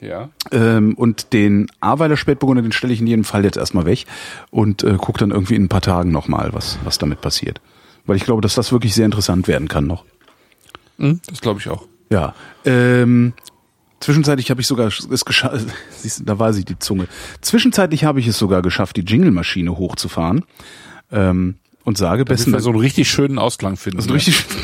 [0.00, 0.28] Ja.
[0.50, 4.04] Ähm, und den Ahrweiler Spätburgunder, den stelle ich in jedem Fall jetzt erstmal weg
[4.50, 7.60] und äh, gucke dann irgendwie in ein paar Tagen nochmal, was, was damit passiert.
[8.04, 10.04] Weil ich glaube, dass das wirklich sehr interessant werden kann noch.
[10.98, 11.86] Hm, das glaube ich auch.
[12.10, 12.34] Ja.
[12.64, 13.34] Ähm,
[14.00, 15.64] zwischenzeitlich habe ich sogar es geschafft,
[16.24, 17.06] da war sie die Zunge.
[17.40, 20.44] Zwischenzeitlich habe ich es sogar geschafft, die Jingle-Maschine hochzufahren.
[21.12, 23.98] Ähm, und sage Bis besten wir so einen richtig schönen Ausklang finden.
[23.98, 24.16] also ne?
[24.16, 24.44] richtig,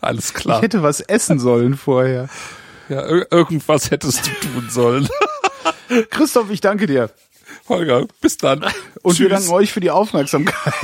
[0.00, 0.60] Alles ich klar.
[0.60, 2.28] hätte was essen sollen vorher.
[2.90, 5.08] Ja, ir- irgendwas hättest du tun sollen.
[6.10, 7.08] Christoph, ich danke dir.
[7.68, 8.62] Holger, bis dann.
[9.02, 9.38] Und wir Tschüss.
[9.46, 10.74] danken euch für die Aufmerksamkeit.